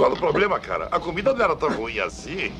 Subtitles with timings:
[0.00, 0.88] Qual o problema, cara?
[0.90, 2.50] A comida não era tão ruim assim.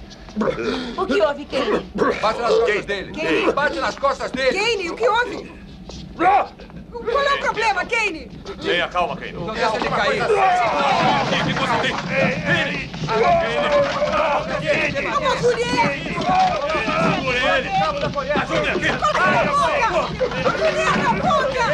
[0.94, 1.80] O que houve, Kane?
[2.20, 3.12] Bate nas costas dele.
[3.12, 3.52] Kane.
[3.52, 4.58] Bate nas costas dele.
[4.58, 5.50] Kane, o que houve?
[6.18, 6.52] Qual
[7.22, 8.30] é o problema, Kane?
[8.60, 9.32] Tenha calma, Kane.
[9.32, 10.22] Não deixa ele cair.
[15.02, 15.96] Vamos, mulher!
[17.14, 17.68] Segura ele!
[18.34, 18.88] Ajuda aqui!
[19.16, 20.12] Cala a boca!
[20.58, 21.64] Mulher na boca!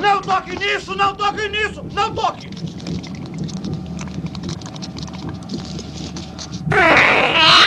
[0.00, 0.94] Não toque nisso!
[0.94, 1.84] Não toque nisso!
[1.92, 2.48] Não toque!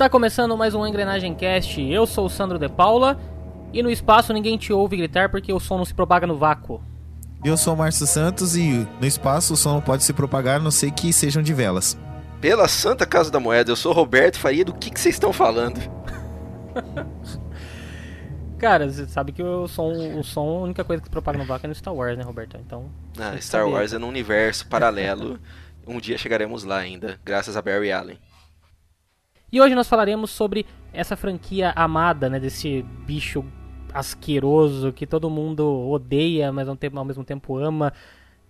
[0.00, 1.78] Está começando mais um Engrenagem Cast.
[1.78, 3.20] Eu sou o Sandro De Paula
[3.70, 6.82] e no espaço ninguém te ouve gritar porque o som não se propaga no vácuo.
[7.44, 10.58] Eu sou o Márcio Santos e no espaço o som não pode se propagar, a
[10.58, 11.98] não sei que sejam de velas.
[12.40, 15.78] Pela Santa Casa da Moeda, eu sou Roberto Faria, do que que vocês estão falando?
[18.58, 21.44] Cara, você sabe que o som, o som, a única coisa que se propaga no
[21.44, 22.56] vácuo é no Star Wars, né, Roberto?
[22.56, 22.90] Então.
[23.18, 23.74] Ah, Star saber.
[23.74, 25.38] Wars é num universo paralelo.
[25.86, 28.18] um dia chegaremos lá ainda, graças a Barry Allen.
[29.52, 33.44] E hoje nós falaremos sobre essa franquia amada, né, desse bicho
[33.92, 37.92] asqueroso que todo mundo odeia, mas ao, tempo, ao mesmo tempo ama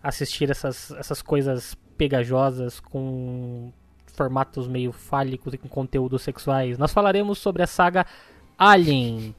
[0.03, 3.73] assistir essas, essas coisas pegajosas com
[4.07, 6.77] formatos meio fálicos e com conteúdos sexuais.
[6.77, 8.05] Nós falaremos sobre a saga
[8.59, 9.35] Alien,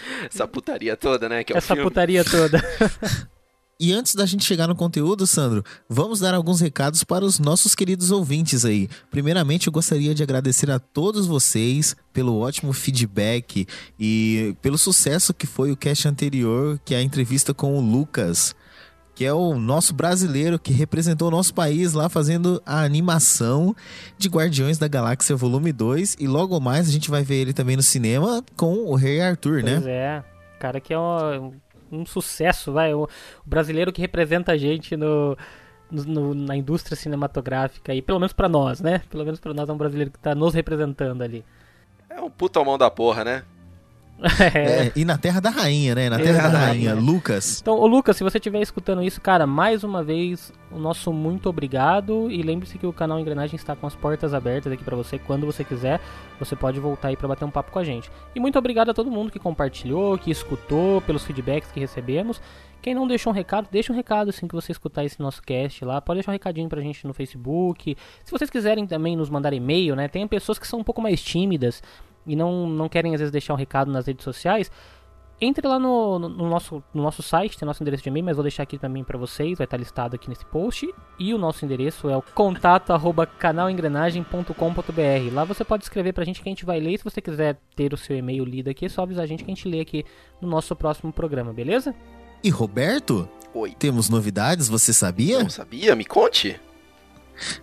[0.30, 1.40] Essa putaria toda, né?
[1.40, 1.82] É essa filme.
[1.82, 2.60] putaria toda.
[3.78, 7.74] E antes da gente chegar no conteúdo, Sandro, vamos dar alguns recados para os nossos
[7.74, 8.88] queridos ouvintes aí.
[9.10, 13.66] Primeiramente, eu gostaria de agradecer a todos vocês pelo ótimo feedback
[14.00, 18.54] e pelo sucesso que foi o cast anterior, que é a entrevista com o Lucas,
[19.14, 23.76] que é o nosso brasileiro que representou o nosso país lá fazendo a animação
[24.16, 27.76] de Guardiões da Galáxia Volume 2 e logo mais a gente vai ver ele também
[27.76, 29.74] no cinema com o Rei Arthur, né?
[29.74, 30.24] Pois é,
[30.58, 31.52] cara que é um,
[31.90, 32.92] um sucesso, vai.
[32.94, 33.08] O,
[33.44, 35.36] brasileiro que representa a gente no,
[35.90, 39.02] no- na indústria cinematográfica e pelo menos pra nós, né?
[39.10, 41.44] Pelo menos pra nós é um brasileiro que tá nos representando ali.
[42.08, 43.42] É um puta mão da porra, né?
[44.40, 44.86] É.
[44.86, 46.08] É, e na Terra da Rainha, né?
[46.08, 46.94] Na É, Terra da da Rainha, Rainha.
[46.94, 47.60] Lucas.
[47.60, 51.48] Então, ô Lucas, se você estiver escutando isso, cara, mais uma vez, o nosso muito
[51.48, 52.30] obrigado.
[52.30, 55.18] E lembre-se que o canal Engrenagem está com as portas abertas aqui pra você.
[55.18, 56.00] Quando você quiser,
[56.38, 58.10] você pode voltar aí pra bater um papo com a gente.
[58.34, 62.40] E muito obrigado a todo mundo que compartilhou, que escutou, pelos feedbacks que recebemos.
[62.80, 65.84] Quem não deixou um recado, deixa um recado assim que você escutar esse nosso cast
[65.84, 66.00] lá.
[66.00, 67.96] Pode deixar um recadinho pra gente no Facebook.
[68.24, 70.08] Se vocês quiserem também nos mandar e-mail, né?
[70.08, 71.82] Tem pessoas que são um pouco mais tímidas
[72.26, 74.70] e não, não querem às vezes deixar um recado nas redes sociais.
[75.38, 78.36] Entre lá no, no- no nosso, no nosso site, tem nosso endereço de e-mail, mas
[78.36, 80.90] vou deixar aqui também pra vocês, vai estar listado aqui nesse post.
[81.18, 85.32] E o nosso endereço é o contato arroba canalengrenagem.com.br.
[85.34, 86.94] Lá você pode escrever pra gente que a gente vai ler.
[86.94, 89.44] E se você quiser ter o seu e-mail lido aqui, é só avisar a gente
[89.44, 90.04] que a gente lê aqui
[90.40, 91.94] no nosso próximo programa, beleza?
[92.42, 93.74] E Roberto, Oi.
[93.78, 95.42] temos novidades, você sabia?
[95.42, 95.94] Não sabia?
[95.94, 96.58] Me conte.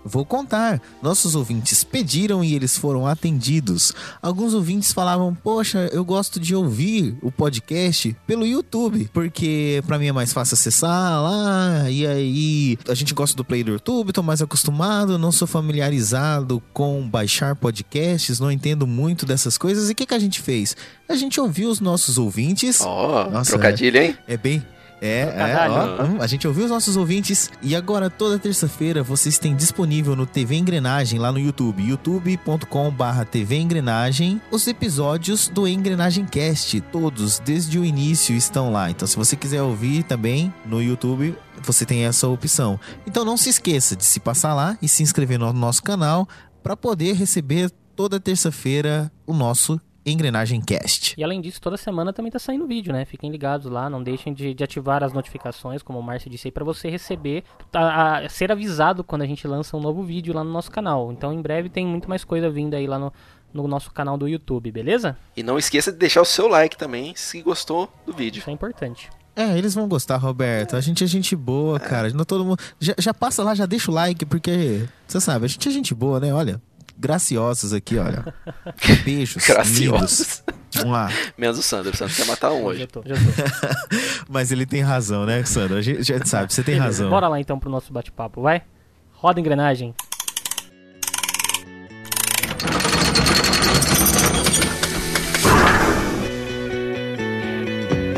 [0.04, 0.82] Vou contar.
[1.02, 3.94] Nossos ouvintes pediram e eles foram atendidos.
[4.22, 10.08] Alguns ouvintes falavam: "Poxa, eu gosto de ouvir o podcast pelo YouTube, porque pra mim
[10.08, 14.24] é mais fácil acessar lá, e aí a gente gosta do play do YouTube, tô
[14.24, 19.90] mais acostumado, não sou familiarizado com baixar podcasts, não entendo muito dessas coisas".
[19.90, 20.76] E o que que a gente fez?
[21.08, 22.82] A gente ouviu os nossos ouvintes.
[22.82, 24.18] Ó, Nossa, trocadilho, hein?
[24.28, 24.66] É bem,
[25.06, 29.54] É, é, ó, a gente ouviu os nossos ouvintes e agora toda terça-feira vocês têm
[29.54, 36.80] disponível no TV Engrenagem lá no YouTube, youtube.com/barra TV Engrenagem, os episódios do Engrenagem Cast,
[36.80, 38.90] todos desde o início estão lá.
[38.90, 42.80] Então, se você quiser ouvir também no YouTube, você tem essa opção.
[43.06, 46.26] Então, não se esqueça de se passar lá e se inscrever no nosso canal
[46.64, 51.16] para poder receber toda terça-feira o nosso Engrenagem Cast.
[51.18, 53.06] E além disso, toda semana também tá saindo vídeo, né?
[53.06, 56.52] Fiquem ligados lá, não deixem de, de ativar as notificações, como o Márcio disse aí,
[56.52, 60.44] pra você receber, a- a- ser avisado quando a gente lança um novo vídeo lá
[60.44, 61.12] no nosso canal.
[61.12, 63.14] Então em breve tem muito mais coisa vindo aí lá no,
[63.54, 65.18] no nosso canal do YouTube, beleza?
[65.38, 68.40] E não esqueça de deixar o seu like também, se gostou do vídeo.
[68.40, 69.10] Isso é importante.
[69.36, 70.76] É, eles vão gostar, Roberto.
[70.76, 72.08] A gente é gente boa, cara.
[72.12, 72.60] Não todo mundo.
[72.80, 75.92] Já, já passa lá, já deixa o like, porque você sabe, a gente é gente
[75.96, 76.32] boa, né?
[76.32, 76.62] Olha,
[76.98, 78.34] graciosos aqui, olha.
[79.04, 79.46] Beijos.
[79.46, 80.44] Graciosos.
[80.72, 80.86] lindos.
[80.86, 81.10] Mua.
[81.38, 81.92] Menos o Sandro.
[81.94, 82.88] O Sandro quer matar um Já hoje.
[82.88, 83.22] tô, já tô.
[84.30, 85.78] Mas ele tem razão, né, Sandro?
[85.78, 87.10] A gente, a gente sabe, você tem Beleza, razão.
[87.10, 88.64] Bora lá então pro nosso bate-papo, vai?
[89.12, 89.94] Roda a engrenagem.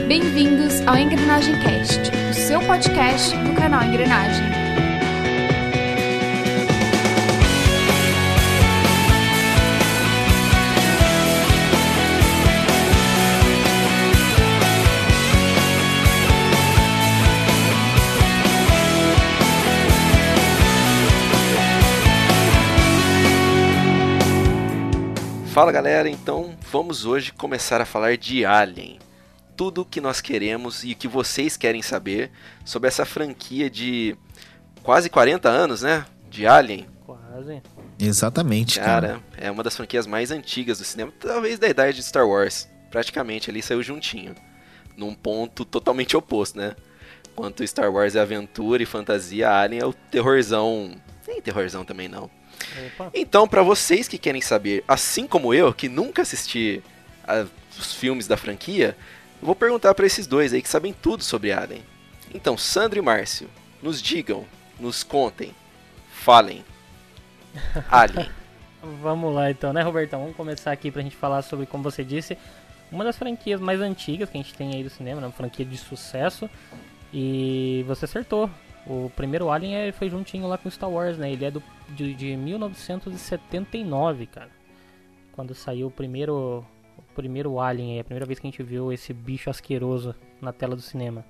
[0.08, 2.00] Bem-vindos ao Engrenagem Cast,
[2.30, 4.46] o seu podcast do canal Engrenagem.
[25.56, 29.00] Fala galera, então vamos hoje começar a falar de Alien.
[29.56, 32.30] Tudo o que nós queremos e o que vocês querem saber
[32.66, 34.18] sobre essa franquia de
[34.84, 36.06] quase 40 anos, né?
[36.30, 36.86] De Alien.
[37.06, 37.62] Quase.
[37.98, 39.08] Exatamente, cara.
[39.08, 42.68] Cara, é uma das franquias mais antigas do cinema, talvez da idade de Star Wars.
[42.92, 44.36] Praticamente ali saiu juntinho.
[44.98, 46.76] Num ponto totalmente oposto, né?
[47.32, 50.98] Enquanto Star Wars é aventura e fantasia, Alien é o terrorzão.
[51.26, 52.30] Nem terrorzão também não.
[52.88, 53.12] Opa.
[53.14, 56.82] Então, pra vocês que querem saber, assim como eu, que nunca assisti
[57.28, 57.46] a-
[57.78, 58.96] os filmes da franquia,
[59.42, 61.84] vou perguntar pra esses dois aí que sabem tudo sobre Alien.
[62.34, 63.50] Então, Sandro e Márcio,
[63.82, 64.46] nos digam,
[64.80, 65.54] nos contem,
[66.12, 66.64] falem.
[67.90, 68.30] Alien.
[69.02, 70.20] Vamos lá então, né, Robertão?
[70.22, 72.38] Vamos começar aqui pra gente falar sobre, como você disse,
[72.92, 75.28] uma das franquias mais antigas que a gente tem aí do cinema, né?
[75.28, 76.50] uma franquia de sucesso.
[77.14, 78.50] E você acertou.
[78.88, 81.32] O primeiro Alien é- foi juntinho lá com Star Wars, né?
[81.32, 84.50] Ele é do, de, de 1979, cara.
[85.32, 86.64] Quando saiu o primeiro,
[86.98, 90.54] o primeiro Alien, aí, a primeira vez que a gente viu esse bicho asqueroso na
[90.54, 91.26] tela do cinema.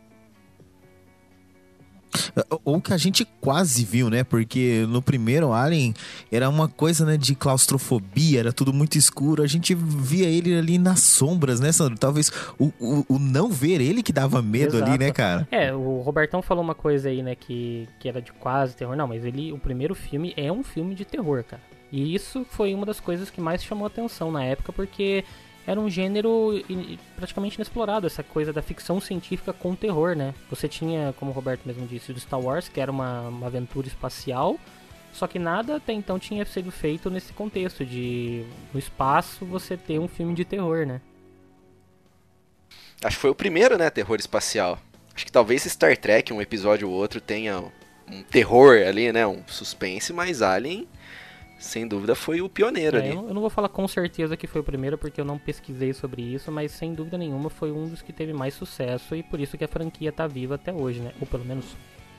[2.64, 4.24] Ou que a gente quase viu, né?
[4.24, 5.94] Porque no primeiro Alien
[6.32, 9.44] era uma coisa, né, de claustrofobia, era tudo muito escuro.
[9.44, 11.98] A gente via ele ali nas sombras, né, Sandro?
[11.98, 15.00] Talvez o, o, o não ver ele que dava medo ali, Exato.
[15.00, 15.48] né, cara?
[15.52, 18.96] É, o Robertão falou uma coisa aí, né, que, que era de quase terror.
[18.96, 21.62] Não, mas ele, o primeiro filme é um filme de terror, cara.
[21.92, 25.24] E isso foi uma das coisas que mais chamou atenção na época, porque
[25.68, 26.54] era um gênero
[27.16, 30.34] praticamente inexplorado, essa coisa da ficção científica com terror, né?
[30.50, 33.88] Você tinha, como o Roberto mesmo disse, o Star Wars, que era uma, uma aventura
[33.88, 34.60] espacial,
[35.12, 39.98] só que nada até então tinha sido feito nesse contexto de no espaço você ter
[39.98, 41.02] um filme de terror, né?
[43.04, 44.80] Acho que foi o primeiro, né, terror espacial.
[45.16, 47.64] Acho que talvez Star Trek, um episódio ou outro, tenha
[48.12, 50.88] um terror ali, né, um suspense, mas Alien,
[51.66, 53.10] sem dúvida, foi o pioneiro É, ali.
[53.10, 55.38] eu, não- eu não vou falar com certeza que foi o primeiro, porque eu não
[55.38, 59.24] pesquisei sobre isso, mas sem dúvida nenhuma foi um dos que teve mais sucesso e
[59.24, 61.12] por isso que a franquia tá viva até hoje, né?
[61.19, 61.66] Ou pelo menos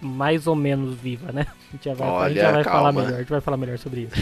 [0.00, 1.46] mais ou menos viva, né?
[1.48, 3.56] A gente já vai, a gente Olha, já vai falar melhor, a gente vai falar
[3.56, 4.14] melhor sobre isso.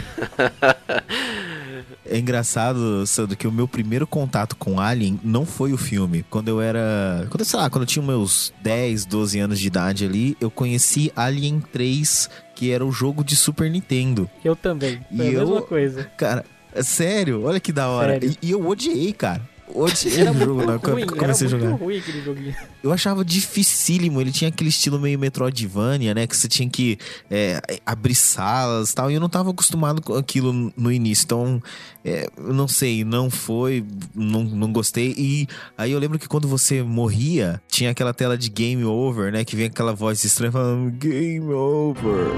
[2.07, 6.25] É engraçado, Sandro, que o meu primeiro contato com Alien não foi o filme.
[6.31, 7.26] Quando eu era.
[7.31, 11.11] Quando, sei lá, quando eu tinha meus 10, 12 anos de idade ali, eu conheci
[11.16, 14.28] Alien 3, que era o jogo de Super Nintendo.
[14.44, 16.04] Eu também, foi E a mesma eu- coisa.
[16.16, 16.44] Cara,
[16.82, 18.18] sério, olha que da hora.
[18.25, 19.42] E, e eu odiei, cara.
[19.66, 21.76] Odiei Era o jogo muito ruim, era comecei a muito jogar.
[21.76, 22.54] ruim aquele joguinho.
[22.83, 26.26] Eu achava dificílimo, ele tinha aquele estilo meio Metroidvania, né?
[26.26, 26.99] Que você tinha que
[27.30, 29.11] é, abrir salas e tal.
[29.11, 31.25] E eu não tava acostumado com aquilo no início.
[31.25, 31.62] Então,
[32.04, 35.14] é, não sei, não foi, não, não gostei.
[35.16, 39.44] E aí eu lembro que quando você morria, tinha aquela tela de game over, né?
[39.44, 42.28] Que vem aquela voz estranha falando game over.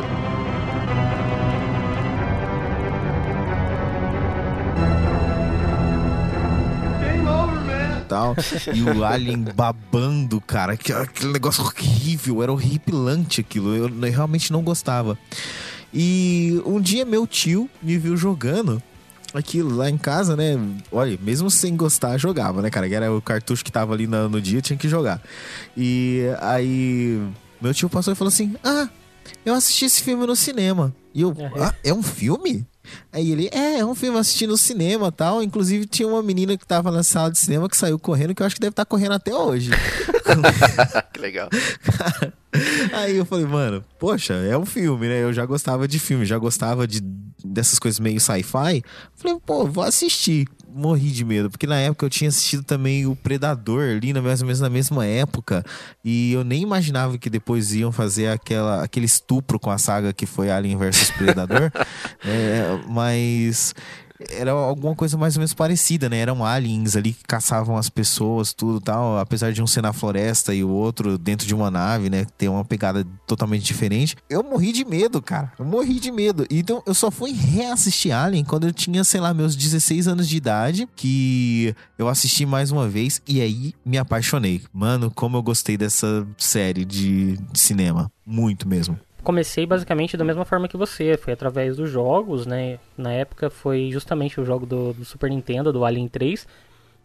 [8.17, 8.37] Tal.
[8.75, 10.77] E o alien babando, cara.
[10.77, 12.43] que- Aquele negócio horrível.
[12.43, 13.75] Era horripilante aquilo.
[13.75, 15.19] Eu n- realmente não gostava.
[15.93, 18.83] E um dia meu tio me viu jogando
[19.35, 20.59] aquilo lá em casa, né?
[20.91, 22.89] Olha, mesmo sem gostar, jogava, né, cara?
[22.89, 25.21] Que era o cartucho que tava ali no, no dia, tinha que jogar.
[25.77, 27.21] E aí,
[27.61, 28.89] meu tio passou e falou assim: Ah,
[29.45, 30.95] eu assisti esse filme no cinema.
[31.15, 31.51] E eu, Uhum.
[31.63, 32.67] ah, é um filme?
[33.13, 35.43] Aí ele, é, é um filme assistindo no cinema tal.
[35.43, 38.47] Inclusive tinha uma menina que tava na sala de cinema que saiu correndo, que eu
[38.47, 39.71] acho que deve estar correndo até hoje.
[41.13, 41.49] que legal.
[42.93, 45.23] Aí eu falei, mano, poxa, é um filme, né?
[45.23, 47.01] Eu já gostava de filme, já gostava de
[47.45, 48.83] dessas coisas meio sci-fi.
[49.15, 50.47] Falei, pô, vou assistir.
[50.77, 54.47] Morri de medo, porque na época eu tinha assistido também o Predador ali, mais ou
[54.47, 55.65] menos na mesma época.
[56.05, 60.27] E eu nem imaginava que depois iam fazer aquela, aquele estupro com a saga que
[60.27, 61.73] foi Alien vs Predador.
[62.25, 63.75] É, mas
[64.31, 66.19] era alguma coisa mais ou menos parecida, né?
[66.19, 69.19] Eram aliens ali que caçavam as pessoas, tudo tal.
[69.19, 72.27] Apesar de um ser na floresta e o outro dentro de uma nave, né?
[72.37, 74.17] Ter uma pegada totalmente diferente.
[74.29, 75.53] Eu morri de medo, cara.
[75.59, 76.47] Eu morri de medo.
[76.51, 80.37] Então eu só fui reassistir Alien quando eu tinha, sei lá, meus 16 anos de
[80.37, 80.89] idade.
[80.97, 84.63] Que eu assisti mais uma vez e aí me apaixonei.
[84.73, 88.11] Mano, como eu gostei dessa série de cinema.
[88.25, 88.99] Muito mesmo.
[89.27, 92.79] Comecei basicamente da mesma forma que você, foi através dos jogos, né?
[92.97, 96.47] Na época foi justamente o jogo do, do Super Nintendo, do Alien 3.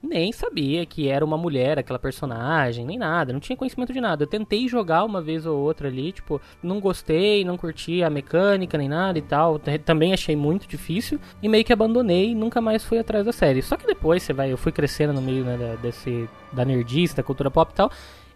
[0.03, 4.23] Nem sabia que era uma mulher aquela personagem, nem nada, não tinha conhecimento de nada.
[4.23, 8.77] Eu tentei jogar uma vez ou outra ali, tipo, não gostei, não curti a mecânica
[8.77, 9.57] nem nada e tal.
[9.83, 13.63] Também achei muito difícil e meio que abandonei nunca mais fui atrás da série.
[13.63, 17.15] Só que depois você vai, eu fui crescendo no meio né, da, desse, da nerdice,
[17.15, 17.91] da cultura pop e tal.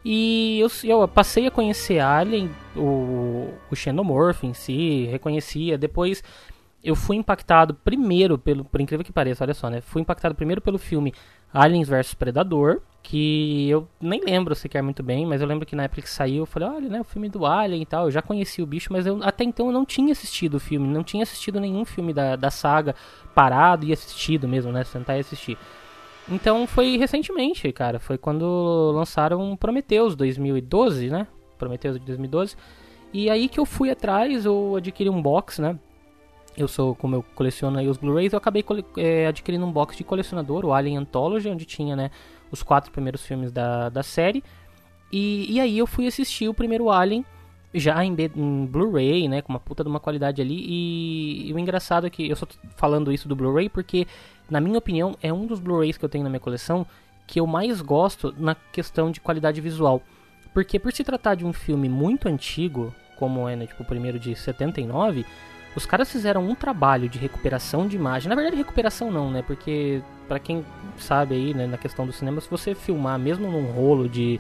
[0.08, 5.80] E eu, eu passei a conhecer Alien, o, o Xenomorph em si, reconhecia.
[5.80, 6.24] Depois
[6.84, 9.82] eu fui impactado primeiro pelo, por incrível que pareça, olha só, né?
[9.82, 11.12] Fui impactado primeiro pelo filme
[11.52, 15.86] Aliens vs Predador, que eu nem lembro sequer muito bem, mas eu lembro que na
[15.86, 18.22] época que saiu, eu falei, olha, né, o filme do Alien e tal, eu já
[18.22, 21.24] conhecia o bicho, mas eu até então eu não tinha assistido o filme, não tinha
[21.24, 22.94] assistido nenhum filme da, da saga
[23.34, 25.58] parado e assistido mesmo, né, sentar e assistir.
[26.30, 28.00] Então foi recentemente, cara.
[28.00, 31.28] Foi quando lançaram Prometheus 2012, né?
[31.58, 32.56] Prometheus de 2012.
[33.14, 35.78] E aí que eu fui atrás, eu adquiri um box, né?
[36.58, 38.64] Eu sou, como eu coleciono aí os Blu-rays, eu acabei
[38.98, 42.12] eh, adquirindo um box de colecionador, o Alien Anthology, onde tinha, né,
[42.50, 44.42] os quatro primeiros filmes da, da série.
[45.12, 47.26] E, e aí eu fui assistir o primeiro Alien
[47.74, 50.58] já em, em Blu-ray, né, com uma puta de uma qualidade ali.
[50.66, 54.08] E, e o engraçado é que eu só tô falando isso do Blu-ray porque,
[54.50, 56.86] na minha opinião, é um dos Blu-rays que eu tenho na minha coleção
[57.28, 60.02] que eu mais gosto na questão de qualidade visual.
[60.54, 64.20] Porque por se tratar de um filme muito antigo, como é, né, tipo, o primeiro
[64.20, 65.26] de 79,
[65.76, 68.30] os caras fizeram um trabalho de recuperação de imagem.
[68.30, 69.42] Na verdade, recuperação não, né?
[69.42, 70.64] Porque, pra quem
[70.98, 74.40] sabe aí, né, na questão do cinema, se você filmar mesmo num rolo de,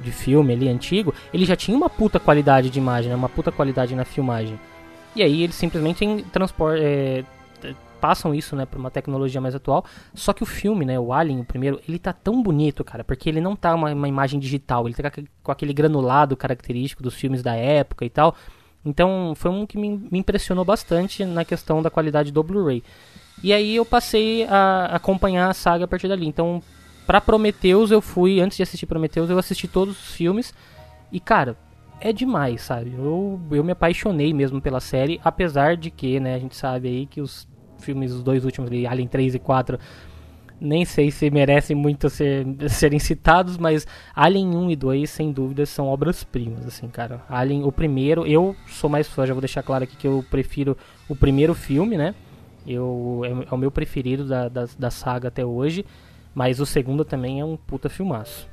[0.00, 3.16] de filme ali antigo, ele já tinha uma puta qualidade de imagem, né?
[3.16, 4.58] Uma puta qualidade na filmagem.
[5.14, 6.04] E aí eles simplesmente
[6.78, 7.24] é,
[8.02, 9.84] passam isso, né, pra uma tecnologia mais atual.
[10.12, 13.28] Só que o filme, né, o Alien, o primeiro, ele tá tão bonito, cara, porque
[13.28, 15.08] ele não tá uma, uma imagem digital, ele tá
[15.42, 18.34] com aquele- granulado característico dos filmes da época e tal.
[18.84, 22.82] Então foi um que me, me impressionou bastante na questão da qualidade do Blu-ray.
[23.40, 26.26] E aí eu passei a acompanhar a saga a partir dali.
[26.26, 26.60] Então,
[27.06, 30.52] pra Prometheus eu fui, antes de assistir Prometheus, eu assisti todos os filmes.
[31.12, 31.56] E cara,
[32.00, 32.92] é demais, sabe?
[32.98, 37.06] Eu, eu me apaixonei mesmo pela série, apesar de que, né, a gente sabe aí
[37.06, 37.46] que os
[37.82, 39.78] filmes, os dois últimos ali, Alien 3 e 4,
[40.60, 45.66] nem sei se merecem muito ser, serem citados, mas Alien 1 e 2, sem dúvida,
[45.66, 47.22] são obras-primas, assim, cara.
[47.28, 50.76] Alien, o primeiro, eu sou mais fã, já vou deixar claro aqui que eu prefiro
[51.08, 52.14] o primeiro filme, né?
[52.66, 55.84] Eu, é, é o meu preferido da, da, da saga até hoje,
[56.32, 58.51] mas o segundo também é um puta filmaço.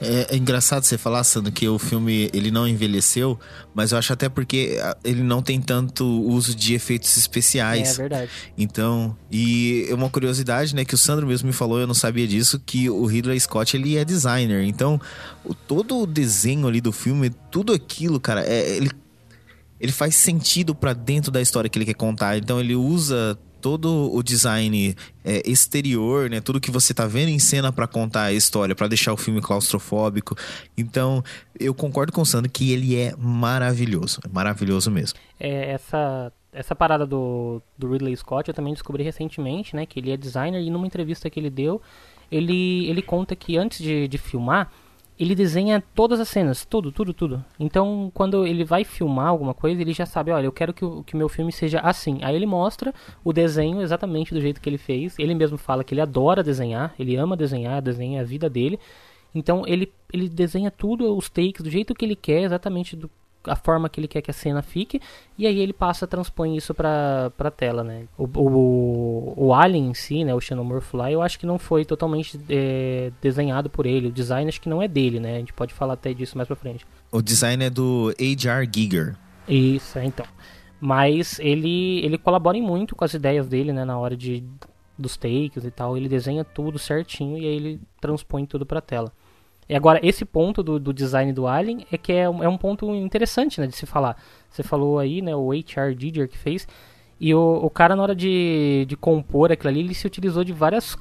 [0.00, 3.38] É, é engraçado você falar, Sandro, que o filme ele não envelheceu,
[3.74, 7.96] mas eu acho até porque ah, ele não tem tanto uso de efeitos É, especiais.
[7.96, 8.30] verdade.
[8.56, 12.26] Então, e é uma curiosidade, né, que o Sandro mesmo me falou, eu não sabia
[12.26, 14.64] disso, que o Ridley Scott, ele é designer.
[14.64, 15.00] Então,
[15.66, 18.90] todo o desenho ali do filme, tudo aquilo, cara, é, ele,
[19.78, 22.36] ele faz sentido pra dentro da história que ele quer contar.
[22.36, 27.38] Então, ele usa todo o design é, exterior, né, tudo que você tá vendo em
[27.38, 30.36] cena pra contar a história, pra deixar o filme claustrofóbico.
[30.76, 31.22] Então,
[31.58, 35.18] eu concordo com o Sandro que ele é maravilhoso, é maravilhoso mesmo.
[35.38, 39.86] É, essa, essa parada do, do Ridley Scott eu também descobri recentemente, né?
[39.86, 41.80] Que ele é designer e numa entrevista que ele deu,
[42.30, 44.70] ele, ele conta que antes de, de filmar,
[45.20, 47.44] ele desenha todas as cenas, tudo, tudo, tudo.
[47.58, 51.04] Então, quando ele vai filmar alguma coisa, ele já sabe, olha, eu quero que o
[51.04, 52.20] que meu filme seja assim.
[52.22, 55.18] Aí ele mostra o desenho exatamente do jeito que ele fez.
[55.18, 58.80] Ele mesmo fala que ele adora desenhar, ele ama desenhar, desenha a vida dele.
[59.34, 63.10] Então ele, ele desenha tudo, os takes, do jeito que ele quer, exatamente do,
[63.44, 65.00] a forma que ele quer que a cena fique,
[65.38, 68.04] e aí ele passa, transpõe isso pra, pra tela, né?
[68.16, 71.84] O, o, o Alien em si, né, o Xenomorph lá, eu acho que não foi
[71.84, 75.36] totalmente é, desenhado por ele, o design acho que não é dele, né?
[75.36, 76.86] A gente pode falar até disso mais pra frente.
[77.10, 78.68] O design é do H.R.
[78.72, 79.16] Giger.
[79.48, 80.26] Isso, é, então.
[80.80, 84.44] Mas ele, ele colabora muito com as ideias dele, né, na hora de
[85.00, 89.12] dos takes e tal, ele desenha tudo certinho e aí ele transpõe tudo pra tela.
[89.70, 92.58] E agora, esse ponto do, do design do Alien é que é, um- é um
[92.58, 94.16] ponto interessante, né, de se falar.
[94.50, 95.96] Você falou aí, né, o H.R.
[95.96, 96.66] Giger que fez,
[97.20, 100.52] e o, o cara na hora de, de compor aquilo ali, ele se utilizou de
[100.52, 100.96] várias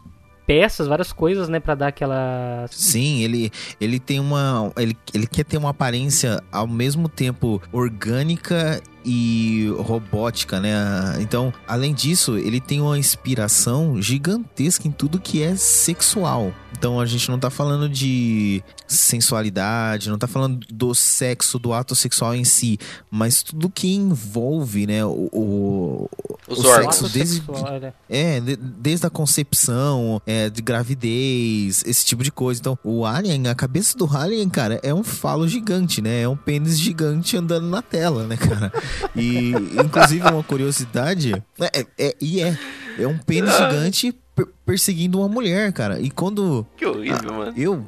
[0.46, 2.66] peças, várias coisas, né, pra dar aquela...
[2.70, 4.72] Sim, ele, ele tem uma.
[4.78, 10.74] Ele, ele quer ter uma aparência ao mesmo tempo orgânica e robótica, né?
[11.20, 16.53] Então, além disso, ele tem uma inspiração gigantesca em tudo que é sexual.
[16.77, 21.94] Então a gente não tá falando de sensualidade, não tá falando do sexo, do ato
[21.96, 22.79] sexual em si,
[23.12, 26.10] mas tudo que envolve, né, o, o,
[26.48, 27.94] Os o sexo desde, sexual, né?
[28.10, 32.60] é, de- desde a concepção, é, de gravidez, esse tipo de coisa.
[32.62, 36.22] Então, o Alien, a cabeça do Alien, cara, é um falo gigante, né?
[36.22, 38.72] É um pênis gigante andando na tela, né, cara?
[39.15, 39.51] E,
[39.84, 41.34] inclusive, uma curiosidade.
[41.60, 42.58] É, é- e é.
[42.98, 46.00] É um pênis gigante per- perseguindo uma mulher, cara.
[46.00, 46.65] E quando.
[46.75, 47.53] Que horrível, mano.
[47.58, 47.86] Eu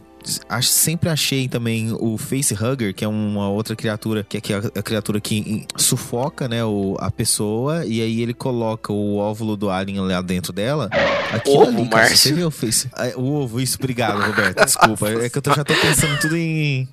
[0.61, 4.41] sempre achei também o Facehugger, que é uma outra criatura, que é
[4.75, 9.55] é a criatura que sufoca, né, o, a pessoa, e aí ele coloca o óvulo
[9.55, 10.89] do alien lá dentro dela.
[11.31, 12.17] Aquilo Ovo, ali, cara, Márcio.
[12.17, 12.89] você viu o Face...
[12.93, 15.09] Ah, O ovo, isso, obrigado, Roberto, desculpa.
[15.09, 16.87] É que eu tô- já tô pensando tudo em...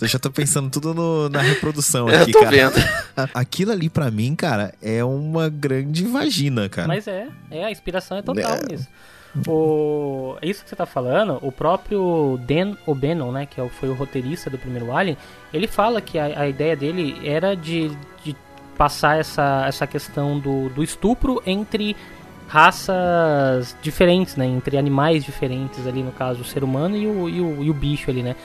[0.00, 2.50] Eu já tô pensando tudo no- na reprodução Eu aqui, tô cara.
[2.70, 2.74] vendo.
[3.34, 6.88] Aquilo ali, pra mim, cara, é uma grande vagina, cara.
[6.88, 8.72] Mas é, é, a inspiração é total É.
[8.72, 8.86] nisso.
[9.46, 13.94] O, isso que você tá falando, o próprio Dan O'Bannon, né, que é foi o
[13.94, 15.16] roteirista do primeiro Alien,
[15.52, 17.90] ele fala que a, a ideia dele era de,
[18.24, 18.34] de
[18.78, 21.96] passar essa, essa questão do, do estupro entre
[22.48, 27.40] raças diferentes, né, entre animais diferentes ali, no caso, o ser humano e o, e
[27.40, 28.36] o, e o bicho ali, né.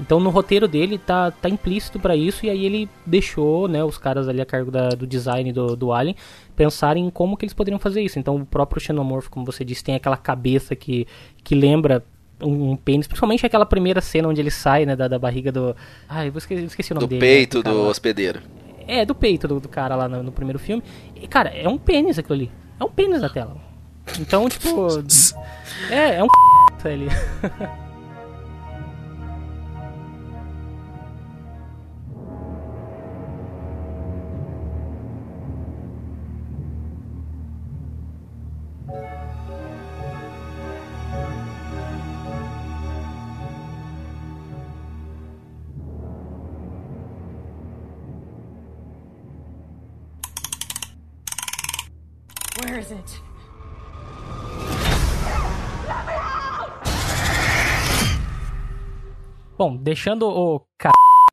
[0.00, 3.98] Então no roteiro dele tá, tá implícito pra isso e aí ele deixou, né, os
[3.98, 6.16] caras ali a cargo da- do design do, do Alien
[6.56, 8.18] pensarem em como que eles poderiam fazer isso.
[8.18, 11.06] Então o próprio Xenomorph, como você disse, tem aquela cabeça que,
[11.44, 12.02] que lembra
[12.42, 15.76] um, um pênis, principalmente aquela primeira cena onde ele sai, né, da, da barriga do...
[16.08, 17.20] Ai, eu esqueci, eu esqueci o nome Do dele.
[17.20, 17.88] peito né, do cara lá.
[17.90, 18.40] hospedeiro.
[18.88, 20.82] É, do peito do, do cara lá no, no primeiro filme.
[21.14, 22.50] E, cara, é um pênis aquilo ali.
[22.80, 23.56] É um pênis na tela.
[24.18, 24.88] Então, tipo...
[25.90, 26.28] é, é um
[26.88, 27.06] ali.
[52.70, 53.20] Where is it?
[59.58, 60.64] Bom, deixando o.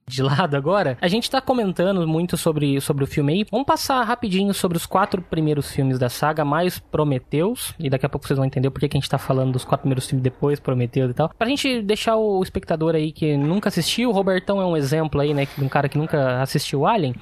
[0.10, 3.46] de lado agora, a gente tá comentando muito sobre, sobre o filme aí.
[3.52, 8.10] Vamos passar rapidinho sobre os quatro primeiros filmes da saga, mais Prometheus, e daqui a
[8.10, 10.60] pouco vocês vão entender por que a gente tá falando dos quatro primeiros filmes depois,
[10.62, 11.30] Prometheus e tal.
[11.38, 15.34] Pra gente deixar o espectador aí que nunca assistiu, o Robertão é um exemplo aí,
[15.34, 17.14] né, de um cara que nunca assistiu Alien.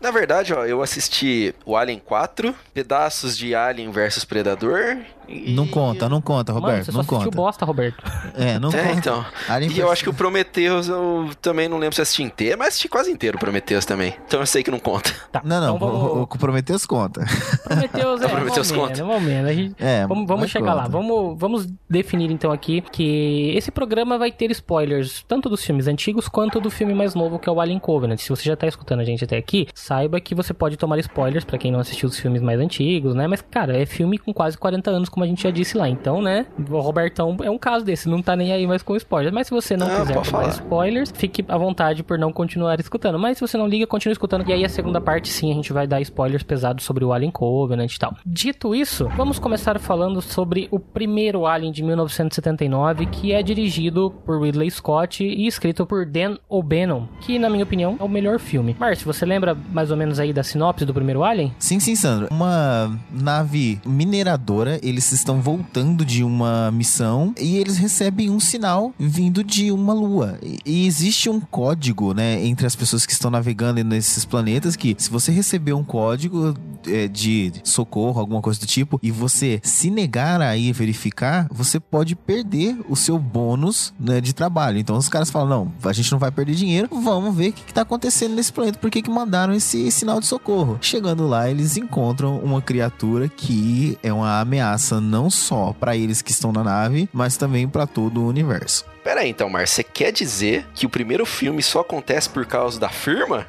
[0.00, 4.96] Na verdade, ó, eu assisti o Alien 4, pedaços de Alien versus Predador.
[5.28, 5.52] E...
[5.52, 7.36] Não conta, não conta, Mano, Roberto, você só não assistiu conta.
[7.36, 8.02] bosta, Roberto.
[8.34, 8.92] É, não É, conta.
[8.98, 9.26] então.
[9.48, 12.68] Alien E eu acho que o Prometheus eu também não lembro se assisti inteiro, mas
[12.68, 14.14] assisti quase inteiro o Prometheus também.
[14.26, 15.10] Então eu sei que não conta.
[15.30, 16.12] Tá, Não, não, então o, vamos...
[16.18, 17.24] o, o Prometheus conta.
[17.64, 19.04] Prometheus é, Prometheus conta.
[19.04, 20.82] A gente- É, vamos vamos chegar lá.
[20.84, 20.90] conta.
[20.92, 26.28] Vamos, vamos definir então aqui que esse programa vai ter spoilers tanto dos filmes antigos
[26.28, 28.18] quanto do filme mais novo que é o Alien Covenant.
[28.18, 31.44] Se você já tá escutando a gente até aqui, saiba que você pode tomar spoilers
[31.44, 33.26] pra quem não assistiu os filmes mais antigos, né?
[33.26, 35.88] Mas cara, é filme com quase 40 anos, como a gente já disse lá.
[35.88, 39.34] Então, né, o Robertão é um caso desse, não tá nem aí mais com spoilers.
[39.34, 40.52] Mas se você não Não, quiser pode tomar falar.
[40.54, 43.18] spoilers, fique à vontade por não continuar escutando.
[43.18, 44.48] Mas se você não liga, continue escutando.
[44.48, 47.30] E aí a segunda parte, sim, a gente vai dar spoilers pesados sobre o Alien
[47.30, 48.14] Covenant e tal.
[48.24, 54.40] Dito isso, vamos começar falando sobre o primeiro Alien de 1979, que é dirigido por
[54.40, 58.76] Ridley Scott e escrito por Dan O'Bannon, que na minha opinião é o melhor filme.
[58.78, 61.54] Márcio, você lembra mais ou menos aí da sinopse do primeiro Alien?
[61.58, 62.28] Sim, sim, Sandro.
[62.30, 69.42] Uma nave mineradora, eles estão voltando de uma missão e eles recebem um sinal vindo
[69.42, 70.38] de uma lua.
[70.64, 75.10] E existe um código né, entre as pessoas que estão navegando nesses planetas que se
[75.10, 76.54] você receber um código
[76.86, 81.78] é, de socorro, alguma coisa do tipo, e você se negar a ir verificar, você
[81.78, 84.78] pode perder o seu bônus né, de trabalho.
[84.78, 87.64] Então os caras falam: não, a gente não vai perder dinheiro, vamos ver o que,
[87.64, 90.78] que tá acontecendo nesse planeta, por que, que mandaram esse sinal de socorro.
[90.80, 96.30] Chegando lá, eles encontram uma criatura que é uma ameaça não só para eles que
[96.30, 98.84] estão na nave, mas também para todo o universo.
[99.02, 102.78] Pera aí, então, Mar, você quer dizer que o primeiro filme só acontece por causa
[102.78, 103.46] da firma?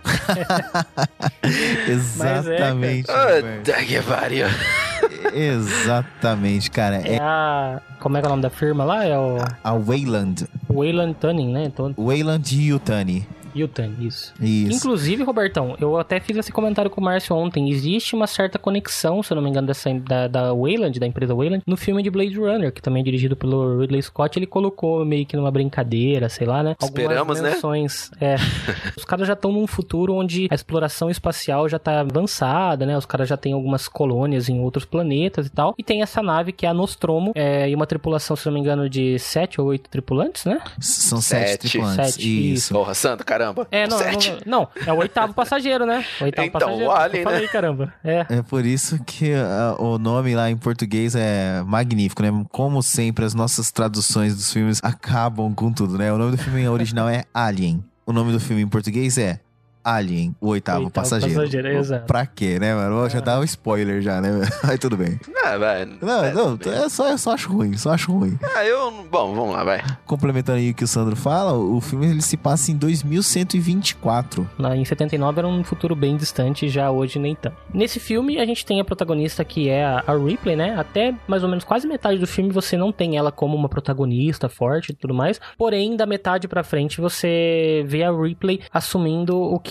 [1.88, 3.12] Exatamente.
[3.12, 4.48] Ah, que pariu.
[5.34, 7.02] Exatamente, cara.
[7.06, 7.82] É É a.
[8.00, 9.06] Como é que é o nome da firma lá?
[9.06, 10.48] É o a Wayland.
[10.70, 11.66] Wayland Tuning, né?
[11.66, 13.28] Então, Wayland Yutani.
[13.56, 14.34] Yutani, isso.
[14.40, 14.78] Isso.
[14.78, 17.70] Inclusive, Robertão, eu até fiz esse comentário com o Márcio ontem.
[17.70, 21.34] Existe uma certa conexão, se eu não me engano, dessa, da, da Wayland, da empresa
[21.34, 24.38] Wayland, no filme de Blade Runner, que também é dirigido pelo Ridley Scott.
[24.38, 26.76] Ele colocou meio que numa brincadeira, sei lá, né?
[26.82, 27.52] Esperamos, né?
[27.52, 28.12] menções.
[28.20, 28.36] É.
[28.98, 32.98] Os caras já estão num futuro onde a exploração espacial já tá avançada, né?
[32.98, 35.76] Os caras já têm algumas colônias em outros planetas e tal.
[35.78, 38.60] E tem essa nave que é a Nostromo, é, e uma tripulação, se eu não
[38.60, 40.60] me engano, de sete ou oito tripulantes, né?
[40.80, 41.70] São sete, Sete.
[41.70, 42.14] tripulantes.
[42.14, 42.74] Sete, Isso.
[42.74, 43.68] Porra, santo, caramba.
[43.72, 44.38] É, não, Sete.
[44.46, 46.06] não, não, é o oitavo passageiro, né?
[46.20, 46.90] O oitavo Então, passageiro.
[46.90, 47.48] o Alien, falei, né?
[47.48, 47.94] caramba.
[48.04, 48.26] É.
[48.30, 52.30] É por isso que ah, o nome lá em português é magnífico, né?
[52.50, 56.12] Como sempre, as nossas traduções dos filmes acabam com tudo, né?
[56.12, 57.84] O nome do filme original é Alien.
[58.06, 59.40] O nome do filme em português é
[59.84, 61.36] Alien, o oitavo, Oitavo passageiro.
[61.36, 62.06] passageiro, exato.
[62.06, 63.10] Pra quê, né, mano?
[63.10, 64.30] Já dá um spoiler já, né?
[64.64, 65.20] Aí tudo bem.
[65.44, 65.86] Ah, vai.
[66.02, 68.38] Não, É, não, é só, eu só acho ruim, só acho ruim.
[68.56, 68.92] Ah, eu.
[69.12, 69.82] Bom, vamos lá, vai.
[70.06, 74.50] Complementando aí o que o Sandro fala, o filme ele se passa em 2124.
[74.58, 77.56] Na- Em 79 era um futuro bem distante, já hoje nem tanto.
[77.74, 80.76] Nesse filme, a gente tem a protagonista que é a a Ripley, né?
[80.78, 84.50] Até mais ou menos quase metade do filme você não tem ela como uma protagonista
[84.50, 85.40] forte e tudo mais.
[85.58, 89.71] Porém, da metade pra frente você vê a Ripley assumindo o que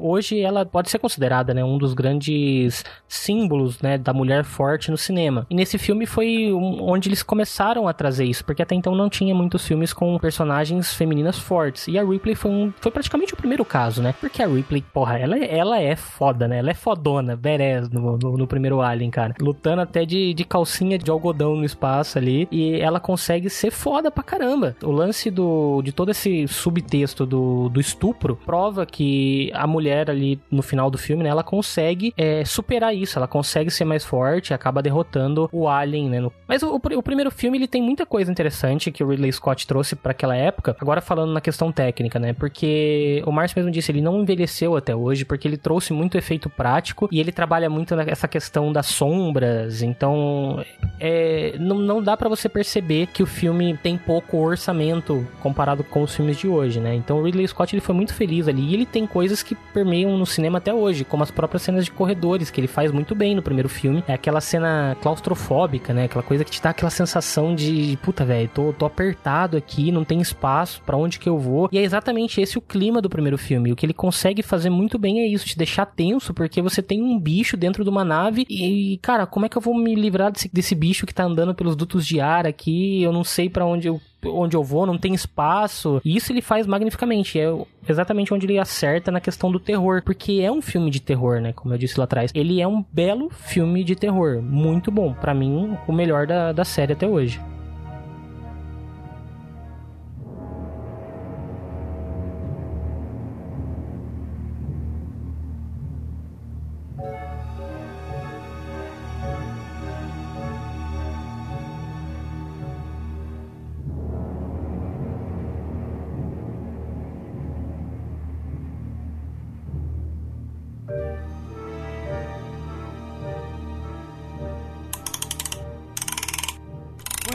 [0.00, 1.64] hoje ela pode ser considerada, né?
[1.64, 3.98] Um dos grandes símbolos, né?
[3.98, 5.46] Da mulher forte no cinema.
[5.50, 9.34] E nesse filme foi onde eles começaram a trazer isso, porque até então não tinha
[9.34, 11.88] muitos filmes com personagens femininas fortes.
[11.88, 14.14] E a Ripley foi, um, foi praticamente o primeiro caso, né?
[14.20, 16.58] Porque a Ripley, porra, ela, é- ela é foda, né?
[16.58, 19.34] Ela é fodona, badass no, no, no primeiro Alien, cara.
[19.40, 22.48] Lutando até de, de calcinha de algodão no espaço ali.
[22.50, 24.76] E ela consegue ser foda pra caramba.
[24.82, 29.07] O lance do, de todo esse subtexto do, do estupro prova que
[29.54, 31.28] a mulher ali no final do filme, né?
[31.30, 33.18] Ela consegue é, superar isso.
[33.18, 36.20] Ela consegue ser mais forte e acaba derrotando o Alien, né?
[36.20, 39.08] no- Mas o, o pr- o primeiro filme, ele tem muita coisa interessante que o
[39.08, 40.76] Ridley Scott trouxe pra aquela época.
[40.80, 42.32] Agora falando na questão técnica, né?
[42.32, 46.48] Porque o Márcio mesmo disse, ele não envelheceu até hoje, porque ele trouxe muito efeito
[46.50, 49.82] prático e ele trabalha muito nessa questão das sombras.
[49.82, 50.64] Então,
[51.00, 56.02] é, não, não dá pra você perceber que o filme tem pouco orçamento comparado com
[56.02, 56.94] os filmes de hoje, né?
[56.94, 60.16] Então o Ridley Scott ele foi muito feliz ali e ele tem coisas que permeiam
[60.16, 63.34] no cinema até hoje, como as próprias cenas de corredores que ele faz muito bem
[63.34, 64.02] no primeiro filme.
[64.06, 66.04] É aquela cena claustrofóbica, né?
[66.04, 70.04] Aquela coisa que te dá aquela sensação de puta, velho, tô, tô apertado aqui, não
[70.04, 71.68] tem espaço pra onde que eu vou.
[71.72, 73.72] E é exatamente esse o clima do primeiro filme.
[73.72, 77.02] O que ele consegue fazer muito bem é isso, te deixar tenso, porque você tem
[77.02, 80.32] um bicho dentro de uma nave e, cara, como é que eu vou me livrar
[80.32, 83.02] desse, desse bicho que tá andando pelos dutos de ar aqui?
[83.02, 86.00] Eu não sei pra onde eu onde eu vou, não tem espaço.
[86.04, 87.38] E isso ele faz magnificamente.
[87.38, 87.52] É
[87.88, 90.02] exatamente onde ele acerta na questão do terror.
[90.04, 91.52] Porque é um filme de terror, né?
[91.52, 92.30] Como eu disse lá atrás.
[92.34, 94.42] Ele é um belo filme de terror.
[94.42, 95.14] Muito bom.
[95.14, 97.40] Pra mim, o melhor da, da série até hoje.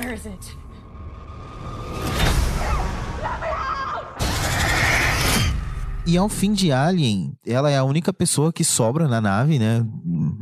[0.03, 0.57] Where is it?
[6.05, 9.85] E ao fim de Alien, ela é a única pessoa que sobra na nave, né?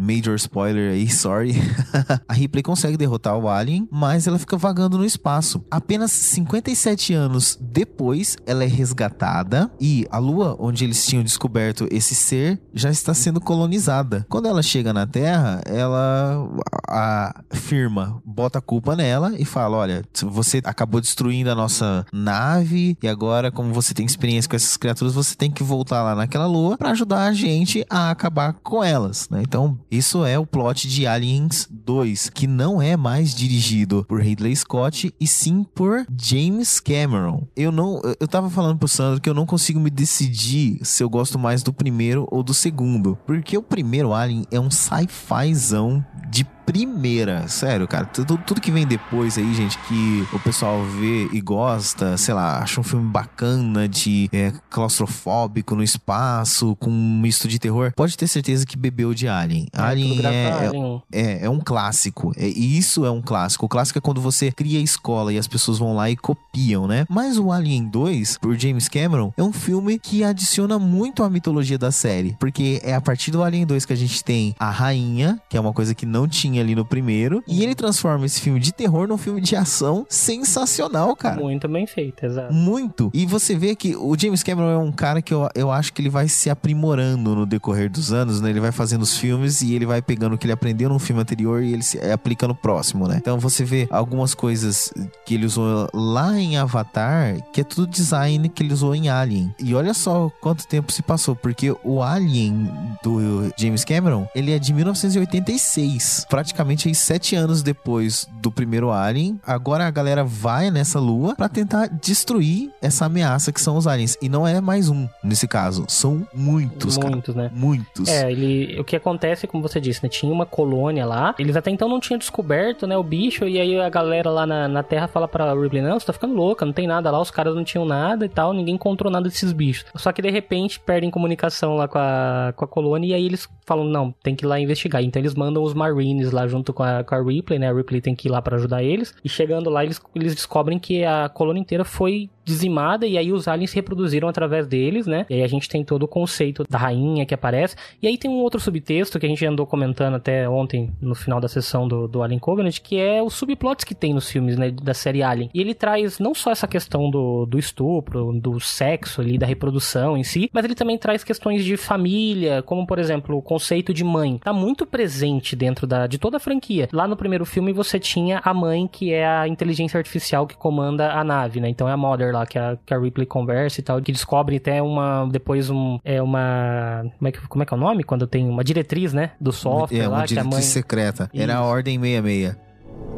[0.02, 1.54] Major spoiler aí, sorry.
[2.28, 5.64] a Ripley consegue derrotar o Alien, mas ela fica vagando no espaço.
[5.70, 12.16] Apenas 57 anos depois, ela é resgatada e a lua onde eles tinham descoberto esse
[12.16, 14.26] ser já está sendo colonizada.
[14.28, 16.50] Quando ela chega na Terra, ela
[16.90, 22.98] a firma bota a culpa nela e fala: "Olha, você acabou destruindo a nossa nave
[23.04, 26.48] e agora como você tem experiência com essas criaturas, você tem que voltar lá naquela
[26.48, 29.42] lua para ajudar a gente a acabar com elas, né?
[29.44, 34.56] Então, Isso é o plot de Aliens 2, que não é mais dirigido por Ridley
[34.56, 37.46] Scott e sim por James Cameron.
[37.58, 41.10] Eu não, eu tava falando pro Sandro que eu não consigo me decidir se eu
[41.10, 46.46] gosto mais do primeiro ou do segundo, porque o primeiro Alien é um sci-fizão de
[46.66, 48.06] primeira, sério, cara.
[48.06, 52.60] Tudo, tudo que vem depois aí, gente, que o pessoal vê e gosta, sei lá,
[52.60, 58.18] acha um filme bacana de é, claustrofóbico no espaço, com um misto de terror, pode
[58.18, 59.68] ter certeza que bebeu de Alien.
[59.74, 61.04] Alien é, graças a é, Alien.
[61.12, 62.32] é, é um clássico.
[62.38, 63.66] É, e isso é um clássico.
[63.66, 66.88] O clássico é quando você cria a escola e as pessoas vão lá e copiam,
[66.88, 67.06] né?
[67.10, 71.78] Mas o Alien 2, por James Cameron, é um filme que adiciona muito à mitologia
[71.78, 72.36] da série.
[72.40, 75.60] Porque é a partir do Alien 2 que a gente tem a rainha, que é
[75.60, 77.44] uma coisa que não tinha ali no primeiro.
[77.48, 81.40] E ele transforma esse filme de terror num filme de ação sensacional, cara.
[81.42, 82.54] Muito bem feito, exato.
[82.54, 83.10] Muito.
[83.14, 86.02] E você vê que o James Cameron é um cara que eu, eu acho que
[86.02, 88.50] ele vai se aprimorando no decorrer dos anos, né?
[88.50, 91.22] Ele vai fazendo os filmes e ele vai pegando o que ele aprendeu no filme
[91.22, 93.18] anterior e ele se aplica no próximo, né?
[93.18, 94.94] Então você vê algumas coisas
[95.26, 99.54] que ele usou lá em Avatar, que é tudo design que ele usou em Alien.
[99.60, 102.70] E olha só quanto tempo se passou, porque o Alien
[103.04, 106.26] do James Cameron, ele é de 1986.
[106.42, 109.40] Praticamente aí sete anos depois do primeiro Alien.
[109.46, 114.18] Agora a galera vai nessa lua pra tentar destruir essa ameaça que são os aliens.
[114.20, 115.86] E não é mais um, nesse caso.
[115.88, 117.12] São muitos, cara.
[117.12, 117.52] Muitos, né?
[117.54, 118.10] Muitos.
[118.10, 120.10] É, ele, o que acontece, como você disse, né?
[120.10, 121.36] Tinha uma colônia lá.
[121.38, 123.48] Eles até então não tinham descoberto, né, o bicho.
[123.48, 126.34] E aí a galera lá na, na Terra fala pra Ripley: Não, você tá ficando
[126.34, 127.22] louca, não tem nada lá.
[127.22, 128.52] Os caras não tinham nada e tal.
[128.52, 129.86] Ninguém encontrou nada desses bichos.
[129.96, 133.10] Só que de repente perdem comunicação lá com a, com a colônia.
[133.10, 135.04] E aí eles falam: Não, tem que ir lá investigar.
[135.04, 137.70] Então eles mandam os Marines lá junto com a, com a Ripley, né?
[137.70, 139.14] A Ripley tem que ir lá pra ajudar eles.
[139.24, 143.48] E chegando lá, eles, eles descobrem que a colônia inteira foi dizimada e aí os
[143.48, 145.26] aliens se reproduziram através deles, né?
[145.30, 147.76] E aí a gente tem todo o conceito da rainha que aparece.
[148.02, 151.40] E aí tem um outro subtexto que a gente andou comentando até ontem no final
[151.40, 154.72] da sessão do, do Alien Covenant, que é os subplots que tem nos filmes, né,
[154.72, 155.50] da série Alien.
[155.54, 160.18] E ele traz não só essa questão do, do estupro, do sexo ali, da reprodução
[160.18, 164.04] em si, mas ele também traz questões de família, como por exemplo o conceito de
[164.04, 164.38] mãe.
[164.40, 166.90] Tá muito presente dentro da, de toda a franquia.
[166.92, 171.12] Lá no primeiro filme você tinha a mãe que é a inteligência artificial que comanda
[171.14, 171.70] a nave, né?
[171.70, 174.58] Então é a Mother lá que a, que a Ripley conversa e tal, que descobre
[174.58, 178.04] até uma depois um é uma como é que como é que é o nome
[178.04, 181.30] quando tem uma diretriz, né, do software É uma lá que a diretriz mãe secreta.
[181.34, 181.66] Era a Isso.
[181.66, 182.56] Ordem 66.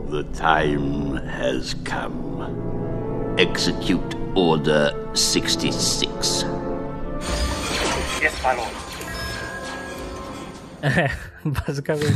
[0.09, 2.43] The time has come.
[3.37, 6.45] Execute Order 66.
[11.67, 12.13] Basicamente.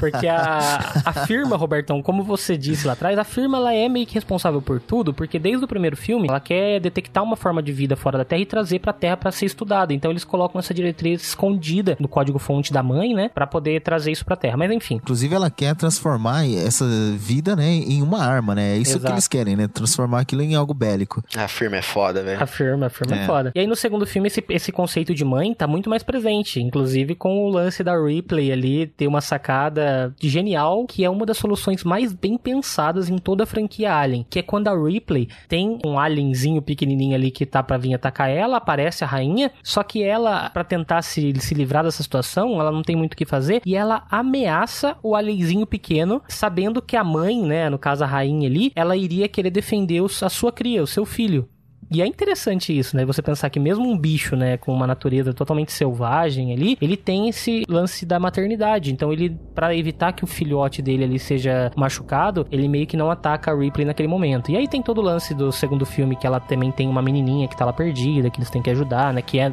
[0.00, 4.06] Porque a, a firma, Robertão, como você disse lá atrás, a firma ela é meio
[4.06, 7.72] que responsável por tudo, porque desde o primeiro filme ela quer detectar uma forma de
[7.72, 9.92] vida fora da Terra e trazer pra Terra pra ser estudada.
[9.92, 13.28] Então eles colocam essa diretriz escondida no código-fonte da mãe, né?
[13.28, 14.56] Pra poder trazer isso pra Terra.
[14.56, 14.96] Mas enfim.
[14.96, 16.84] Inclusive, ela quer transformar essa
[17.16, 18.74] vida, né, em uma arma, né?
[18.74, 19.14] É isso que Exato.
[19.14, 19.68] eles querem, né?
[19.68, 21.22] Transformar aquilo em algo bélico.
[21.36, 22.42] A firma é foda, velho.
[22.42, 23.22] A firma, a firma é.
[23.22, 23.26] É.
[23.26, 23.52] foda.
[23.54, 27.14] E aí no segundo filme esse, esse conceito de mãe tá muito mais presente, inclusive
[27.14, 31.84] com o lance da Ripley ali ter uma sacada genial, que é uma das soluções
[31.84, 35.98] mais bem pensadas em toda a franquia Alien, que é quando a Ripley tem um
[35.98, 40.50] alienzinho pequenininho ali que tá pra vir atacar ela, aparece a rainha, só que ela,
[40.50, 43.74] pra tentar se, se livrar dessa situação, ela não tem muito o que fazer, e
[43.74, 48.72] ela ameaça o alienzinho pequeno, sabendo que a mãe, né, no caso a rainha ali,
[48.74, 51.48] ela iria querer defender a sua cria, o seu filho.
[51.90, 53.04] E é interessante isso, né?
[53.04, 57.28] Você pensar que mesmo um bicho, né, com uma natureza totalmente selvagem ali, ele tem
[57.28, 58.92] esse lance da maternidade.
[58.92, 63.10] Então ele, pra evitar que o filhote dele ali seja machucado, ele meio que não
[63.10, 64.50] ataca a Ripley naquele momento.
[64.50, 67.48] E aí tem todo o lance do segundo filme que ela também tem uma menininha
[67.48, 69.22] que tá lá perdida, que eles têm que ajudar, né?
[69.22, 69.52] Que é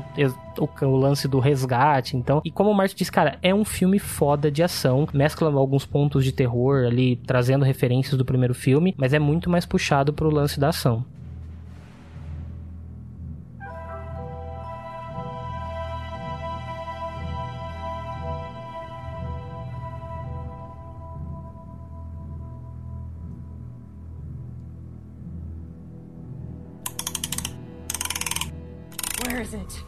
[0.59, 2.41] o, o lance do resgate, então.
[2.43, 6.23] E como o Márcio disse, cara, é um filme foda de ação, mescla alguns pontos
[6.23, 10.59] de terror ali, trazendo referências do primeiro filme, mas é muito mais puxado pro lance
[10.59, 11.05] da ação.
[29.35, 29.83] Where is it?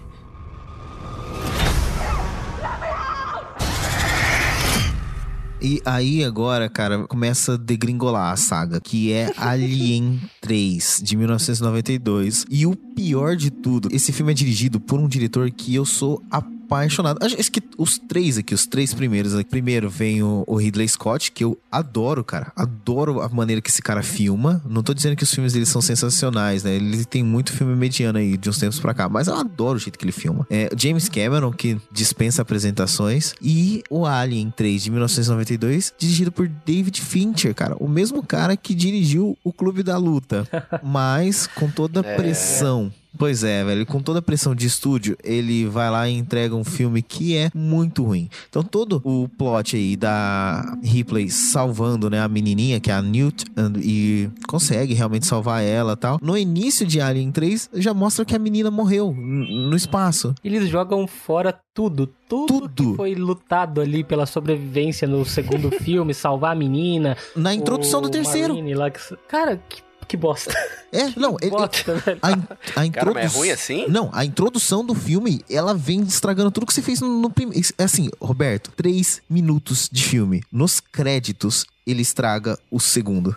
[5.61, 12.45] E aí agora, cara, começa a degringolar a saga, que é Alien 3, de 1992.
[12.49, 16.21] E o pior de tudo, esse filme é dirigido por um diretor que eu sou
[16.29, 17.19] apaixonado apaixonado.
[17.23, 19.33] Acho que os três aqui, os três primeiros.
[19.33, 19.49] aqui.
[19.49, 22.51] Primeiro vem o, o Ridley Scott, que eu adoro, cara.
[22.55, 24.61] Adoro a maneira que esse cara filma.
[24.69, 26.75] Não tô dizendo que os filmes dele são sensacionais, né?
[26.75, 29.79] Ele tem muito filme mediano aí de uns tempos pra cá, mas eu adoro o
[29.79, 30.45] jeito que ele filma.
[30.49, 33.33] É, o James Cameron, que dispensa apresentações.
[33.41, 37.75] E o Alien 3 de 1992, dirigido por David Fincher, cara.
[37.79, 40.47] O mesmo cara que dirigiu o Clube da Luta,
[40.83, 42.91] mas com toda a pressão.
[43.17, 46.63] Pois é, velho, com toda a pressão de estúdio, ele vai lá e entrega um
[46.63, 48.29] filme que é muito ruim.
[48.49, 53.45] Então todo o plot aí da Ripley salvando, né, a menininha, que é a Newt,
[53.81, 56.19] e consegue realmente salvar ela e tal.
[56.21, 60.35] No início de Alien 3, já mostra que a menina morreu no espaço.
[60.43, 62.91] Eles jogam fora tudo, tudo, Tudo.
[62.91, 67.15] que foi lutado ali pela sobrevivência no segundo filme, salvar a menina.
[67.35, 68.53] Na introdução do terceiro.
[68.53, 70.53] Marine lá que- Cara, que, que bosta.
[70.91, 72.19] É, não, ele, bosta, velho.
[72.21, 73.85] a, a Cara, introdu- mas é ruim assim?
[73.89, 77.61] Não, a introdução do filme, ela vem estragando tudo que você fez no, primeiro.
[77.77, 80.43] É assim, Roberto, três minutos de filme.
[80.51, 83.35] Nos créditos, ele estraga o segundo.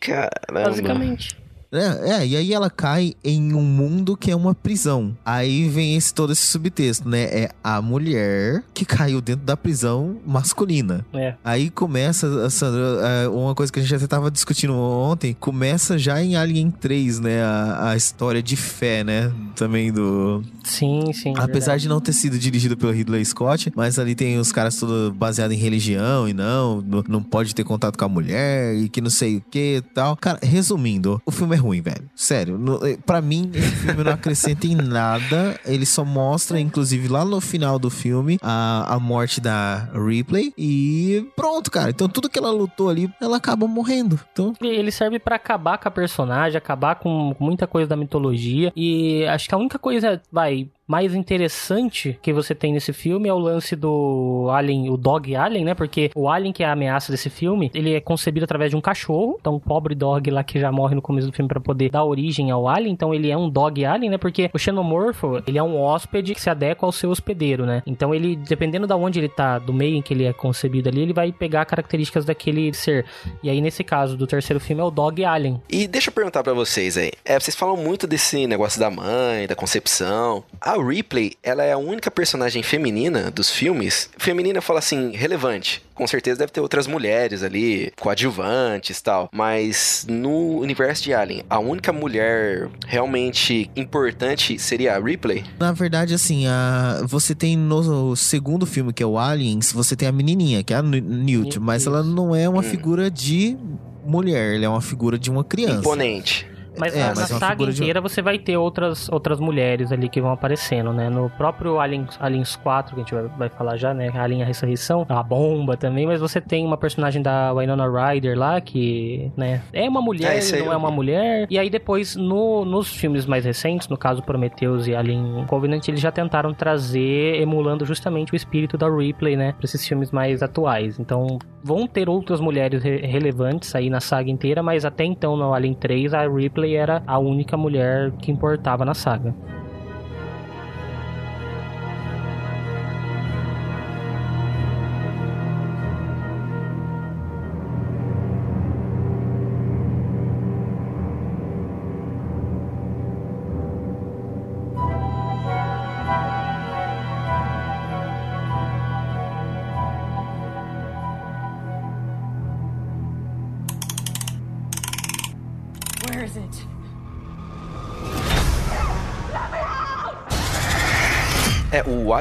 [0.00, 0.30] Caramba.
[0.68, 1.41] Basicamente.
[1.72, 5.16] É, é, e aí ela cai em um mundo que é uma prisão.
[5.24, 7.22] Aí vem esse todo esse subtexto, né?
[7.22, 11.04] É a mulher que caiu dentro da prisão masculina.
[11.14, 11.34] É.
[11.42, 16.22] Aí começa, Sandra, é, uma coisa que a gente até tava discutindo ontem, começa já
[16.22, 17.42] em Alien 3, né?
[17.42, 19.32] A, a história de fé, né?
[19.56, 20.42] Também do.
[20.64, 21.32] Sim, sim.
[21.36, 25.12] Apesar de não ter sido dirigido pelo Ridley Scott, mas ali tem os caras tudo
[25.12, 29.00] baseado em religião e não, não, não pode ter contato com a mulher e que
[29.00, 30.16] não sei o que e tal.
[30.16, 32.08] Cara, resumindo, o filme é ruim, velho.
[32.14, 35.58] Sério, no, eh, pra mim, esse filme não acrescenta em nada.
[35.64, 41.26] Ele só mostra, inclusive, lá no final do filme, a, a morte da Ripley e
[41.36, 41.90] pronto, cara.
[41.90, 44.18] Então tudo que ela lutou ali, ela acaba morrendo.
[44.32, 48.72] Então, Ele- serve pra acabar com a personagem, acabar com muita coisa da mitologia.
[48.76, 53.32] E acho que a única coisa, vai, mais interessante que você tem nesse filme é
[53.32, 55.74] o lance do Alien, o Dog Alien, né?
[55.74, 58.80] Porque o Alien, que é a ameaça desse filme, ele é concebido através de um
[58.82, 59.38] cachorro.
[59.40, 62.04] Então, o pobre dog lá que já morre no começo do filme pra poder dar
[62.04, 62.92] origem ao Alien.
[62.92, 64.18] Então, ele é um Dog Alien, né?
[64.18, 67.82] Porque o xenomorfo, ele é um hóspede que se adequa ao seu hospedeiro, né?
[67.86, 71.00] Então, ele, dependendo da onde ele tá, do meio em que ele é concebido ali,
[71.00, 73.06] ele vai pegar características daquele ser.
[73.42, 75.58] E aí, nesse caso do terceiro filme, é o Dog Alien.
[75.70, 77.12] E deixa eu perguntar pra vocês aí.
[77.24, 80.44] É, vocês falam muito desse negócio da mãe, da concepção.
[80.60, 84.10] A Ripley, ela é a única personagem feminina dos filmes.
[84.18, 85.82] Feminina fala assim, relevante.
[85.94, 89.28] Com certeza deve ter outras mulheres ali, coadjuvantes e tal.
[89.32, 95.44] Mas no universo de Alien, a única mulher realmente importante seria a Ripley?
[95.58, 100.08] na verdade, assim, a, você tem no segundo filme, que é o Aliens, você tem
[100.08, 102.62] a menininha, que é a Newt, mas ela não é uma Hum.
[102.64, 103.56] figura de
[104.04, 105.78] mulher, ela é uma figura de uma criança.
[105.78, 106.46] Imponente.
[106.78, 109.38] Mas É, na, mas na é saga figura de- inteira você vai ter outras, outras
[109.38, 111.08] mulheres ali que vão aparecendo, né?
[111.10, 114.10] No próprio Aliens, Aliens 4, que a gente vai, vai falar já, né?
[114.14, 118.60] A linha Ressurreição, a bomba também, mas você tem uma personagem da Winona Ryder lá,
[118.60, 119.62] que, né?
[119.72, 121.46] É uma mulher, É, não é uma mulher.
[121.50, 126.00] E aí depois, no, nos filmes mais recentes, no caso Prometheus e Alien Covenant, eles
[126.00, 129.52] já tentaram trazer, emulando justamente o espírito da Ripley, né?
[129.52, 130.98] Pra esses filmes mais atuais.
[130.98, 135.52] Então, vão ter outras mulheres re- relevantes aí na saga inteira, mas até então no
[135.54, 139.34] Alien 3 a Ripley era a única mulher que importava na saga.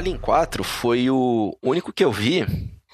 [0.01, 2.43] Alien 4 foi o único que eu vi,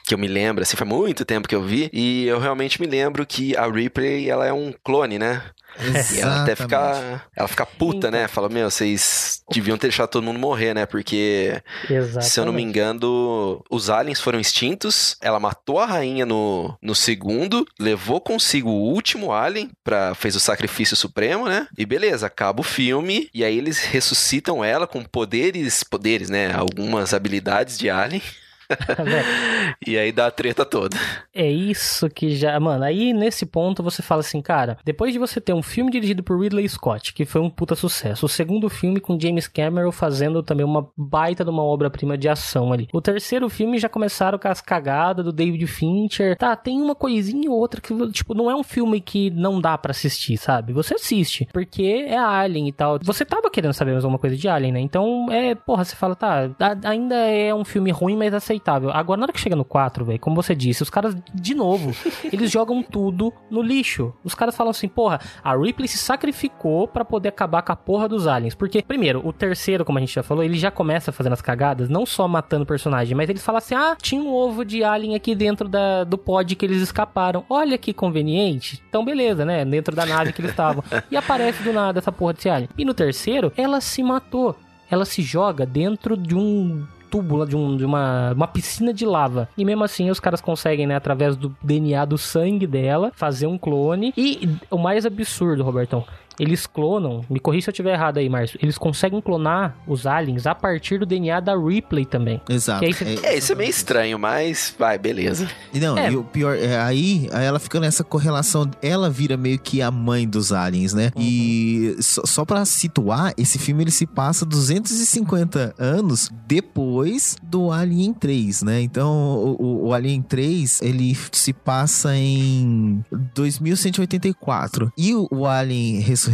[0.04, 2.86] que eu me lembro, assim, faz muito tempo que eu vi, e eu realmente me
[2.86, 5.42] lembro que a Ripley, ela é um clone, né?
[5.80, 6.58] E ela até Exatamente.
[6.58, 8.28] fica, ela fica puta, né?
[8.28, 10.86] Fala, meu, vocês deviam ter deixado todo mundo morrer, né?
[10.86, 12.26] Porque, Exatamente.
[12.26, 16.96] se eu não me engano, os aliens foram extintos, ela matou a rainha no, no
[16.96, 21.68] segundo, levou consigo o último alien, pra, fez o sacrifício supremo, né?
[21.78, 26.52] E beleza, acaba o filme, e aí eles ressuscitam ela com poderes, poderes, né?
[26.54, 28.22] Algumas habilidades de alien.
[29.86, 30.98] e aí dá a treta toda.
[31.34, 32.60] É isso que já.
[32.60, 36.24] Mano, aí nesse ponto você fala assim, cara, depois de você ter um filme dirigido
[36.24, 40.44] por Ridley Scott, que foi um puta sucesso, o segundo filme com James Cameron fazendo
[40.44, 42.88] também uma baita de uma obra-prima de ação ali.
[42.94, 46.38] O terceiro filme já começaram com as cagadas do David Fincher.
[46.38, 49.78] Tá, tem uma coisinha ou outra que, tipo, não é um filme que não dá
[49.78, 50.74] para assistir, sabe?
[50.74, 53.00] Você assiste, porque é Alien e tal.
[53.04, 54.80] Você tava querendo saber mais alguma coisa de Alien, né?
[54.80, 56.50] Então, é, porra, você fala, tá,
[56.84, 58.57] ainda é um filme ruim, mas aceitável.
[58.94, 61.92] Agora, na hora que chega no 4, velho, como você disse, os caras, de novo,
[62.32, 64.14] eles jogam tudo no lixo.
[64.24, 68.08] Os caras falam assim, porra, a Ripley se sacrificou para poder acabar com a porra
[68.08, 68.56] dos aliens.
[68.56, 71.90] Porque, primeiro, o terceiro, como a gente já falou, ele já começa fazendo as cagadas,
[71.90, 75.16] não só matando o personagem, mas eles falam assim, ah, tinha um ovo de alien
[75.16, 77.46] aqui dentro da, do pod que eles escaparam.
[77.50, 78.84] Olha que conveniente.
[78.90, 79.64] Então, beleza, né?
[79.66, 80.84] Dentro da nave que eles estavam.
[81.12, 82.70] e aparece do nada essa porra desse alien.
[82.78, 84.56] E no terceiro, ela se matou.
[84.90, 89.50] Ela se joga dentro de um tubo, de, um, de uma, uma piscina de lava.
[89.58, 93.58] E mesmo assim, os caras conseguem, né, através do DNA do sangue dela, fazer um
[93.58, 94.14] clone.
[94.16, 96.06] E o mais absurdo, Robertão,
[96.40, 100.46] eles clonam, me corri se eu estiver errado aí, Márcio, eles conseguem clonar os aliens
[100.46, 102.40] a partir do DNA da Ripley também.
[102.48, 102.86] Exato.
[102.86, 103.20] Aí você...
[103.24, 105.50] É, isso é meio estranho, mas vai, beleza.
[105.74, 106.12] Não, é.
[106.12, 109.90] e o pior, é, aí, aí ela fica nessa correlação, ela vira meio que a
[109.90, 111.12] mãe dos aliens, né?
[111.16, 111.22] Uhum.
[111.22, 118.14] E só, só pra situar, esse filme ele se passa 250 anos depois do Alien
[118.14, 118.82] 3, né?
[118.82, 124.92] Então, o, o Alien 3, ele se passa em 2184.
[124.98, 126.27] E o, o Alien ressurreição,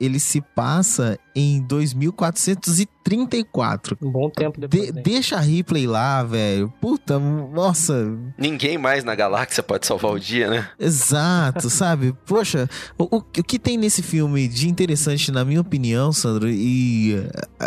[0.00, 3.96] ele se passa em 2434.
[4.02, 4.92] Um bom tempo depois.
[4.92, 6.72] De, deixa a Ripley lá, velho.
[6.80, 8.18] Puta, nossa.
[8.36, 10.68] Ninguém mais na galáxia pode salvar o dia, né?
[10.78, 12.14] Exato, sabe?
[12.26, 12.68] Poxa,
[12.98, 17.24] o, o, o, que tem nesse filme de interessante, na minha opinião, Sandro, e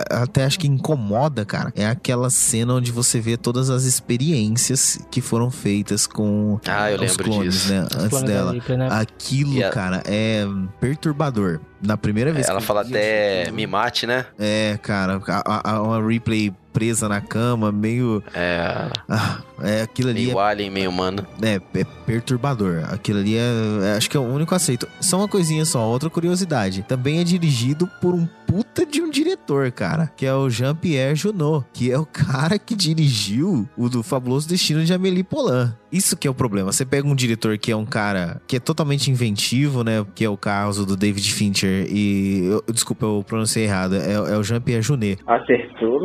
[0.10, 5.22] até acho que incomoda, cara, é aquela cena onde você vê todas as experiências que
[5.22, 7.74] foram feitas com ah, eu os clones, disso.
[7.74, 7.88] né?
[7.96, 8.52] Antes dela.
[8.52, 8.90] Ripley, né?
[8.92, 9.74] Aquilo, yeah.
[9.74, 10.46] cara, é
[10.80, 11.62] perturbador.
[11.84, 12.48] Na primeira vez.
[12.48, 14.26] Ela fala até me mate, né?
[14.40, 18.24] É, cara, a, a, uma replay presa na cama, meio.
[18.34, 18.90] É.
[19.10, 20.28] Ah, é aquilo ali.
[20.28, 21.26] Meio é, alien, meio humano.
[21.42, 22.84] É, é perturbador.
[22.92, 23.42] Aquilo ali é,
[23.84, 24.88] é, Acho que é o único aceito.
[25.00, 26.84] Só uma coisinha só, outra curiosidade.
[26.84, 30.12] Também é dirigido por um puta de um diretor, cara.
[30.16, 31.66] Que é o Jean-Pierre Junot.
[31.74, 35.74] Que é o cara que dirigiu o do Fabuloso Destino de Amélie Poulain.
[35.92, 36.72] Isso que é o problema.
[36.72, 40.06] Você pega um diretor que é um cara que é totalmente inventivo, né?
[40.16, 42.46] Que é o caso do David Fincher e...
[42.46, 43.96] Eu, desculpa, eu pronunciei errado.
[43.96, 45.20] É, é o Jean-Pierre Junet.
[45.28, 46.00] Acertou,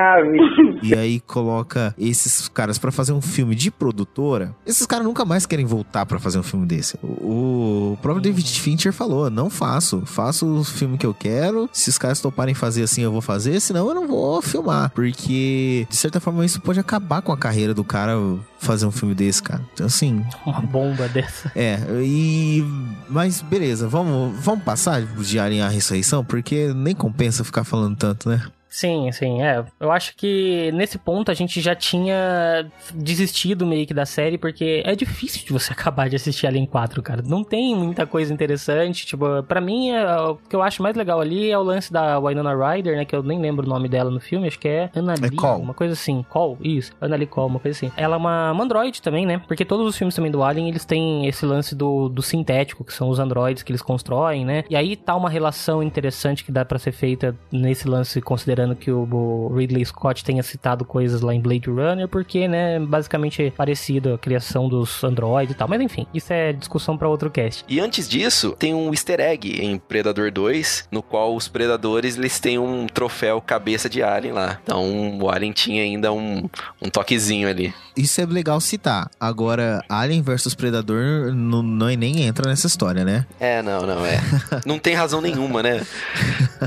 [0.00, 0.80] miserável.
[0.82, 4.54] E aí coloca esses caras para fazer um filme de produtora.
[4.66, 6.98] Esses caras nunca mais querem voltar para fazer um filme desse.
[7.02, 10.02] O, o próprio David Fincher falou, não faço.
[10.06, 11.68] Faço o filme que eu quero.
[11.70, 13.60] Se os caras toparem fazer assim, eu vou fazer.
[13.60, 14.90] Senão eu não vou filmar.
[14.90, 18.16] Porque, de certa forma, isso pode acabar com a carreira do cara
[18.58, 19.62] fazer um filme desse, cara.
[19.74, 20.24] Então, assim.
[20.46, 21.52] Uma bomba dessa.
[21.54, 22.64] É, e.
[23.08, 28.28] Mas beleza, vamos, vamos passar de Alien à Ressurreição, porque nem compensa ficar falando tanto,
[28.28, 28.42] né?
[28.70, 29.64] Sim, sim, é.
[29.80, 34.82] Eu acho que nesse ponto a gente já tinha desistido meio que da série, porque
[34.86, 37.20] é difícil de você acabar de assistir Alien 4, cara.
[37.20, 39.04] Não tem muita coisa interessante.
[39.04, 42.18] Tipo, para mim, é, o que eu acho mais legal ali é o lance da
[42.20, 43.04] Winona Ryder, né?
[43.04, 45.46] Que eu nem lembro o nome dela no filme, acho que é Anna Lee, é
[45.46, 46.24] uma coisa assim.
[46.28, 46.92] Call, isso.
[47.00, 47.92] Anna Lee Call, uma coisa assim.
[47.96, 49.42] Ela é uma, uma android também, né?
[49.48, 52.92] Porque todos os filmes também do Alien, eles têm esse lance do, do sintético, que
[52.92, 54.62] são os androids que eles constroem, né?
[54.70, 58.76] E aí tá uma relação interessante que dá para ser feita nesse lance, considerando considerando
[58.76, 63.50] que o Ridley Scott tenha citado coisas lá em Blade Runner, porque, né, basicamente é
[63.50, 65.68] parecido a criação dos androides e tal.
[65.68, 67.64] Mas enfim, isso é discussão para outro cast.
[67.68, 72.38] E antes disso, tem um easter egg em Predador 2, no qual os predadores eles
[72.38, 74.58] têm um troféu cabeça de alien lá.
[74.62, 76.48] Então o alien tinha ainda um,
[76.82, 77.72] um toquezinho ali.
[77.96, 79.10] Isso é legal citar.
[79.18, 83.26] Agora, Alien versus Predador não, não nem entra nessa história, né?
[83.38, 84.20] É, não, não, é.
[84.64, 85.84] não tem razão nenhuma, né?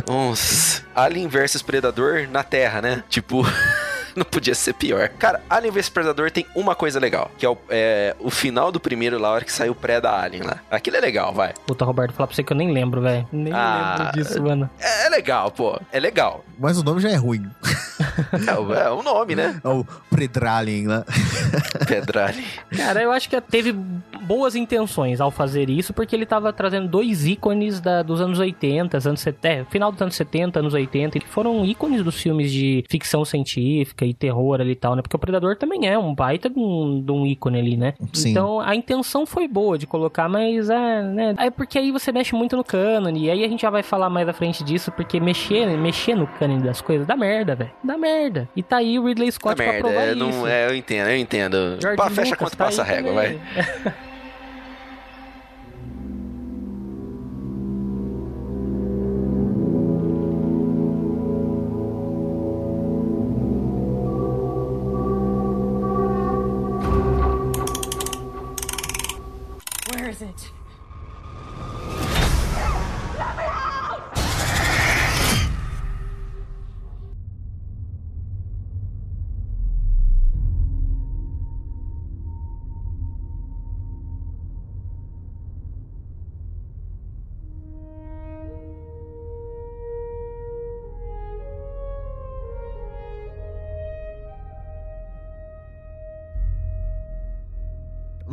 [0.07, 3.03] Uns Alien versus Predador na Terra, né?
[3.09, 3.45] Tipo.
[4.15, 5.09] não podia ser pior.
[5.09, 8.79] Cara, Alien vs Predador tem uma coisa legal, que é o, é o, final do
[8.79, 10.59] primeiro lá, a hora que saiu o pré da Alien lá.
[10.69, 11.53] Aquilo é legal, vai.
[11.65, 13.27] Puta, Roberto, falar pra você que eu nem lembro, velho.
[13.31, 14.69] Nem ah, lembro disso, mano.
[14.79, 15.79] É, é, legal, pô.
[15.91, 16.43] É legal.
[16.59, 17.49] Mas o nome já é ruim.
[18.33, 19.59] É, é o nome, né?
[19.63, 21.05] É o Predralien lá.
[21.87, 22.45] Pedralien.
[22.75, 23.75] Cara, eu acho que teve
[24.23, 28.97] boas intenções ao fazer isso, porque ele tava trazendo dois ícones da, dos anos 80,
[29.07, 32.83] anos 70, é, final dos anos 70, anos 80, que foram ícones dos filmes de
[32.89, 35.01] ficção científica e terror ali e tal, né?
[35.01, 37.93] Porque o Predador também é um baita de um, de um ícone ali, né?
[38.13, 38.31] Sim.
[38.31, 41.35] Então a intenção foi boa de colocar, mas é, né?
[41.37, 44.09] É porque aí você mexe muito no cânone, e aí a gente já vai falar
[44.09, 47.71] mais à frente disso, porque mexer, mexer no cânone das coisas dá merda, velho.
[47.83, 48.49] Dá merda.
[48.55, 50.17] E tá aí o Ridley Scott Tá pra merda, provar é, isso.
[50.19, 51.57] não, é, eu entendo, eu entendo.
[51.81, 53.27] George Pá, fecha Lucas quanto tá passa a aí régua, vai.
[53.27, 53.93] também.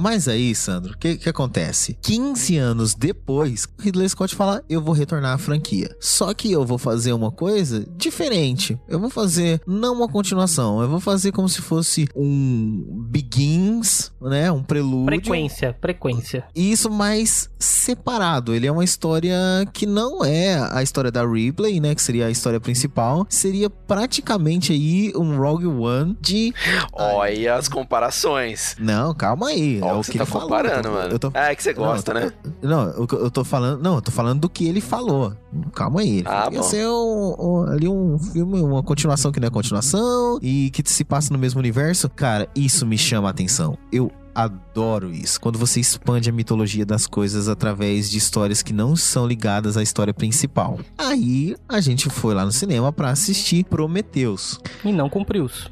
[0.01, 1.95] Mas aí, Sandro, o que, que acontece?
[2.01, 5.95] 15 anos depois, o Ridley Scott fala: Eu vou retornar à franquia.
[6.01, 8.81] Só que eu vou fazer uma coisa diferente.
[8.89, 14.51] Eu vou fazer não uma continuação, eu vou fazer como se fosse um Begins, né?
[14.51, 15.05] Um prelúdio.
[15.05, 16.45] Frequência, frequência.
[16.55, 18.55] E isso mais separado.
[18.55, 19.37] Ele é uma história
[19.71, 21.95] que não é a história da Ripley, né?
[21.95, 23.27] Que seria a história principal.
[23.29, 26.55] Seria praticamente aí um Rogue One de.
[26.95, 28.77] Olha as comparações.
[28.79, 29.79] Não, calma aí.
[29.83, 30.49] Ó, é o você que tá ele falou.
[30.49, 31.13] comparando, tô- mano.
[31.13, 31.31] Eu tô...
[31.35, 32.33] Ah, é que você gosta, não, eu né?
[32.61, 33.83] tô- Não, eu, eu tô falando.
[33.83, 35.33] Não, eu tô falando do que ele falou.
[35.75, 36.19] Calma aí.
[36.19, 36.67] Ele Ah, falou que ia bom.
[36.69, 41.05] ser um- um- ali um filme, uma continuação que não é continuação e que se
[41.05, 42.09] passa no mesmo universo.
[42.09, 43.77] Cara, isso me chama a atenção.
[43.93, 45.41] Eu adoro isso.
[45.41, 49.83] Quando você expande a mitologia das coisas através de histórias que não são ligadas à
[49.83, 50.79] história principal.
[50.97, 54.59] Aí a gente foi lá no cinema pra assistir Prometheus.
[54.85, 55.65] E não cumpriu-se.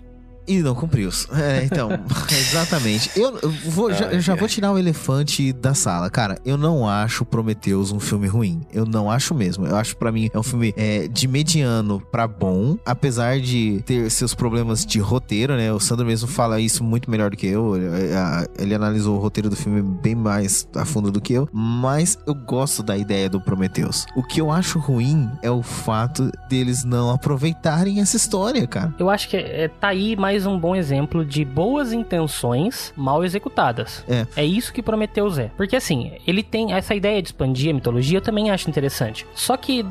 [0.48, 1.10] E não cumpriu.
[1.34, 1.90] É, então,
[2.30, 3.10] exatamente.
[3.16, 6.08] Eu, vou, já, eu já vou tirar o elefante da sala.
[6.10, 8.62] Cara, eu não acho Prometheus um filme ruim.
[8.72, 9.66] Eu não acho mesmo.
[9.66, 14.10] Eu acho pra mim é um filme é, de mediano pra bom, apesar de ter
[14.10, 15.72] seus problemas de roteiro, né?
[15.72, 17.76] O Sandro mesmo fala isso muito melhor do que eu.
[17.76, 21.48] Ele, a- ele analisou o roteiro do filme bem mais a fundo do que eu,
[21.52, 24.06] mas eu gosto da ideia do Prometheus.
[24.16, 28.94] O que eu acho ruim é o fato deles não aproveitarem essa história, cara.
[28.98, 34.04] Eu acho que é, tá aí mais um bom exemplo de boas intenções mal executadas.
[34.08, 34.26] É.
[34.36, 35.50] É isso que Prometheus é.
[35.56, 39.26] Porque assim, ele tem essa ideia de expandir a mitologia, eu também acho interessante.
[39.34, 39.84] Só que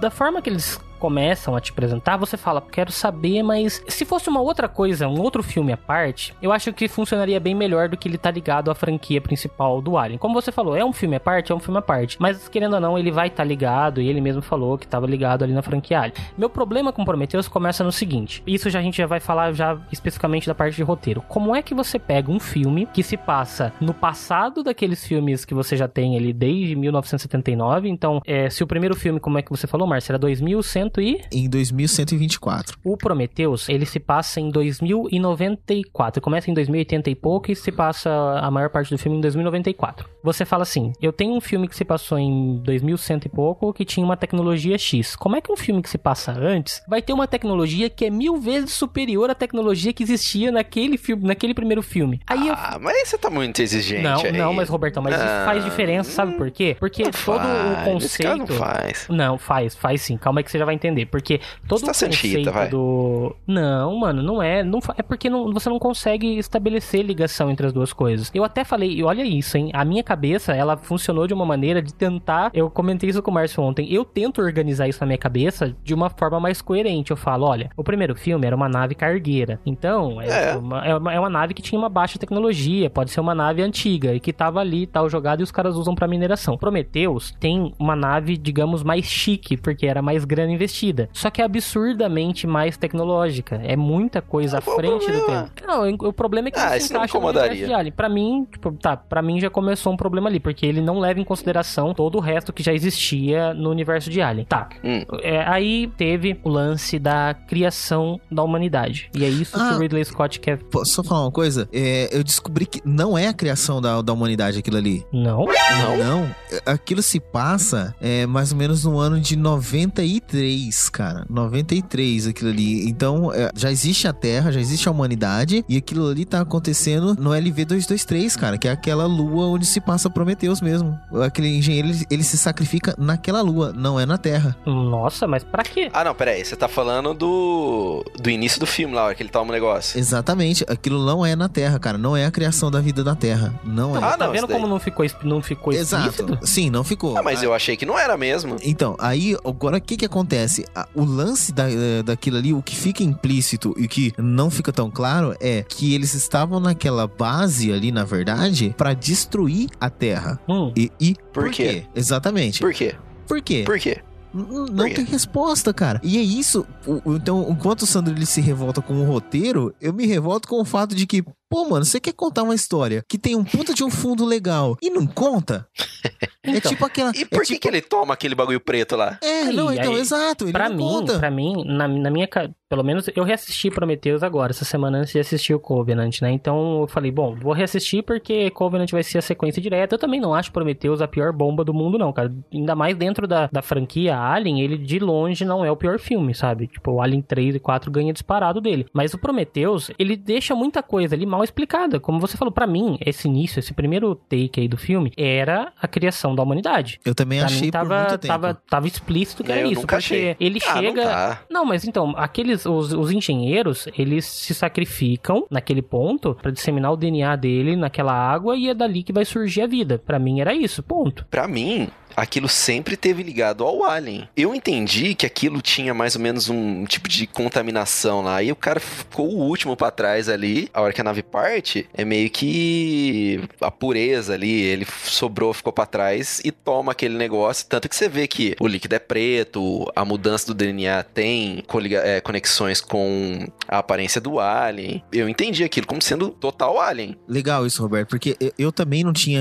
[0.00, 4.30] da forma que eles começam a te apresentar, você fala, quero saber, mas se fosse
[4.30, 7.96] uma outra coisa, um outro filme à parte, eu acho que funcionaria bem melhor do
[7.98, 10.18] que ele tá ligado à franquia principal do Alien.
[10.18, 12.76] Como você falou, é um filme à parte, é um filme à parte, mas querendo
[12.76, 15.60] ou não, ele vai estar ligado, e ele mesmo falou que estava ligado ali na
[15.60, 16.16] franquia Alien.
[16.38, 19.76] Meu problema com Prometheus começa no seguinte, isso já a gente já vai falar já
[19.92, 21.20] especificamente da parte de roteiro.
[21.28, 25.52] Como é que você pega um filme que se passa no passado daqueles filmes que
[25.52, 29.50] você já tem ali desde 1979, então, é, se o primeiro filme, como é que
[29.50, 31.20] você falou, Márcio, era 2100 e...
[31.32, 32.78] Em 2124.
[32.84, 36.20] O Prometheus, ele se passa em 2094.
[36.20, 40.08] Começa em 2080 e pouco e se passa a maior parte do filme em 2094.
[40.22, 43.84] Você fala assim: eu tenho um filme que se passou em 2100 e pouco que
[43.84, 45.16] tinha uma tecnologia X.
[45.16, 48.10] Como é que um filme que se passa antes vai ter uma tecnologia que é
[48.10, 52.20] mil vezes superior à tecnologia que existia naquele filme, naquele primeiro filme?
[52.26, 54.32] Aí eu Ah, mas você tá muito exigente não, aí.
[54.32, 56.76] não, mas Robertão, mas isso Ah, faz diferença, sabe por quê?
[56.78, 58.36] Porque não todo faz, o conceito.
[58.36, 59.06] não faz.
[59.08, 60.16] Não, faz, faz sim.
[60.16, 60.83] Calma aí que você já vai entender.
[61.06, 63.36] Porque todo Você tá o conceito do.
[63.46, 64.62] Não, mano, não é.
[64.62, 68.30] Não É porque não- você não consegue estabelecer ligação entre as duas coisas.
[68.34, 69.70] Eu até falei, e olha isso, hein?
[69.72, 72.50] A minha cabeça, ela funcionou de uma maneira de tentar.
[72.52, 73.92] Eu comentei isso com o Márcio ontem.
[73.92, 77.10] Eu tento organizar isso na minha cabeça de uma forma mais coerente.
[77.10, 79.60] Eu falo, olha, o primeiro filme era uma nave cargueira.
[79.64, 80.56] Então, é, É.
[80.56, 82.90] Uma, é, uma, é uma nave que tinha uma baixa tecnologia.
[82.90, 85.94] Pode ser uma nave antiga e que tava ali, tal, jogada e os caras usam
[85.94, 86.56] pra mineração.
[86.58, 90.73] Prometheus tem uma nave, digamos, mais chique, porque era mais grana investida.
[91.12, 93.60] Só que é absurdamente mais tecnológica.
[93.64, 95.50] É muita coisa à Qual o frente do tempo.
[95.66, 97.50] Não, o problema é que Ah, não se não encaixa no incomodaria.
[97.50, 97.92] universo de Alien.
[97.92, 101.20] Pra mim, tipo, tá, pra mim já começou um problema ali, porque ele não leva
[101.20, 104.46] em consideração todo o resto que já existia no universo de Alien.
[104.46, 104.68] Tá.
[104.82, 105.04] Hum.
[105.22, 109.10] É, aí teve o lance da criação da humanidade.
[109.14, 109.76] E é isso que Ah.
[109.76, 110.58] o Ridley Scott quer.
[110.64, 111.68] Posso só falar uma coisa?
[111.72, 115.04] É, eu descobri que não é a criação da, da humanidade aquilo ali.
[115.12, 115.44] Não?
[115.44, 115.96] Não.
[115.96, 116.34] Não.
[116.66, 121.26] Aquilo se passa é, mais ou menos no ano de 93 93, cara.
[121.28, 122.88] 93 aquilo ali.
[122.88, 127.14] Então, é, já existe a Terra, já existe a humanidade, e aquilo ali tá acontecendo
[127.18, 130.98] no LV-223, cara, que é aquela lua onde se passa Prometheus mesmo.
[131.24, 134.56] Aquele engenheiro, ele, ele se sacrifica naquela lua, não é na Terra.
[134.64, 135.90] Nossa, mas pra quê?
[135.92, 136.44] Ah, não, peraí.
[136.44, 139.98] Você tá falando do, do início do filme lá, que ele toma um negócio.
[139.98, 141.98] Exatamente, aquilo não é na Terra, cara.
[141.98, 143.54] Não é a criação da vida da Terra.
[143.64, 143.98] Não é.
[143.98, 144.56] Ah, tá não, vendo isso daí.
[144.56, 146.08] como não ficou, não ficou Exato.
[146.08, 146.46] explícito?
[146.46, 147.16] Sim, não ficou.
[147.16, 148.56] Ah, mas eu achei que não era mesmo.
[148.62, 150.43] Então, aí, agora o que que acontece?
[150.74, 154.72] A- O lance da, eh, daquilo ali, o que fica implícito e que não fica
[154.72, 160.38] tão claro é que eles estavam naquela base ali, na verdade, pra destruir a Terra.
[160.48, 160.72] Hum.
[160.76, 161.84] E, e Por quê?
[161.94, 162.60] Exatamente.
[162.60, 162.94] Por quê?
[163.26, 163.62] Por quê?
[163.64, 163.98] Por quê?
[164.34, 166.00] Não tem resposta, cara.
[166.02, 166.66] E é isso.
[167.06, 170.64] Então, enquanto o Sandro ele se revolta com o roteiro, eu me revolto com o
[170.64, 173.84] fato de que, pô, mano, você quer contar uma história que tem um puta de
[173.84, 175.66] um fundo legal e não conta?
[176.42, 177.12] é Então, tipo aquela.
[177.14, 179.18] E por é que, tipo- que ele toma aquele bagulho preto lá?
[179.22, 180.44] É, Aí, não, então, aí, exato.
[180.44, 181.18] Ele Pra não mim, conta.
[181.18, 182.28] pra mim, na, na minha.
[182.68, 186.32] Pelo menos eu reassisti Prometheus agora, essa semana antes de assistir o Covenant, né?
[186.32, 189.94] Então eu falei, bom, vou reassistir porque Covenant vai ser a sequência direta.
[189.94, 192.34] Eu também não acho Prometheus a pior bomba do mundo, não, cara.
[192.52, 196.34] Ainda mais dentro da, da franquia Alien, ele de longe não é o pior filme,
[196.34, 196.66] sabe?
[196.66, 198.86] Tipo, o Alien 3 e 4 ganha disparado dele.
[198.92, 201.98] Mas o Prometheus, ele deixa muita coisa ali mal explicada.
[202.00, 205.86] Como você falou, pra mim, esse início, esse primeiro take aí do filme, era a
[205.88, 207.00] criação da humanidade.
[207.04, 208.26] Eu também Pra achei mim por tava, muito tempo.
[208.26, 209.80] tava, tava explícito que É, era eu isso.
[209.82, 210.36] nunca porque achei.
[210.40, 211.02] ele Ah, não chega.
[211.04, 211.40] tá.
[211.50, 212.64] Não, mas então, aqueles.
[212.66, 218.56] Os, os engenheiros, eles se sacrificam naquele ponto pra disseminar o DNA dele naquela água
[218.56, 219.98] e é dali que vai surgir a vida.
[220.04, 221.24] Pra mim era isso, ponto.
[221.30, 224.28] Pra mim, aquilo sempre teve ligado ao Alien.
[224.36, 228.42] Eu entendi que aquilo tinha mais ou menos um tipo de contaminação lá.
[228.42, 230.68] E o cara ficou o último pra trás ali.
[230.72, 234.62] A hora que a nave parte, é meio que a pureza ali.
[234.62, 237.66] Ele sobrou, ficou pra trás e toma aquele negócio.
[237.68, 241.64] Tanto que você vê que o líquido é preto, a mudança do DNA tem
[242.02, 245.02] é, conexões com a aparência do Alien.
[245.12, 247.16] Eu entendi aquilo como sendo total Alien.
[247.28, 249.40] Legal isso, Roberto, porque eu, eu também não tinha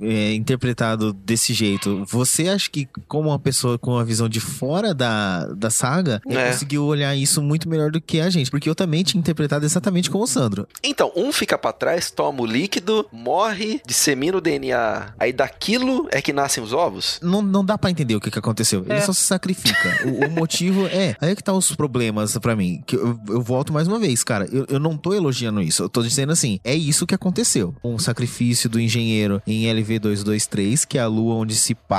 [0.00, 2.05] é, interpretado desse jeito.
[2.08, 6.50] Você acha que, como uma pessoa com uma visão de fora da, da saga, É.
[6.50, 8.50] conseguiu olhar isso muito melhor do que a gente?
[8.50, 10.66] Porque eu também tinha interpretado exatamente como o Sandro.
[10.82, 15.14] Então, um fica pra trás, toma o líquido, morre, dissemina o DNA.
[15.18, 17.18] Aí daquilo é que nascem os ovos?
[17.22, 18.82] Não, não dá pra entender o que, que aconteceu.
[18.84, 19.00] Ele É.
[19.00, 19.76] só se sacrifica.
[20.04, 21.16] o, o motivo é.
[21.20, 22.82] Aí é que tá os problemas pra mim.
[22.86, 24.48] Que eu, eu volto mais uma vez, cara.
[24.52, 25.82] Eu, eu não tô elogiando isso.
[25.82, 27.74] Eu tô dizendo assim: é isso que aconteceu.
[27.82, 31.95] Um sacrifício do engenheiro em LV223, que é a lua onde se passa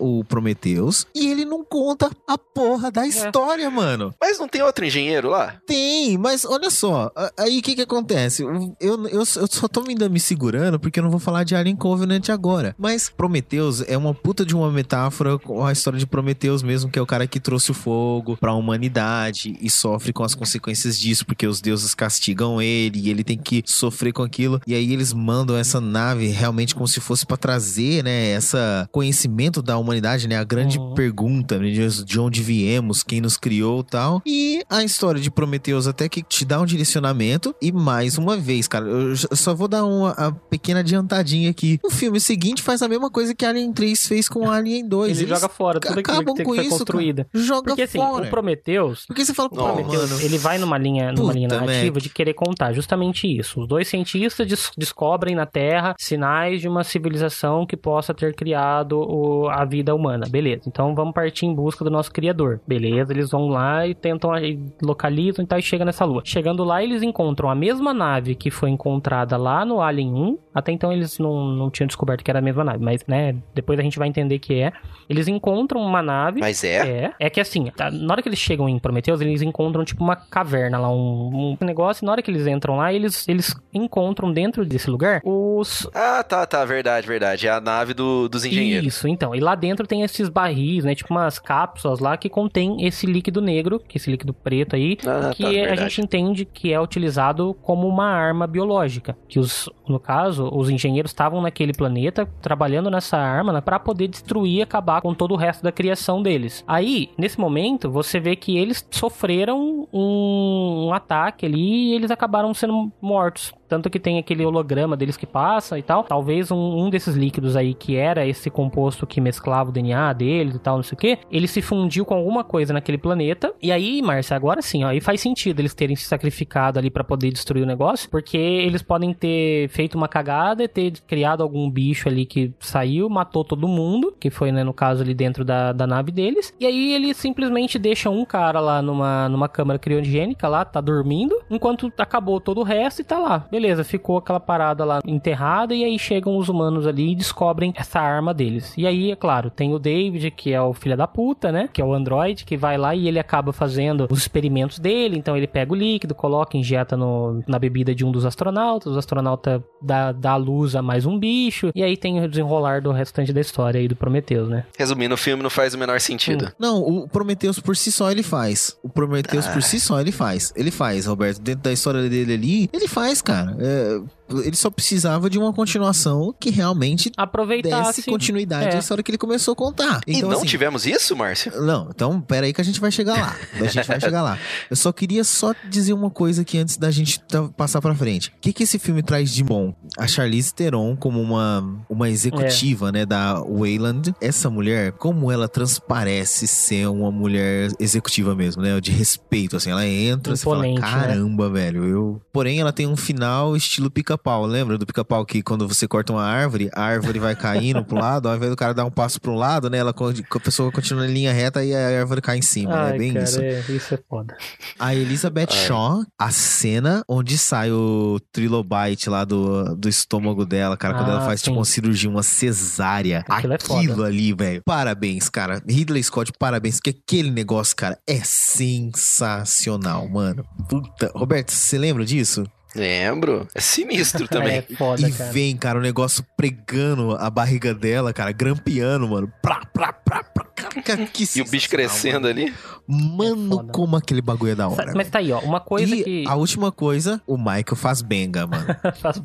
[0.00, 1.06] o Prometheus.
[1.14, 4.14] E ele não conta a porra da história, mano.
[4.20, 5.56] Mas não tem outro engenheiro lá?
[5.66, 8.42] Tem, mas olha só, aí o que que acontece?
[8.42, 11.76] Eu, eu, eu só tô ainda me segurando porque eu não vou falar de Alien
[11.76, 12.74] Covenant agora.
[12.78, 16.98] Mas Prometheus é uma puta de uma metáfora com a história de Prometheus mesmo, que
[16.98, 21.24] é o cara que trouxe o fogo pra humanidade e sofre com as consequências disso,
[21.24, 24.60] porque os deuses castigam ele e ele tem que sofrer com aquilo.
[24.66, 29.37] E aí eles mandam essa nave realmente como se fosse pra trazer, né, essa conhecimento
[29.62, 30.94] da humanidade, né, a grande Uhum.
[30.94, 34.22] pergunta né, de de onde viemos, quem nos criou e tal.
[34.26, 37.54] E a história de Prometheus até que te dá um direcionamento.
[37.62, 41.78] E mais uma vez, cara, eu só vou dar uma a pequena adiantadinha aqui.
[41.84, 45.10] O filme seguinte faz a mesma coisa que Alien 3 fez com Alien 2.
[45.12, 47.24] Ele Eles joga fora tudo aquilo acabam que, com foi isso, construída.
[47.32, 47.44] cara.
[47.44, 48.26] Joga Porque assim, fora.
[48.26, 50.22] o Prometheus, Porque você fala, Não, Prometheus, mano.
[50.22, 52.02] ele vai numa linha, numa linha narrativa Mac.
[52.02, 53.60] de querer contar justamente isso.
[53.60, 58.98] Os dois cientistas des- descobrem na Terra sinais de uma civilização que possa ter criado
[58.98, 60.26] o- a vida humana.
[60.28, 60.62] Beleza.
[60.66, 62.60] Então vamos partir em busca do nosso criador.
[62.66, 66.22] Beleza, eles vão lá e tentam e localizam e tal e chega nessa lua.
[66.24, 70.38] Chegando lá, eles encontram a mesma nave que foi encontrada lá no Alien 1.
[70.54, 73.78] Até então eles não, não tinham descoberto que era a mesma nave, mas né, depois
[73.78, 74.72] a gente vai entender que é.
[75.08, 76.76] Eles encontram uma nave Mas é?
[77.04, 80.02] é, é que assim, tá, na hora que eles chegam em Prometheus, eles encontram tipo
[80.02, 83.54] uma caverna lá, um, um negócio, e na hora que eles entram lá, eles, eles
[83.72, 85.88] encontram dentro desse lugar os.
[85.94, 87.46] Ah, tá, tá, verdade, verdade.
[87.46, 88.86] É a nave do- dos engenheiros.
[88.86, 89.34] Isso, então.
[89.34, 90.94] E lá dentro tem esses barris, né?
[90.94, 94.96] Tipo umas cápsulas lá que contém esse líquido negro, que é esse líquido preto aí,
[95.06, 95.80] Ah, que tá, a verdade.
[95.82, 99.16] gente entende que é utilizado como uma arma biológica.
[99.28, 104.08] Que os, no caso, os engenheiros estavam naquele planeta trabalhando nessa arma né, para poder
[104.08, 106.64] destruir e acabar com todo o resto da criação deles.
[106.66, 112.52] Aí, nesse momento, você vê que eles sofreram um, um ataque ali e eles acabaram
[112.54, 116.04] sendo mortos Tanto que tem aquele holograma deles que passa e tal.
[116.04, 120.54] Talvez um, um desses líquidos aí, que era esse composto que mesclava o DNA deles
[120.54, 123.52] e tal, não sei o que, ele se fundiu com alguma coisa naquele planeta.
[123.62, 127.04] E aí, Márcia, agora sim, ó, aí faz sentido eles terem se sacrificado ali para
[127.04, 131.70] poder destruir o negócio, porque eles podem ter feito uma cagada e ter criado algum
[131.70, 135.72] bicho ali que saiu, matou todo mundo, que foi, né, no caso ali dentro da,
[135.72, 136.54] da nave deles.
[136.58, 141.36] E aí eles simplesmente deixam um cara lá numa, numa câmara criogênica lá, tá dormindo,
[141.50, 143.46] enquanto acabou todo o resto e tá lá.
[143.50, 148.00] Beleza, ficou aquela parada lá enterrada e aí chegam os humanos ali e descobrem essa
[148.00, 148.72] arma deles.
[148.76, 151.68] E aí, é claro, tem o David, que é o filho da puta, né?
[151.72, 155.16] Que é o android, que vai lá e ele acaba fazendo os experimentos dele.
[155.16, 158.94] Então ele pega o líquido, coloca, injeta no, na bebida de um dos astronautas.
[158.94, 161.70] O astronauta dá, dá luz a mais um bicho.
[161.74, 164.64] E aí tem o desenrolar do restante da história aí do Prometheus, né?
[164.78, 166.52] Resumindo, o filme não faz o menor sentido.
[166.58, 168.76] Não, o Prometheus por si só ele faz.
[168.82, 170.52] O Prometheus por si só ele faz.
[170.56, 171.40] Ele faz, Roberto.
[171.40, 173.47] Dentro da história dele ali, ele faz, cara.
[173.58, 174.00] É,
[174.30, 178.00] ele só precisava de uma continuação que realmente Aproveitasse.
[178.00, 178.76] desse continuidade É.
[178.76, 180.00] à história que ele começou a contar.
[180.06, 181.52] E Então, não assim, tivemos isso, Márcio?
[181.62, 183.36] Não, então pera aí que a gente vai chegar lá.
[183.54, 184.38] A gente vai chegar lá.
[184.70, 187.20] Eu só queria só dizer uma coisa aqui antes da gente
[187.56, 188.28] passar pra frente.
[188.28, 189.74] O que, que esse filme traz de bom?
[189.96, 194.14] A Charlize Theron como uma, uma executiva, né, da Wayland.
[194.20, 198.80] Essa mulher, como ela transparece ser uma mulher executiva mesmo, né?
[198.80, 199.70] De respeito, assim.
[199.70, 200.86] Ela entra, você fala, Imponente, né?
[200.90, 201.84] caramba, velho.
[201.84, 202.22] Eu...
[202.32, 204.44] Porém, ela tem um final estilo pica-pau.
[204.44, 208.28] Lembra do pica-pau que quando você corta uma árvore, a árvore vai caindo pro lado,
[208.28, 209.78] ao invés do cara dar um passo pro lado, né?
[209.78, 212.82] Ela, a pessoa continua em linha reta e a árvore cai em cima, né?
[212.90, 213.40] Ai, É bem cara, isso.
[213.40, 214.36] é- isso é foda.
[214.78, 215.56] A Elizabeth Ai.
[215.66, 221.12] Shaw, a cena onde sai o trilobite lá do, do estômago dela, cara, quando Ah,
[221.12, 221.58] ela faz tipo sim.
[221.58, 223.24] uma cirurgia, uma cesárea.
[223.28, 223.80] Aquilo é foda.
[223.80, 224.62] Aquilo ali, velho.
[224.64, 225.62] Parabéns, cara.
[225.68, 230.44] Ridley Scott, parabéns, porque aquele negócio, cara, é sensacional, mano.
[230.68, 231.10] Puta.
[231.14, 232.44] Roberto, você lembra disso?
[232.74, 233.46] Lembro.
[233.54, 234.58] É sinistro também.
[234.58, 235.32] É foda, e cara.
[235.32, 239.32] vem, cara, o negócio pregando a barriga dela, cara, grampeando, mano.
[239.42, 240.44] Plá, plá, plá, plá.
[240.84, 242.52] Cara, que E o bicho crescendo ali.
[242.86, 243.72] Mano, foda.
[243.72, 244.92] como aquele bagulho é da hora.
[244.94, 245.40] Mas tá aí, ó.
[245.40, 246.24] Uma coisa e que.
[246.26, 248.66] a última coisa, o Michael faz benga, mano.
[249.00, 249.22] Faz-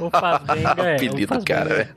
[0.00, 0.96] o Fazbenga é.
[0.96, 1.88] apelido o cara, velho.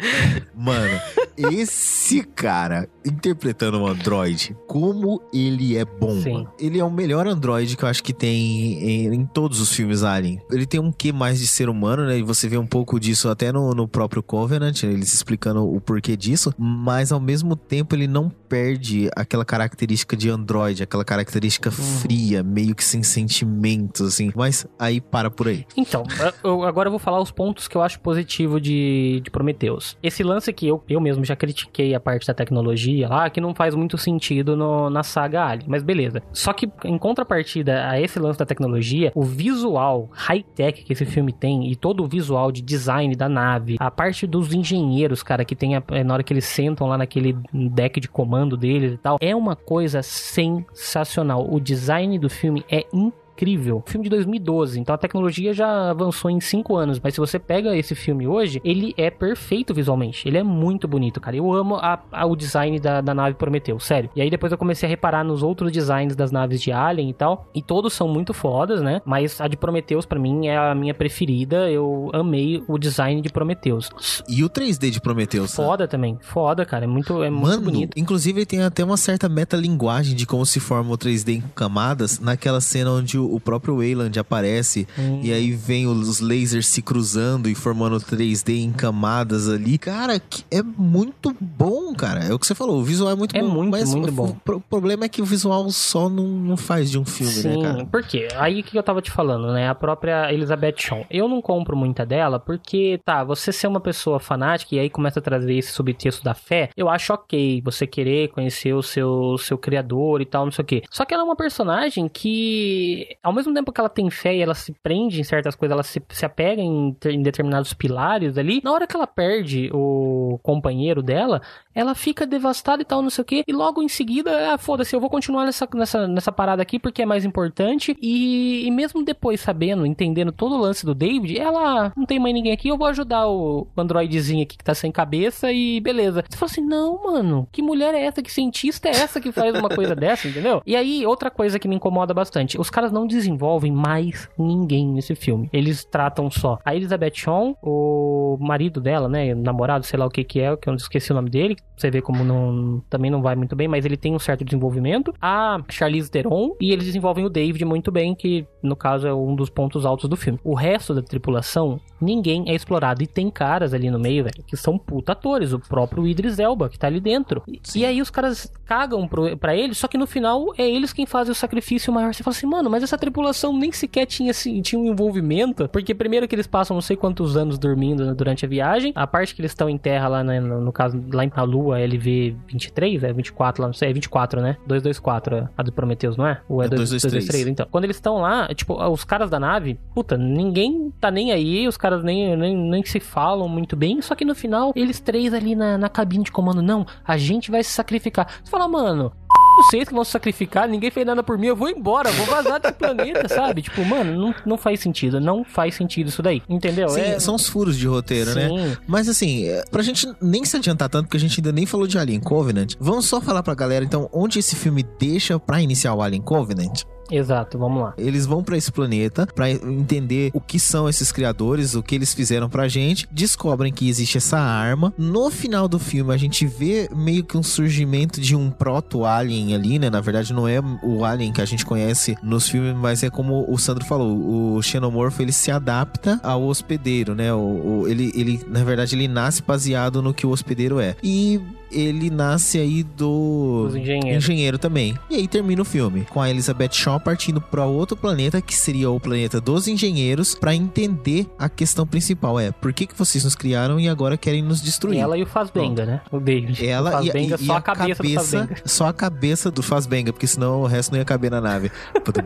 [0.56, 1.00] Mano,
[1.38, 6.34] esse cara interpretando um androide, como ele é bom, Sim.
[6.34, 6.52] mano.
[6.60, 10.04] Ele é o melhor androide que eu acho que tem em, em todos os filmes
[10.04, 10.42] Alien.
[10.52, 12.18] Ele tem um quê mais de ser humano, né?
[12.18, 16.18] E você vê um pouco disso até no, no próprio Covenant, eles explicando o porquê
[16.18, 16.54] disso.
[16.58, 22.76] Mas ao mesmo tempo ele não perde aquela característica de androide, aquela característica fria, meio
[22.76, 24.32] que sem sentimentos, assim.
[24.36, 25.66] Mas aí para por aí.
[25.76, 26.04] Então,
[26.44, 29.98] eu- agora eu vou falar os pontos que eu acho positivo de, de Prometheus.
[30.02, 33.54] Esse lance que eu, eu mesmo já critiquei a parte da tecnologia lá, que não
[33.56, 36.22] faz muito sentido no- na saga Alien, mas beleza.
[36.34, 41.32] Só que em contrapartida a esse lance da tecnologia, o visual high-tech que esse filme
[41.32, 45.56] tem e todo o visual de design da nave, a parte dos engenheiros, cara, que
[45.56, 48.98] tem a- é, na hora que eles sentam lá naquele deck de comando deles e
[48.98, 51.48] tal, é uma coisa sensacional.
[51.50, 53.84] O design do filme é incrível incrível.
[53.86, 57.76] Filme de 2012, então a tecnologia já avançou em 5 anos, mas se você pega
[57.78, 60.28] esse filme hoje, ele é perfeito visualmente.
[60.28, 61.36] Ele é muito bonito, cara.
[61.38, 64.10] Eu amo a- a- o design da, da nave Prometeu, sério.
[64.16, 67.14] E aí depois eu comecei a reparar nos outros designs das naves de Alien e
[67.14, 69.02] tal, e todos são muito fodas, né?
[69.06, 71.70] Mas a de Prometheus pra mim é a minha preferida.
[71.70, 73.90] Eu amei o design de Prometheus.
[74.28, 75.56] E o 3D de Prometheus?
[75.58, 75.64] né?
[75.66, 76.86] Foda também, foda, cara.
[76.86, 77.98] É muito, é muito Mano, bonito.
[78.00, 82.62] inclusive tem até uma certa metalinguagem de como se forma o 3D em camadas naquela
[82.62, 85.20] cena onde o, o próprio Wayland aparece Hum.
[85.24, 89.78] e aí vem os lasers se cruzando e formando 3D em camadas ali.
[89.78, 92.24] Cara, que é muito bom, cara.
[92.24, 93.50] É o que você falou, o visual é muito É bom.
[93.50, 94.28] muito, mas muito o, bom.
[94.30, 97.58] o pro- problema é que o visual só não, não faz de um filme, Sim,
[97.58, 97.86] né, cara?
[97.86, 98.28] por quê?
[98.38, 99.68] Aí o que eu tava te falando, né?
[99.70, 101.06] A própria Elizabeth Shaw.
[101.10, 105.20] Eu não compro muita dela porque, tá, você ser uma pessoa fanática e aí começa
[105.20, 107.62] a trazer esse subtexto da fé, eu acho ok.
[107.64, 110.84] Você querer conhecer o seu, seu criador e tal, não sei o quê.
[110.92, 114.42] Só que ela é uma personagem que, ao mesmo tempo que ela tem fé e
[114.42, 118.62] ela se prende em certas coisas, ela se, se apega em, em determinados pilares ali,
[118.64, 121.42] na hora que ela perde o companheiro dela,
[121.74, 124.96] ela fica devastada e tal, não sei o quê, e logo em seguida, ah, foda-se,
[124.96, 129.04] eu vou continuar nessa, nessa, nessa parada aqui porque é mais importante, e, e mesmo
[129.04, 132.78] depois sabendo, entendendo todo o lance do David, ela não tem mais ninguém aqui, eu
[132.78, 136.24] vou ajudar o androidezinho aqui que tá sem cabeça e beleza.
[136.28, 139.56] Você fala assim, não, mano, que mulher é essa, que cientista é essa que faz
[139.56, 140.62] uma coisa dessa, entendeu?
[140.66, 145.16] E aí, outra coisa que me incomoda bastante, os caras não desenvolvem mais ninguém nesse
[145.16, 145.50] filme.
[145.52, 149.34] Eles tratam só a Elizabeth Shaw, o marido dela, né?
[149.34, 151.56] Namorado, sei lá o que que é, que eu não esqueci o nome dele.
[151.76, 155.14] Você vê como não, também não vai muito bem, mas ele tem um certo desenvolvimento.
[155.22, 159.36] A Charlize Theron e eles desenvolvem o David muito bem, que no caso é um
[159.36, 160.40] dos pontos altos do filme.
[160.44, 163.04] O resto da tripulação, ninguém é explorado.
[163.04, 165.54] E tem caras ali no meio, velho, que são puta atores.
[165.54, 167.44] O próprio Idris Elba, que tá ali dentro.
[167.48, 170.92] E, e aí os caras cagam pro, pra eles, só que no final é eles
[170.92, 172.14] quem fazem o sacrifício maior.
[172.14, 175.68] Você fala assim, mano, mas essa tripulação nem sequer tinha, assim, tinha um envolvimento.
[175.70, 178.92] Porque primeiro que eles passam não sei quantos anos dormindo durante a viagem.
[178.96, 181.80] A parte que eles estão em terra lá, né, no, no caso, lá na Lua,
[181.80, 184.58] LV-23, é 24 lá, não sei, é 24, né?
[184.66, 186.42] 224, a do Prometheus, não é?
[186.48, 187.48] Ou é, É 223?
[187.48, 191.68] Então, quando eles estão lá, tipo, os caras da nave, puta, ninguém tá nem aí,
[191.68, 195.34] os caras nem, nem, nem se falam muito bem, só que no final, eles três
[195.34, 198.28] ali na, na cabine de comando, não, a gente vai se sacrificar.
[198.44, 199.12] Você fala, mano,
[199.58, 202.60] vocês que vão se sacrificar, ninguém fez nada por mim, eu vou embora, vou vazar
[202.62, 203.62] desse planeta, sabe?
[203.62, 206.90] Tipo, mano, não, não faz sentido, não faz sentido isso daí, entendeu?
[206.90, 208.48] Sim, É- são os furos de roteiro, né?
[208.48, 208.78] Sim.
[208.88, 211.88] Mas assim, é, pra gente nem se adiantar tanto, porque a gente ainda nem falou
[211.88, 215.94] de Alien Covenant, vamos só falar pra galera, então, onde esse filme deixa pra iniciar
[215.94, 216.84] o Alien Covenant?
[217.12, 217.94] Exato, vamos lá.
[217.98, 222.14] Eles vão pra esse planeta pra entender o que são esses criadores, o que eles
[222.14, 224.94] fizeram pra gente, descobrem que existe essa arma.
[224.98, 229.80] No final do filme a gente vê meio que um surgimento de um proto-alien ali,
[229.80, 229.90] né?
[229.90, 233.46] Na verdade não é o alien que a gente conhece nos filmes, mas é como
[233.48, 237.34] o Sandro falou, o xenomorfo ele se adapta ao hospedeiro, né?
[237.34, 237.38] O,
[237.82, 240.96] o- ele, ele, na verdade, ele nasce baseado no que o hospedeiro é.
[241.04, 241.40] E
[241.72, 244.24] ele nasce aí do Dos engenheiros.
[244.24, 244.98] engenheiro também.
[245.10, 248.90] E aí termina o filme com a Elizabeth Shaw partindo para outro planeta que seria
[248.90, 253.36] o planeta dos engenheiros pra entender a questão principal é por que que vocês nos
[253.36, 255.00] criaram e agora querem nos destruir.
[255.00, 256.02] Ela e o Fazbenga, né?
[256.12, 256.66] O David.
[256.66, 258.56] Ela o e, Fazbenga, e- e só a cabeça, do Fazbenga.
[258.66, 261.72] só a cabeça do Fazbenga, porque senão o resto não ia caber na nave.
[262.04, 262.26] Puta,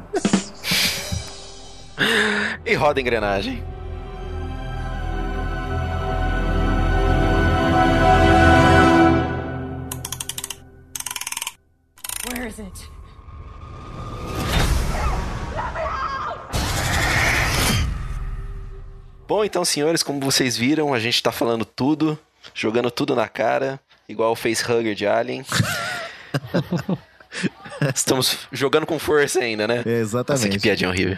[2.66, 3.64] E roda a engrenagem.
[19.28, 22.20] Bom, então, senhores, como vocês viram, a gente tá falando tudo,
[22.54, 23.80] jogando tudo na cara,
[24.10, 25.46] igual o facehugger de Alien.
[27.96, 29.76] Estamos jogando com força ainda, né?
[29.76, 30.60] É, Nossa, que exatamente.
[30.60, 31.18] piadinha horrível.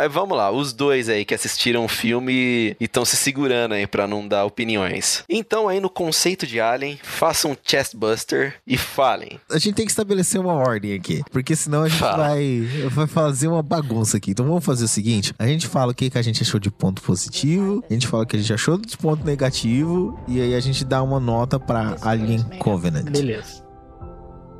[0.00, 3.86] Mas vamos lá, os dois aí que assistiram o filme e estão se segurando aí
[3.86, 5.22] pra não dar opiniões.
[5.28, 9.38] Então, aí no conceito de Alien, façam um chestbuster e falem.
[9.50, 12.28] A gente tem que estabelecer uma ordem aqui, porque senão a gente Fala.
[12.28, 14.30] vai, vai fazer uma bagunça aqui.
[14.30, 16.70] Então vamos fazer o seguinte: a gente fala o que, que a gente achou de
[16.70, 20.54] ponto positivo, a gente fala o que a gente achou de ponto negativo, e aí
[20.54, 23.10] a gente dá uma nota pra Alien Covenant.
[23.10, 23.62] Beleza.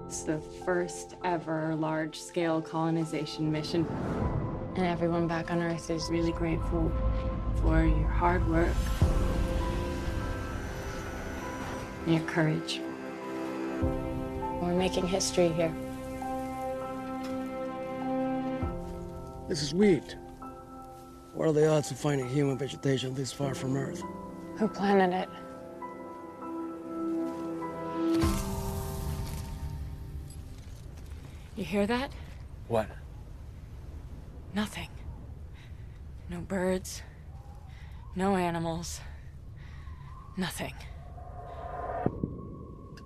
[0.04, 3.86] It's the first ever large scale colonization mission.
[4.76, 6.90] And everyone back on Earth is really grateful
[7.60, 8.72] for your hard work
[12.06, 12.80] and your courage.
[14.62, 15.74] We're making history here.
[19.48, 20.16] This is wheat.
[21.34, 24.02] What are the odds of finding human vegetation this far from Earth?
[24.56, 25.28] Who planted it?
[31.56, 32.10] You hear that?
[32.68, 32.88] What?
[34.52, 34.88] Nothing.
[36.28, 37.02] No birds.
[38.16, 39.00] No animals.
[40.36, 40.74] Nothing.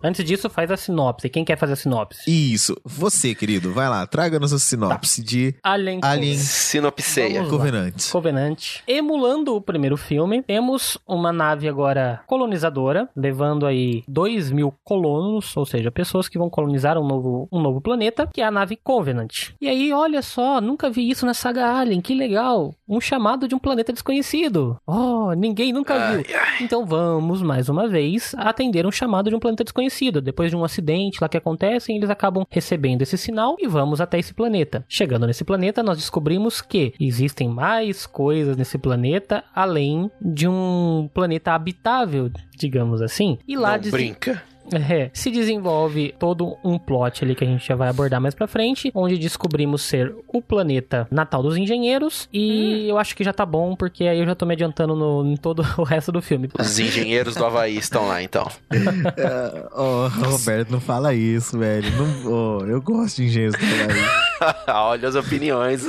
[0.04, 1.30] Antes disso, faz a sinopse.
[1.30, 2.20] Quem quer fazer a sinopse?
[2.28, 2.76] Isso.
[2.84, 7.46] Você, querido, vai lá, traga nossa sinopse de Alien, Alien Sinopseia.
[7.46, 8.10] Covenant.
[8.12, 8.80] Covenant.
[8.86, 15.64] Emulando o primeiro filme, temos uma nave agora colonizadora, levando aí 2 mil colonos, ou
[15.64, 19.52] seja, pessoas que vão colonizar um novo, um novo planeta, que é a nave Covenant.
[19.58, 22.74] E aí, olha só, nunca vi isso na saga Alien, que legal!
[22.86, 24.78] Um chamado de um planeta desconhecido.
[24.86, 26.22] Oh, ninguém nunca viu.
[26.60, 29.93] Então vamos, mais uma vez, atender um chamado de um planeta desconhecido.
[30.20, 34.18] Depois de um acidente lá que acontece, eles acabam recebendo esse sinal e vamos até
[34.18, 34.84] esse planeta.
[34.88, 41.52] Chegando nesse planeta, nós descobrimos que existem mais coisas nesse planeta além de um planeta
[41.52, 43.38] habitável, digamos assim.
[43.46, 44.42] E lá Não des- brinca.
[44.72, 48.46] É, se desenvolve todo um plot ali que a gente já vai abordar mais pra
[48.46, 52.28] frente, onde descobrimos ser o planeta natal dos engenheiros.
[52.32, 55.24] E eu acho que já tá bom, porque aí eu já tô me adiantando no,
[55.26, 56.48] em todo o resto do filme.
[56.58, 58.50] Os engenheiros do Havaí estão lá, então.
[58.70, 61.90] É, Ô, Roberto, não fala isso, velho.
[61.96, 64.24] Não, ô, eu gosto de engenheiros do Havaí.
[64.68, 65.88] Olha as opiniões.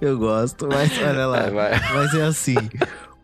[0.00, 1.50] Eu gosto, mas olha lá.
[1.50, 1.72] Vai.
[1.94, 2.56] Mas é assim.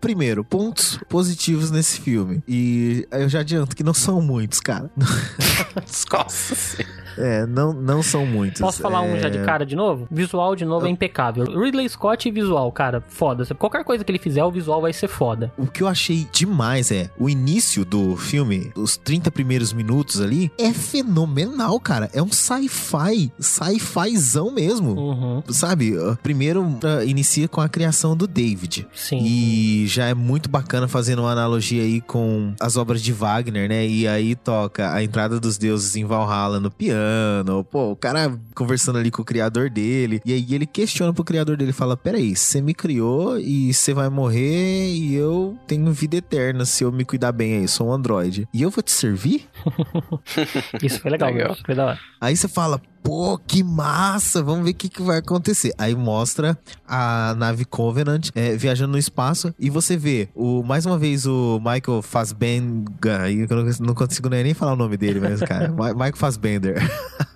[0.03, 2.43] Primeiro, pontos positivos nesse filme.
[2.49, 4.91] E eu já adianto que não são muitos, cara.
[6.13, 6.85] Nossa.
[7.17, 8.61] É, não, não são muitos.
[8.61, 10.09] Posso falar um já de É, cara de novo?
[10.11, 11.45] Visual de novo é impecável.
[11.45, 13.45] Ridley Scott e visual, cara, foda.
[13.55, 15.53] Qualquer coisa que ele fizer, o visual vai ser foda.
[15.57, 20.51] O que eu achei demais é o início do filme, os 30 primeiros minutos ali,
[20.59, 22.11] é fenomenal, cara.
[22.13, 24.93] É um sci-fi, sci-fizão mesmo.
[24.93, 25.43] Uhum.
[25.49, 25.93] Sabe?
[26.23, 28.87] Primeiro uh, inicia com a criação do David.
[28.95, 29.21] Sim.
[29.23, 33.87] E já é muito bacana fazendo uma analogia aí com as obras de Wagner, né?
[33.87, 37.65] E aí toca a entrada dos deuses em Valhalla no piano.
[37.65, 40.21] Pô, o cara conversando ali com o criador dele.
[40.25, 44.09] E aí ele questiona pro criador dele, fala: Peraí, você me criou e você vai
[44.09, 48.49] morrer e eu tenho vida eterna se eu me cuidar bem aí, sou um androide.
[48.53, 49.49] E eu vou te servir?
[50.83, 51.57] Isso foi legal, Legal.
[51.65, 51.99] foi da hora.
[52.21, 55.73] Aí você fala, pô, que massa, vamos ver o que, que vai acontecer.
[55.77, 60.99] Aí mostra a nave Covenant é, viajando no espaço e você vê, o, mais uma
[60.99, 65.69] vez, o Michael Fassbender, eu não, não consigo nem falar o nome dele, mas, cara,
[65.95, 66.77] Michael Fassbender,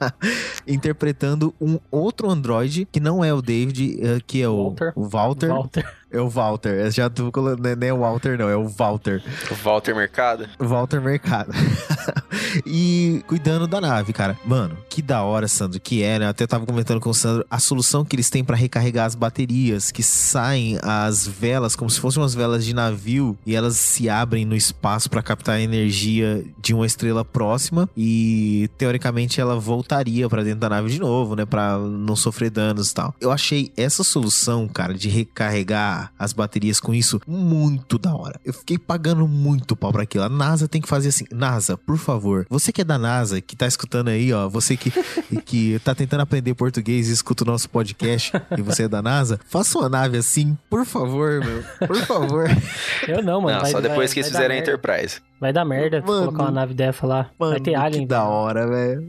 [0.67, 4.93] interpretando um outro androide que não é o David, é, que é o Walter.
[4.95, 5.49] o Walter.
[5.49, 5.97] Walter.
[6.11, 6.71] É o Walter.
[6.71, 9.23] Eu já tô colocando, não é- nem é o Walter, não, é o Walter.
[9.63, 10.49] Walter Mercado.
[10.59, 11.53] Walter Mercado.
[12.65, 14.39] e cuidando da nave, cara.
[14.45, 16.27] Mano, que da hora, Sandro, que é, né?
[16.27, 19.15] Eu até tava comentando com o Sandro a solução que eles têm pra recarregar as
[19.15, 24.09] baterias, que saem as velas como se fossem umas velas de navio e elas se
[24.09, 30.29] abrem no espaço pra captar a energia de uma estrela próxima e teoricamente ela voltaria
[30.29, 33.15] pra dentro da nave de novo, né, Pra não sofrer danos e tal.
[33.21, 38.41] Eu achei essa solução, cara, de recarregar as baterias com isso muito da hora.
[38.45, 40.25] Eu fiquei pagando muito pau pra aquilo.
[40.25, 41.25] A NASA tem que fazer assim.
[41.33, 44.91] NASA, por favor, você que é da NASA, que tá escutando aí, ó, você que,
[45.45, 49.39] que tá tentando aprender português e escuta o nosso podcast e você é da NASA,
[49.49, 51.63] faça uma nave assim, por favor, meu.
[51.87, 52.47] Por favor.
[53.09, 53.55] Eu não, mano.
[53.57, 54.73] Não, vai- só depois vai- que eles vai dar fizerem a merda.
[54.73, 55.21] Enterprise.
[55.41, 56.27] Vai dar merda Mano.
[56.27, 57.31] colocar uma nave dessa lá.
[57.39, 58.03] vai Mano, ter alien.
[58.03, 59.03] que da hora, velho.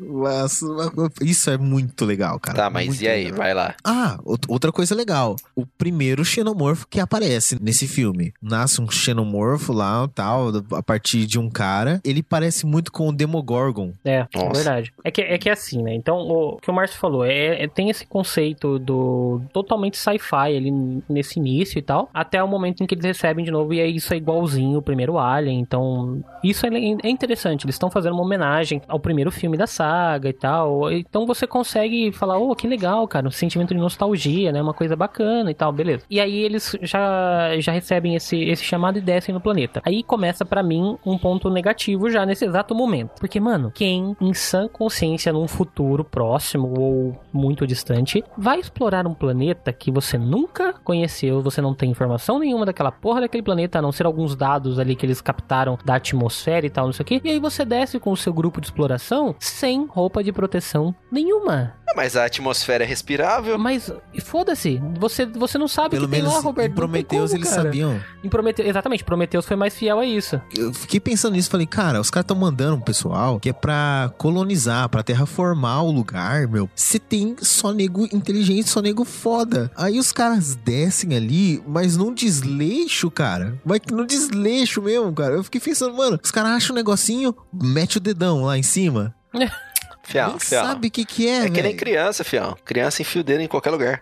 [1.21, 2.57] Isso é muito legal, cara.
[2.57, 3.23] Tá, mas Muito e aí?
[3.25, 3.37] legal.
[3.37, 3.75] Vai lá.
[3.83, 5.35] Ah, out- outra coisa legal.
[5.55, 8.33] O primeiro xenomorfo que aparece nesse filme.
[8.41, 11.99] Nasce um xenomorfo lá, tal, a partir de um cara.
[12.03, 13.93] Ele parece muito com o Demogorgon.
[14.03, 14.53] É, Nossa.
[14.53, 14.93] verdade.
[15.03, 15.93] É que, é que é assim, né?
[15.93, 20.71] Então, o que o Márcio falou, é, é- tem esse conceito do totalmente sci-fi ali
[21.09, 23.95] nesse início e tal, até o momento em que eles recebem de novo, e aí
[23.95, 28.23] isso é igualzinho o primeiro Alien, então isso é, é interessante, eles estão fazendo uma
[28.23, 33.07] homenagem ao primeiro filme da saga e tal, então você consegue falar, oh, que legal,
[33.07, 34.61] cara, um sentimento de nostalgia, né?
[34.61, 36.05] Uma coisa bacana e tal, beleza.
[36.09, 39.81] E aí eles já, já recebem esse, esse chamado e descem no planeta.
[39.85, 43.11] Aí começa pra mim um ponto negativo já nesse exato momento.
[43.19, 49.13] Porque, mano, quem em sã consciência num futuro próximo ou muito distante vai explorar um
[49.13, 53.81] planeta que você nunca conheceu, você não tem informação nenhuma daquela porra daquele planeta, a
[53.81, 57.05] não ser alguns dados ali que eles captaram da atmosfera e tal, não sei o
[57.05, 57.21] que.
[57.23, 61.73] E aí você desce com o seu grupo de exploração sem roupa de proteção nenhuma.
[61.89, 63.57] Ah, Mas a atmosfera é respirável.
[63.57, 63.91] Mas
[64.23, 66.71] foda-se, você, você não sabe Pelo que tem menos lá, Roberto.
[66.71, 67.63] em Prometheus como, eles cara.
[67.63, 67.99] sabiam.
[68.23, 70.39] Em Prometeu, exatamente, Prometheus foi mais fiel a isso.
[70.55, 74.11] Eu fiquei pensando nisso, falei, cara, os caras estão mandando um pessoal que é pra
[74.17, 76.69] colonizar, pra terraformar o lugar, meu.
[76.75, 79.71] Você tem só nego inteligente, só nego foda.
[79.75, 83.57] Aí os caras descem ali, mas num desleixo, cara.
[83.65, 85.35] Mas no desleixo mesmo, cara.
[85.35, 89.13] Eu fiquei pensando, mano, os caras acham um negocinho, mete o dedão lá em cima.
[90.07, 90.65] Fião, Nem fião.
[90.65, 92.55] sabe o que que é, É que nem criança, fião.
[92.63, 94.01] Criança enfia o dedo em qualquer lugar.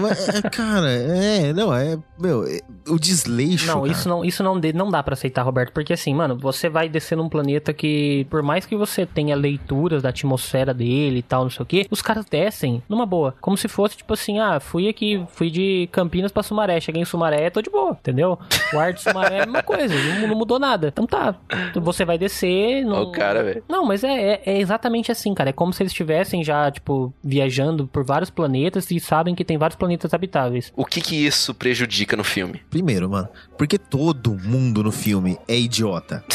[0.00, 3.92] Mas, é, cara, é, não, é, meu, é, o desleixo, Não, cara.
[3.92, 7.16] isso não, isso não, não dá pra aceitar, Roberto, porque assim, mano, você vai descer
[7.16, 11.50] num planeta que, por mais que você tenha leituras da atmosfera dele e tal, não
[11.50, 13.36] sei o que, os caras descem numa boa.
[13.40, 17.04] Como se fosse, tipo assim, ah, fui aqui, fui de Campinas pra Sumaré, cheguei em
[17.04, 18.36] Sumaré, tô de boa, entendeu?
[18.72, 20.88] O ar de Sumaré é a mesma coisa, não, não mudou nada.
[20.88, 21.36] Então tá,
[21.76, 22.84] você vai descer.
[22.84, 23.04] Não...
[23.04, 23.62] O cara, velho.
[23.68, 25.43] Não, mas é, é, é exatamente assim, cara.
[25.50, 29.58] É como se eles estivessem já, tipo, viajando por vários planetas e sabem que tem
[29.58, 30.72] vários planetas habitáveis.
[30.76, 32.62] O que que isso prejudica no filme?
[32.70, 36.24] Primeiro, mano, porque todo mundo no filme é idiota.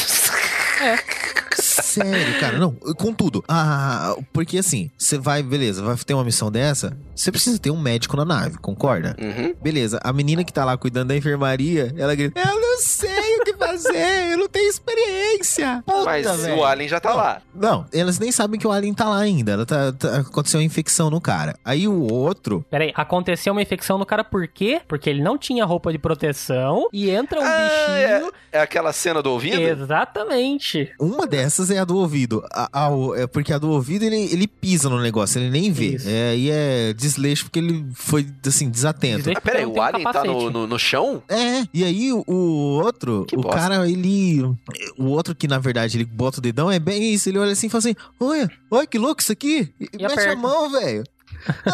[1.90, 6.98] Sério, cara, não, contudo, ah, porque assim, você vai, beleza, vai ter uma missão dessa,
[7.16, 9.16] você precisa ter um médico na nave, concorda?
[9.20, 9.54] Uhum.
[9.62, 13.44] Beleza, a menina que tá lá cuidando da enfermaria, ela grita, eu não sei o
[13.44, 15.84] que fazer, eu não tenho experiência.
[15.86, 16.58] Puta, Mas velho.
[16.58, 17.42] o Alien já tá lá.
[17.54, 19.52] Não, elas nem sabem que o Alien tá lá ainda.
[19.54, 21.56] Ela tá, tá- aconteceu uma infecção no cara.
[21.64, 22.66] Aí o outro.
[22.70, 24.82] Peraí, aconteceu uma infecção no cara por quê?
[24.88, 28.32] Porque ele não tinha roupa de proteção e entra um bichinho.
[28.52, 29.60] É aquela cena do ouvido?
[29.62, 30.92] Exatamente.
[31.00, 32.44] Uma dessas é a do ouvido.
[32.52, 35.98] A, a- é porque a do ouvido ele, ele pisa no negócio, ele nem vê.
[36.06, 39.30] É, e é desleixo porque ele foi, assim, desatento.
[39.30, 41.24] Ah, peraí, o Alien tá no, no, no chão?
[41.30, 43.58] É, e aí o, o outro, o bosta.
[43.60, 44.42] cara, ele.
[44.98, 47.30] O outro que, na verdade, ele bota o dedão, é bem isso.
[47.30, 49.70] Ele olha assim e fala assim: Olha, olha que louco isso aqui.
[49.80, 50.34] E, E mete aperta.
[50.34, 51.04] a mão, velho.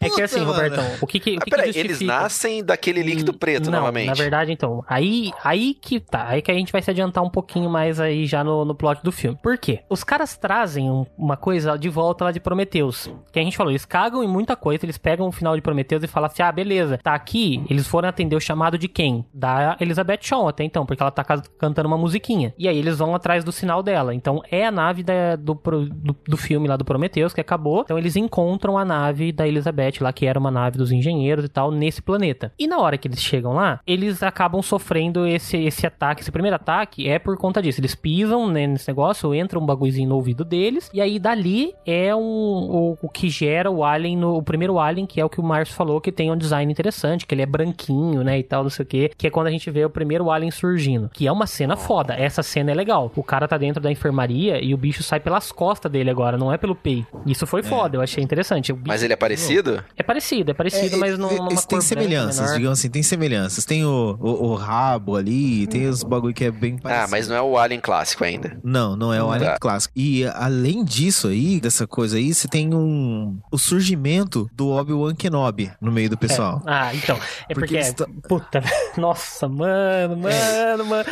[0.00, 2.62] É que assim, Puta, Robertão, o que que, o Ah, que, peraí, que eles nascem
[2.62, 4.06] daquele líquido preto Não, novamente.
[4.06, 7.30] na verdade, então, aí, aí que tá, aí que a gente vai se adiantar um
[7.30, 9.38] pouquinho mais aí já no, no plot do filme.
[9.42, 9.80] Por quê?
[9.88, 13.70] Os caras trazem um- uma coisa de volta lá de Prometheus, que a gente falou,
[13.72, 16.52] eles cagam em muita coisa, eles pegam o final de Prometheus e falam assim, ah,
[16.52, 19.24] beleza, tá aqui, eles foram atender o chamado de quem?
[19.32, 22.52] Da Elizabeth Shaw até então, porque ela tá ca- cantando uma musiquinha.
[22.58, 26.16] E aí eles vão atrás do sinal dela, então é a nave da- do, do,
[26.28, 30.12] do filme lá do Prometheus que acabou, então eles encontram a nave da Elizabeth lá,
[30.12, 32.52] que era uma nave dos engenheiros e tal, nesse planeta.
[32.58, 36.22] E na hora que eles chegam lá, eles acabam sofrendo esse, esse ataque.
[36.22, 37.80] Esse primeiro ataque é por conta disso.
[37.80, 42.14] Eles pisam né, nesse negócio, entra um bagulhozinho no ouvido deles, e aí dali é
[42.14, 45.40] um, o, o que gera o alien, no, o primeiro alien, que é o que
[45.40, 48.62] o Márcio falou, que tem um design interessante, que ele é branquinho, né, e tal,
[48.62, 51.26] não sei o que, que é quando a gente vê o primeiro alien surgindo, que
[51.26, 52.14] é uma cena foda.
[52.14, 53.10] Essa cena é legal.
[53.16, 56.52] O cara tá dentro da enfermaria e o bicho sai pelas costas dele agora, não
[56.52, 57.20] é pelo peito.
[57.26, 58.63] Isso foi foda, eu achei interessante.
[58.86, 59.82] Mas ele é parecido?
[59.96, 62.56] é parecido, é parecido, É, mas não é, cor branca semelhanças, menor.
[62.56, 63.64] digamos assim, tem semelhanças.
[63.64, 67.04] Tem o, o, o rabo ali, tem os bagulho que é bem parecido.
[67.04, 68.58] Ah, mas não é o Alien clássico ainda.
[68.62, 69.58] Não, não é o Alien Tá.
[69.58, 69.92] clássico.
[69.96, 75.70] E além disso aí, dessa coisa aí, você tem um o surgimento do Obi-Wan Kenobi
[75.80, 76.62] no meio do pessoal.
[76.66, 77.18] Ah, então.
[77.48, 78.28] É Porque porque.
[78.28, 78.62] Puta,
[78.96, 81.04] nossa, mano, mano, mano.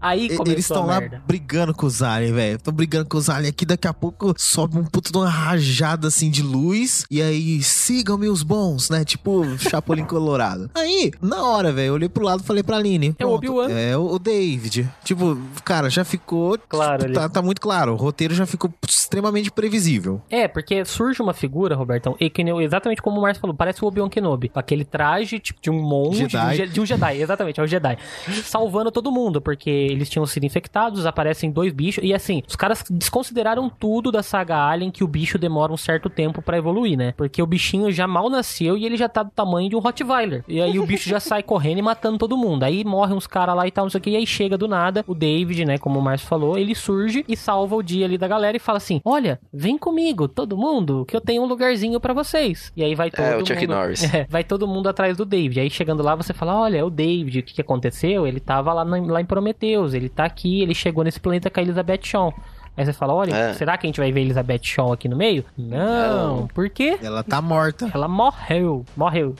[0.00, 1.22] Aí começou Eles estão lá merda.
[1.26, 2.56] brigando com os aliens, velho.
[2.56, 3.64] Estão brigando com os aliens aqui.
[3.66, 6.99] Daqui a pouco sobe um puto de uma rajada assim de luz.
[7.10, 9.04] E aí, sigam-me os bons, né?
[9.04, 10.70] Tipo, Chapolin Colorado.
[10.74, 13.14] Aí, na hora, velho, eu olhei pro lado e falei pra Aline.
[13.18, 13.70] É o Obi-Wan.
[13.70, 14.88] É o David.
[15.04, 16.58] Tipo, cara, já ficou.
[16.68, 17.14] Claro ali.
[17.14, 17.92] Tá, tá muito claro.
[17.92, 20.20] O roteiro já ficou extremamente previsível.
[20.30, 23.88] É, porque surge uma figura, Robertão, e que exatamente como o Márcio falou, parece o
[23.88, 24.50] Obi-Wan Kenobi.
[24.54, 26.56] Aquele traje tipo, de um monge, de um, Jedi.
[26.56, 27.96] Je- de um Jedi, exatamente, é o Jedi.
[28.44, 32.82] Salvando todo mundo, porque eles tinham sido infectados, aparecem dois bichos, e assim, os caras
[32.90, 37.12] desconsideraram tudo da saga Alien, que o bicho demora um certo tempo pra evoluir, né?
[37.16, 40.44] Porque o bichinho já mal nasceu e ele já tá do tamanho de um Rottweiler.
[40.48, 42.62] E aí o bicho já sai correndo e matando todo mundo.
[42.64, 44.68] Aí morrem uns caras lá e tal, não sei o que, e aí chega do
[44.68, 48.16] nada o David, né, como o Márcio falou, ele surge e salva o dia ali
[48.18, 51.98] da galera e fala assim: Olha, vem comigo, todo mundo, que eu tenho um lugarzinho
[52.00, 52.72] pra vocês.
[52.76, 53.46] E aí vai todo É, o mundo.
[53.48, 54.00] Chuck Norris.
[54.14, 55.60] É, vai todo mundo atrás do David.
[55.60, 58.26] Aí chegando lá, você fala: Olha, é o David, o que, que aconteceu?
[58.26, 61.60] Ele tava lá, na- lá em Prometheus, ele tá aqui, ele chegou nesse planeta com
[61.60, 62.34] a Elizabeth Shaw.
[62.80, 63.52] Aí você fala: Olha, É.
[63.54, 65.44] será que a gente vai ver Elizabeth Shaw aqui no meio?
[65.56, 66.38] Não.
[66.38, 66.46] Não.
[66.48, 66.98] Por quê?
[67.02, 67.90] Ela tá morta.
[67.92, 68.86] Ela morreu.
[68.96, 69.34] Morreu.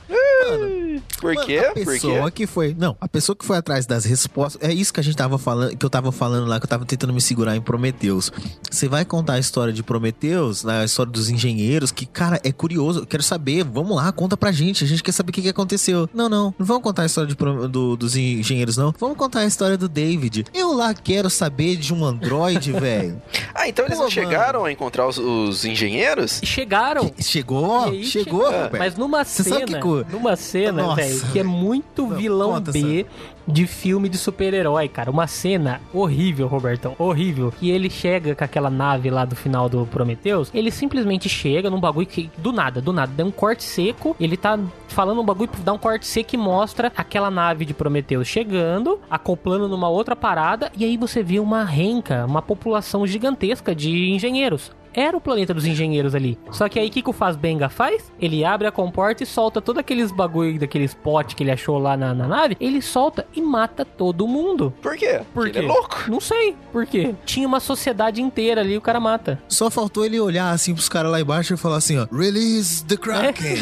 [1.20, 1.58] Por Mano, quê?
[1.58, 1.84] A Por quê?
[1.84, 2.74] pessoa que foi.
[2.78, 4.60] Não, a pessoa que foi atrás das respostas.
[4.68, 6.84] É isso que a gente tava falando, que eu tava falando lá, que eu tava
[6.84, 8.32] tentando me segurar em Prometeus.
[8.70, 12.50] Você vai contar a história de Prometeus, né, a história dos engenheiros, que, cara, é
[12.52, 13.00] curioso.
[13.00, 13.64] Eu quero saber.
[13.64, 14.82] Vamos lá, conta pra gente.
[14.84, 16.08] A gente quer saber o que, que aconteceu.
[16.12, 16.54] Não, não.
[16.58, 17.36] Não vamos contar a história de
[17.68, 18.92] do- dos engenheiros, não.
[18.98, 20.44] Vamos contar a história do David.
[20.52, 23.20] Eu lá quero saber de um androide, velho.
[23.54, 26.40] Ah, então eles Pô, não chegaram a encontrar os, os engenheiros?
[26.42, 27.12] Chegaram.
[27.18, 28.78] Chegou, E aí chegou, chegou.
[28.78, 33.06] Mas numa Você cena, que numa cena, velho, que é muito Não, vilão conta, B
[33.50, 35.10] de filme de super-herói, cara.
[35.10, 37.52] Uma cena horrível, Robertão, horrível.
[37.58, 41.80] Que ele chega com aquela nave lá do final do Prometheus, ele simplesmente chega num
[41.80, 45.50] bagulho que do nada, do nada, dá um corte seco, ele tá falando um bagulho,
[45.64, 50.70] dá um corte seco e mostra aquela nave de Prometheus chegando, acoplando numa outra parada,
[50.76, 54.70] e aí você vê uma renca, uma população gigantesca de engenheiros.
[54.94, 56.38] Era o planeta dos engenheiros ali.
[56.50, 58.12] Só que aí o que, que o Fazbenga faz?
[58.20, 61.96] Ele abre a comporta e solta todos aqueles bagulho daqueles potes que ele achou lá
[61.96, 62.56] na, na nave.
[62.60, 64.72] Ele solta e mata todo mundo.
[64.82, 65.20] Por quê?
[65.32, 65.58] Por Porque?
[65.58, 66.04] Ele é louco.
[66.08, 67.14] Não sei por quê.
[67.24, 69.40] Tinha uma sociedade inteira ali, o cara mata.
[69.48, 72.96] Só faltou ele olhar assim pros caras lá embaixo e falar assim, ó, Release the
[72.96, 73.56] Kraken.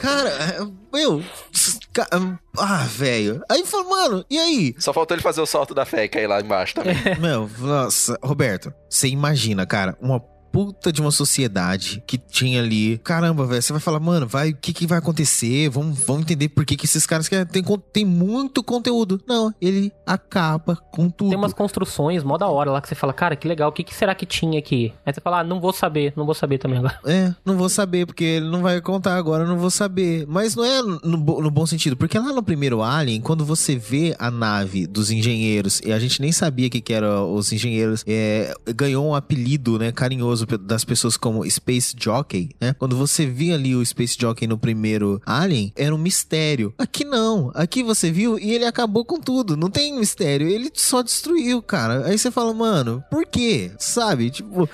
[0.00, 1.22] cara, é, meu,
[1.92, 2.08] ca-
[2.58, 3.42] ah, velho.
[3.50, 4.74] Aí falou, mano, e aí?
[4.78, 6.96] Só faltou ele fazer o salto da fé e cair lá embaixo também.
[7.20, 10.22] Meu, nossa, Roberto, você imagina, cara, uma
[10.52, 12.98] puta de uma sociedade que tinha ali.
[12.98, 15.70] Caramba, velho, você vai falar, mano, vai, o que, que vai acontecer?
[15.70, 17.46] Vamos, vamos entender por que, que esses caras querem.
[17.46, 19.20] Tem, tem muito conteúdo.
[19.26, 21.30] Não, ele acaba com tudo.
[21.30, 23.82] Tem umas construções mó da hora lá que você fala, cara, que legal, o que,
[23.82, 24.92] que será que tinha aqui?
[25.06, 26.98] Aí você fala, ah, não vou saber, não vou saber também agora.
[27.06, 30.26] É, não vou saber, porque ele não vai contar agora, não vou saber.
[30.28, 34.14] Mas não é no, no bom sentido, porque lá no primeiro Alien, quando você vê
[34.18, 38.54] a nave dos engenheiros, e a gente nem sabia que, que eram os engenheiros, é,
[38.74, 42.74] ganhou um apelido, né, carinhoso pe- das pessoas como Space Jockey, né?
[42.78, 46.74] Quando você via ali o Space Jockey no primeiro Alien, era um mistério.
[46.78, 51.02] Aqui não, aqui você viu e ele acabou com tudo, não tem mistério, ele só
[51.02, 52.06] destruiu, cara.
[52.06, 53.70] Aí você fala, mano, por quê?
[53.78, 54.30] Sabe?
[54.30, 54.68] Tipo,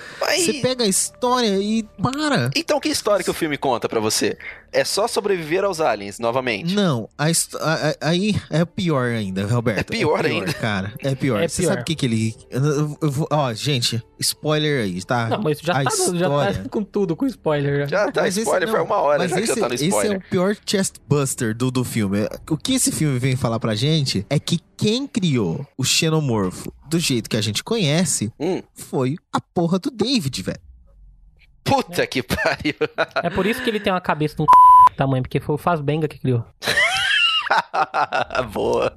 [0.45, 2.49] você pega a história e para.
[2.55, 4.37] Então que história que o filme conta pra você?
[4.71, 6.73] É só sobreviver aos aliens, novamente?
[6.75, 9.79] Não, a hist- a- a- aí é pior ainda, Roberto.
[9.93, 10.53] É pior ainda.
[10.53, 11.41] Cara, é pior.
[11.41, 11.69] É Você pior.
[11.71, 12.35] sabe o que que ele...
[13.01, 15.29] vou- Ó, gente, spoiler aí, tá?
[15.29, 16.53] Não, mas já a tá, já história...
[16.63, 17.87] tá com tudo, com spoiler.
[17.87, 18.05] Já.
[18.05, 19.67] Já tá, Mas esse- spoiler não, foi uma hora mas já que esse, já tá
[19.69, 20.17] no Esse é spoiler.
[20.17, 22.27] o pior chestbuster do, do filme.
[22.49, 26.97] O que esse filme vem falar pra gente é que quem criou o xenomorfo do
[26.99, 28.61] jeito que a gente conhece Hum.
[28.73, 30.59] foi a porra do David, velho.
[31.69, 32.75] Puta que pariu.
[33.23, 34.45] É por isso que ele tem uma cabeça de um
[34.97, 36.45] tamanho, porque foi o Fazbenga que criou.
[38.51, 38.93] Boa.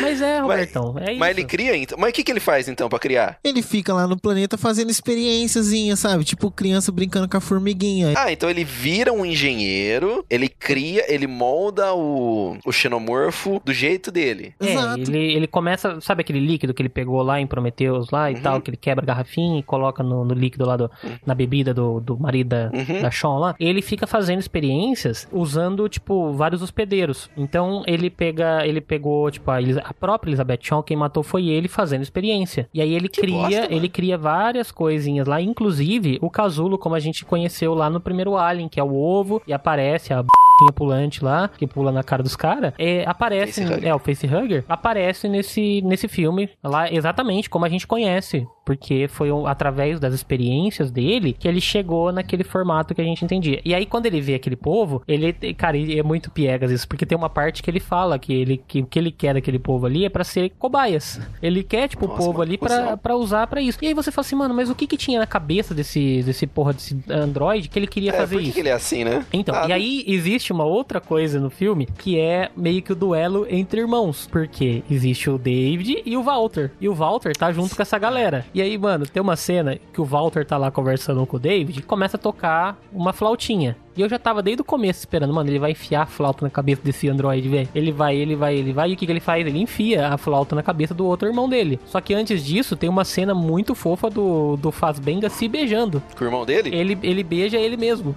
[0.00, 1.18] Mas é, Robertão, é isso.
[1.20, 1.98] Mas ele cria então.
[1.98, 3.38] Mas o que, que ele faz então pra criar?
[3.42, 6.24] Ele fica lá no planeta fazendo experiênciazinhas, sabe?
[6.24, 8.14] Tipo criança brincando com a formiguinha.
[8.16, 14.10] Ah, então ele vira um engenheiro, ele cria, ele molda o, o xenomorfo do jeito
[14.10, 14.54] dele.
[14.60, 18.34] É, ele, ele começa, sabe aquele líquido que ele pegou lá em Prometheus lá e
[18.36, 18.40] Uhum.
[18.42, 20.90] tal, que ele quebra a garrafinha e coloca no, no líquido lá, do,
[21.24, 23.00] na bebida do, do marido da, Uhum.
[23.02, 23.54] da Sean lá.
[23.58, 27.30] Ele fica fazendo experiências usando, tipo, vários hospedeiros.
[27.36, 29.58] Então ele pega, ele pegou, tipo, a,
[29.88, 32.68] a própria Elizabeth Sean, quem matou foi ele fazendo experiência.
[32.74, 37.00] E aí ele cria, bosta, ele cria várias coisinhas lá, inclusive o casulo, como a
[37.00, 40.24] gente conheceu lá no primeiro Alien, que é o ovo, e aparece a
[40.74, 45.80] pulante lá, que pula na cara dos caras, é, aparece, é, o facehugger, aparece nesse,
[45.82, 51.46] nesse filme, lá exatamente como a gente conhece, porque foi através das experiências dele que
[51.46, 53.60] ele chegou naquele formato que a gente entendia.
[53.64, 57.06] E aí quando ele vê aquele povo, ele, cara, ele é muito piegas isso, porque
[57.06, 59.86] tem uma parte que ele fala que ele que o que ele quer daquele povo
[59.86, 61.20] ali é pra ser cobaias.
[61.40, 63.78] Ele quer tipo o Nossa, povo mano, ali pra usar pra isso.
[63.82, 66.46] E aí você fala assim, mano, mas o que que tinha na cabeça desse desse
[66.46, 68.54] porra desse android que ele queria É, fazer por que isso?
[68.54, 69.24] que ele é assim, né?
[69.32, 69.68] Então, Nada.
[69.68, 73.80] e aí existe uma outra coisa no filme que é meio que o duelo entre
[73.80, 74.28] irmãos.
[74.30, 76.70] Porque existe o David e o Walter.
[76.80, 78.44] E o Walter tá junto com essa galera.
[78.54, 81.80] E aí, mano, tem uma cena que o Walter tá lá conversando com o David
[81.80, 83.76] e começa a tocar uma flautinha.
[83.96, 86.50] E eu já tava desde o começo esperando, mano, ele vai enfiar a flauta na
[86.50, 87.68] cabeça desse androide, velho.
[87.74, 88.90] Ele vai, ele vai, ele vai.
[88.90, 89.46] E o que, que ele faz?
[89.46, 91.80] Ele enfia a flauta na cabeça do outro irmão dele.
[91.86, 96.02] Só que antes disso, tem uma cena muito fofa do, do Fazbenga se beijando.
[96.14, 96.74] Com o irmão dele?
[96.74, 98.14] Ele, ele beija ele mesmo.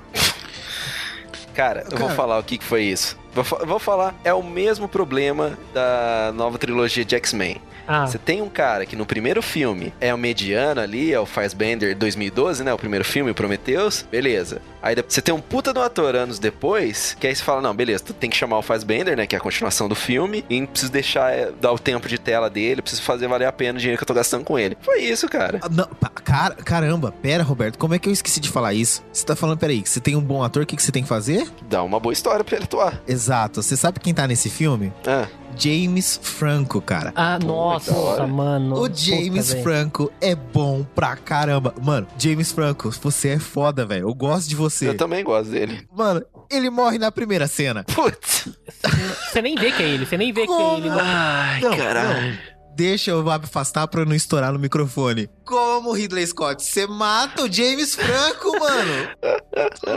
[1.60, 3.20] Cara, eu vou falar o que, que foi isso.
[3.34, 7.62] Vou, vou falar, é o mesmo problema da nova trilogia de X-Men.
[7.90, 8.06] Ah.
[8.06, 11.98] Você tem um cara que no primeiro filme é o mediano ali, é o Fassbender
[11.98, 12.72] 2012, né?
[12.72, 14.06] O primeiro filme, o Prometheus.
[14.12, 14.62] Beleza.
[14.82, 18.04] Aí você tem um puta do ator anos depois, que aí você fala, não, beleza,
[18.04, 19.26] tu tem que chamar o Fassbender, né?
[19.26, 22.50] Que é a continuação do filme, e preciso deixar, é, dar o tempo de tela
[22.50, 24.78] dele, preciso fazer valer a pena o dinheiro que eu tô gastando com ele.
[24.82, 25.60] Foi isso, cara.
[25.62, 29.04] Ah, Não, pa- cara, caramba, pera, Roberto, como é que eu esqueci de falar isso?
[29.12, 31.02] Você tá falando, peraí, que você tem um bom ator, o que, que você tem
[31.04, 31.50] que fazer?
[31.68, 33.02] Dá uma boa história pra ele atuar.
[33.08, 34.94] Exato, você sabe quem tá nesse filme?
[35.08, 35.28] Ah.
[35.58, 37.12] James Franco, cara.
[37.16, 38.80] Ah, nossa, mano.
[38.80, 39.64] O James Puta.
[39.64, 41.74] Franco é bom pra caramba.
[41.82, 44.08] Mano, James Franco, você é foda, velho.
[44.08, 44.88] Eu gosto de você.
[44.90, 45.88] Eu também gosto dele.
[45.96, 47.84] Mano, ele morre na primeira cena.
[47.84, 48.50] Putz.
[49.32, 50.90] Você nem vê que é ele, você nem vê que é ele.
[50.90, 52.22] Ai, Não, caralho.
[52.32, 52.38] não.
[52.80, 55.30] Deixa eu afastar pra não estourar no microfone.
[55.44, 56.64] Como, Ridley Scott?
[56.64, 59.10] Você mata o James Franco, mano?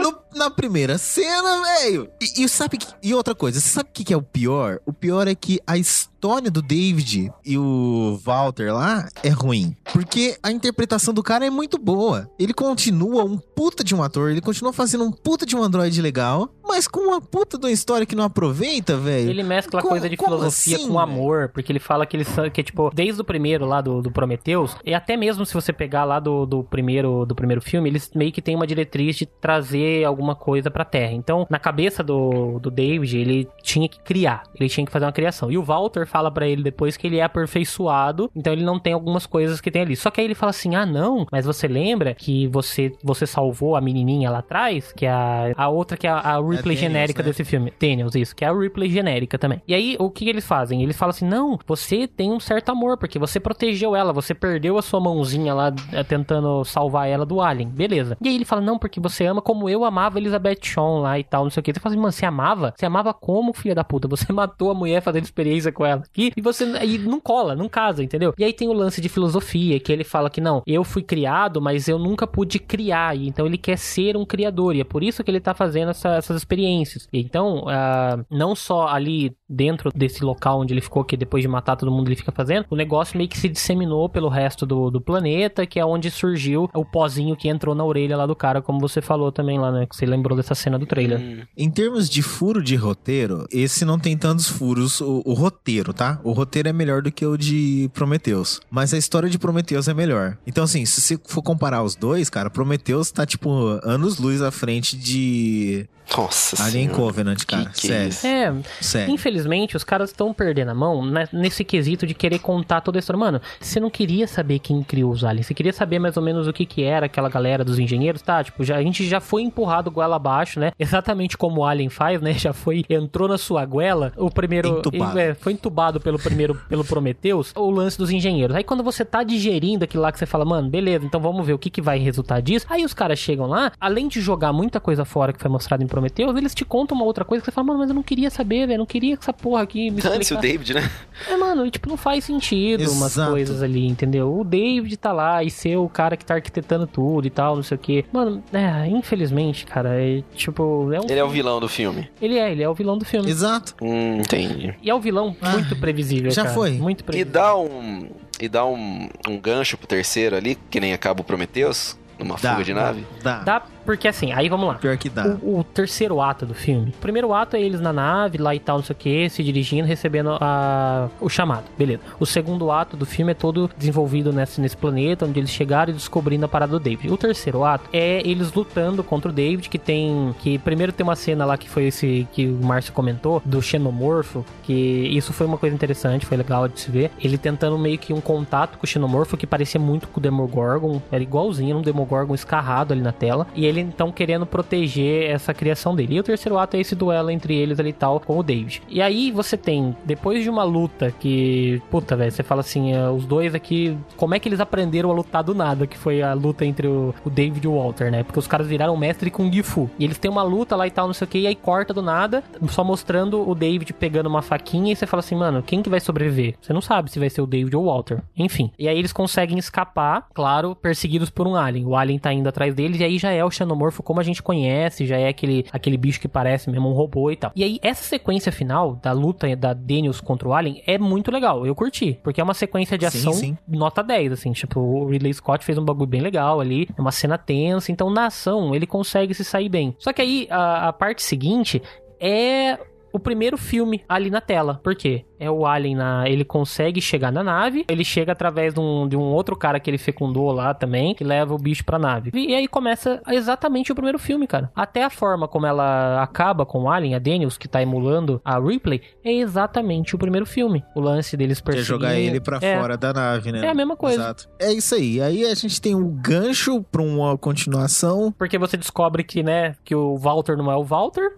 [0.03, 2.09] No- na primeira cena, velho.
[2.21, 4.81] E, e sabe que, e outra coisa, sabe o que, que é o pior?
[4.85, 9.75] O pior é que a história do David e o Walter lá é ruim.
[9.91, 12.29] Porque a interpretação do cara é muito boa.
[12.39, 16.01] Ele continua um puta de um ator, ele continua fazendo um puta de um androide
[16.01, 19.29] legal, mas com uma puta de uma história que não aproveita, velho.
[19.29, 22.63] Ele mescla Como- coisa de filosofia assim, com amor, porque ele fala que ele que
[22.63, 26.19] tipo, desde o primeiro lá do, do Prometheus, e até mesmo se você pegar lá
[26.19, 30.35] do, do primeiro do primeiro filme, eles meio que tem uma diretriz de trazer alguma
[30.35, 31.11] coisa pra Terra.
[31.11, 35.11] Então, na cabeça do, do David, ele tinha que criar, ele tinha que fazer uma
[35.11, 35.51] criação.
[35.51, 38.93] E o Walter fala pra ele depois que ele é aperfeiçoado, então ele não tem
[38.93, 39.95] algumas coisas que tem ali.
[39.95, 43.75] Só que aí ele fala assim: ah, não, mas você lembra que você, você salvou
[43.75, 44.93] a menininha lá atrás?
[44.93, 47.29] Que é a, a outra que é a, a Ripley Daniels, genérica né?
[47.29, 47.73] desse filme.
[47.79, 49.61] Daniels, isso, que é a Ripley genérica também.
[49.67, 50.83] E aí, o que eles fazem?
[50.83, 54.77] Eles falam assim: não, você tem um certo amor, porque você protegeu ela, você perdeu
[54.77, 57.69] a sua mãozinha lá eh, tentando salvar ela do Alien.
[57.69, 58.15] Beleza.
[58.21, 61.23] E aí ele fala: não, porque você ama como eu amava Elizabeth Shaw lá e
[61.23, 61.73] tal, não sei o que.
[61.73, 62.73] Você fala assim, mano, você amava?
[62.77, 64.07] Você amava como, filha da puta?
[64.07, 67.69] Você matou a mulher fazendo experiência com ela aqui e você e não cola, não
[67.69, 68.33] casa, entendeu?
[68.37, 71.61] E aí tem o lance de filosofia, que ele fala que não, eu fui criado,
[71.61, 75.03] mas eu nunca pude criar, e então ele quer ser um criador, e é por
[75.03, 77.07] isso que ele tá fazendo essa- essas experiências.
[77.11, 81.47] E então, ah, não só ali dentro desse local onde ele ficou, que depois de
[81.47, 84.89] matar todo mundo ele fica fazendo, o negócio meio que se disseminou pelo resto do,
[84.89, 88.61] do planeta, que é onde surgiu o pozinho que entrou na orelha lá do cara,
[88.61, 89.85] como você falou também lá, né?
[89.85, 91.47] Que você lembrou dessa cena do trailer.
[91.55, 96.19] Em termos de furo de roteiro, esse não tem tantos furos, o, o roteiro, tá?
[96.23, 98.59] O roteiro é melhor do que o de Prometheus.
[98.69, 100.37] Mas a história de Prometheus é melhor.
[100.47, 103.49] Então, assim, se você for comparar os dois, cara, Prometheus tá, tipo,
[103.83, 107.03] anos-luz à frente de Nossa Alien senhora.
[107.03, 107.65] Covenant, cara.
[107.69, 108.09] que sério.
[108.09, 108.27] isso?
[108.27, 109.13] É, Sério.
[109.13, 109.42] infelizmente
[109.75, 113.19] os caras estão perdendo a mão nesse quesito de querer contar toda a história.
[113.19, 116.47] Mano, você não queria saber quem criou os aliens, você queria saber mais ou menos
[116.47, 118.43] o que que era aquela galera dos engenheiros, tá?
[118.43, 120.71] Tipo, já, a gente já foi empurrado goela abaixo, né?
[120.77, 122.33] Exatamente como o Alien faz, né?
[122.43, 124.79] Já foi, entrou na sua goela, o primeiro...
[124.79, 125.17] Entubado.
[125.19, 128.55] é, foi entubado pelo primeiro, pelo Prometheus, o lance dos engenheiros.
[128.55, 131.53] Aí quando você tá digerindo aquilo lá que você fala, mano, beleza, então vamos ver
[131.53, 132.65] o que que vai resultar disso.
[132.69, 135.87] Aí os caras chegam lá, além de jogar muita coisa fora que foi mostrado em
[135.87, 138.29] Prometheus, eles te contam uma outra coisa que você fala, mano, mas eu não queria
[138.29, 140.37] saber, velho, não queria que essa porra aqui me Antes o.
[140.37, 140.89] David, né?
[141.29, 143.31] É, mano, e, tipo, não faz sentido umas Exato.
[143.31, 144.37] coisas ali, entendeu?
[144.37, 147.63] O David tá lá e ser o cara que tá arquitetando tudo e tal, não
[147.63, 148.05] sei o quê.
[148.11, 152.09] Mano, é, infelizmente, cara, é tipo, é um Ele é o vilão do filme.
[152.21, 153.29] Ele é, ele é o vilão do filme.
[153.29, 153.75] Exato.
[153.81, 154.75] Hum, entendi.
[154.81, 156.53] E é o vilão muito previsível, já cara.
[156.53, 156.71] foi.
[156.71, 157.31] Muito E previsível.
[157.33, 158.09] dá um.
[158.41, 162.51] E dá um, um gancho pro terceiro ali, que nem acaba o Prometheus, numa Dá,
[162.51, 163.05] fuga de nave.
[163.21, 163.39] Dá.
[163.39, 164.75] Dá porque assim, aí vamos lá.
[164.75, 165.37] Pior que dá.
[165.41, 166.89] O, o terceiro ato do filme.
[166.89, 169.43] O primeiro ato é eles na nave, lá e tal, não sei o que, se
[169.43, 171.65] dirigindo, recebendo a, o chamado.
[171.77, 172.01] Beleza.
[172.19, 175.95] O segundo ato do filme é todo desenvolvido nesse, nesse planeta, onde eles chegaram e
[175.95, 177.11] descobrindo a parada do David.
[177.11, 180.33] O terceiro ato é eles lutando contra o David, que tem.
[180.39, 184.45] Que primeiro tem uma cena lá que foi esse que o Márcio comentou, do xenomorfo,
[184.63, 187.11] que isso foi uma coisa interessante, foi legal de se ver.
[187.19, 191.01] Ele tentando meio que um contato com o xenomorfo que parecia muito com o Demogorgon,
[191.11, 193.47] era igualzinho um Demogorgon escarrado ali na tela.
[193.55, 196.15] E ele então querendo proteger essa criação dele.
[196.15, 198.81] E o terceiro ato é esse duelo entre eles ali e tal com o David.
[198.89, 203.09] E aí você tem, depois de uma luta que, puta, velho, você fala assim, é,
[203.09, 205.87] os dois aqui, como é que eles aprenderam a lutar do nada?
[205.87, 208.23] Que foi a luta entre o, o David e o Walter, né?
[208.23, 209.89] Porque os caras viraram mestre Kung Fu.
[209.97, 211.93] E eles têm uma luta lá e tal, não sei o que, e aí corta
[211.93, 215.81] do nada, só mostrando o David pegando uma faquinha e você fala assim, mano, quem
[215.81, 216.55] que vai sobreviver?
[216.61, 218.21] Você não sabe se vai ser o David ou o Walter.
[218.37, 218.71] Enfim.
[218.77, 221.85] E aí eles conseguem escapar, claro, perseguidos por um alien.
[221.85, 224.41] O alien tá indo atrás deles e aí já é o xenomorfo como a gente
[224.41, 227.51] conhece, já é aquele, aquele bicho que parece mesmo um robô e tal.
[227.55, 231.65] E aí essa sequência final da luta da Daniels contra o alien é muito legal.
[231.65, 233.57] Eu curti, porque é uma sequência de Sim, ação sim.
[233.67, 237.11] nota 10, assim, tipo, o Ridley Scott fez um bagulho bem legal ali, é uma
[237.11, 239.95] cena tensa, então na ação ele consegue se sair bem.
[239.99, 241.81] Só que aí a, a parte seguinte
[242.19, 242.77] é
[243.13, 244.81] o primeiro filme ali na tela.
[244.83, 245.23] Por quê?
[245.39, 246.27] É o Alien na.
[246.29, 247.85] Ele consegue chegar na nave.
[247.89, 251.23] Ele chega através de um, de um outro cara que ele fecundou lá também, que
[251.23, 252.31] leva o bicho pra nave.
[252.33, 254.71] E aí começa exatamente o primeiro filme, cara.
[254.75, 258.59] Até a forma como ela acaba com o Alien, a Daniels, que tá emulando a
[258.59, 260.83] Ripley, é exatamente o primeiro filme.
[260.95, 261.87] O lance deles Quer perseguindo.
[261.87, 262.79] jogar ele pra É.
[262.79, 263.65] fora da nave, né?
[263.65, 264.15] É a mesma coisa.
[264.21, 264.49] Exato.
[264.59, 265.21] É isso aí.
[265.21, 269.95] Aí a gente tem um gancho pra uma continuação Porque você descobre que, né, que
[269.95, 271.31] o Walter não é o Walter.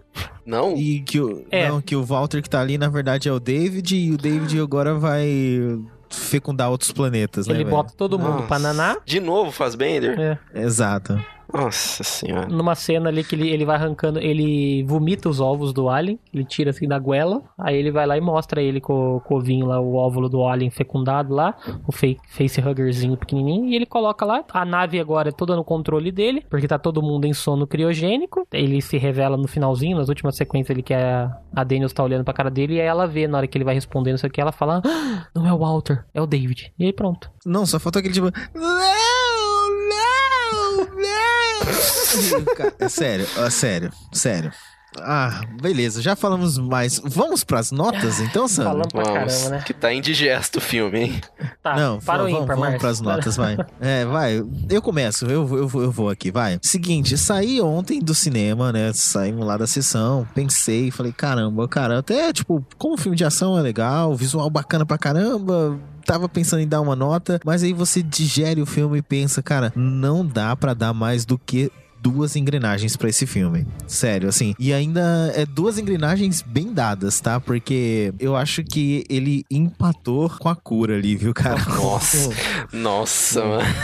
[0.46, 0.76] Não?
[0.76, 1.68] e que o, É.
[1.68, 4.60] não, que o Walter que tá ali, na verdade, é o David, e o David
[4.60, 7.54] agora vai fecundar outros planetas, né?
[7.54, 8.46] ele bota todo mundo Nossa.
[8.46, 8.96] pra naná.
[9.04, 10.18] De novo, Fazbender?
[10.18, 10.38] É.
[10.54, 11.22] Exato.
[11.56, 12.46] Nossa senhora.
[12.48, 16.44] Numa cena ali que ele, ele vai arrancando, ele vomita os ovos do alien, ele
[16.44, 19.66] tira assim da goela, aí ele vai lá e mostra ele com, com o ovinho
[19.66, 21.54] lá, o óvulo do alien fecundado lá,
[21.86, 24.44] o fake, facehuggerzinho pequenininho, e ele coloca lá.
[24.52, 28.46] A nave agora é toda no controle dele, porque tá todo mundo em sono criogênico.
[28.52, 32.24] Ele se revela no finalzinho, nas últimas sequências ele que a, a Daniels tá olhando
[32.24, 34.40] pra cara dele, e aí ela vê na hora que ele vai respondendo isso aqui,
[34.40, 36.72] ela fala: "Ah, Não é o Walter, é o David.
[36.78, 37.30] E aí pronto.
[37.44, 38.30] Não, só faltou aquele tipo.
[38.54, 38.76] Não,
[42.56, 44.52] Cara, é sério, é sério, sério.
[44.98, 46.98] Ah, beleza, já falamos mais.
[47.04, 48.70] Vamos pras notas então, Sandro?
[48.72, 49.62] Falamos pra Vamos, caramba, né?
[49.66, 51.20] que tá indigesto o filme, hein?
[51.62, 53.58] Tá, Não, para o vamos, ímpar, vamos pras notas, vai.
[53.78, 54.42] É, vai.
[54.70, 56.58] Eu começo, eu, vou- eu, eu vou aqui, vai.
[56.62, 58.90] Seguinte, saí ontem do cinema, né?
[58.94, 63.60] Saímos lá da sessão, pensei, falei, caramba, cara, até, tipo, como filme de ação é
[63.60, 65.78] legal, visual bacana pra caramba.
[66.06, 69.72] Tava pensando em dar uma nota, mas aí você digere o filme e pensa, cara,
[69.76, 71.70] não dá pra dar mais do que
[72.06, 73.66] duas engrenagens pra esse filme.
[73.84, 74.54] Sério, assim.
[74.60, 77.40] E ainda é duas engrenagens bem dadas, tá?
[77.40, 81.58] Porque eu acho que ele empatou com a cura ali, viu, cara?
[81.64, 82.30] Nossa.
[82.72, 83.64] Nossa, mano.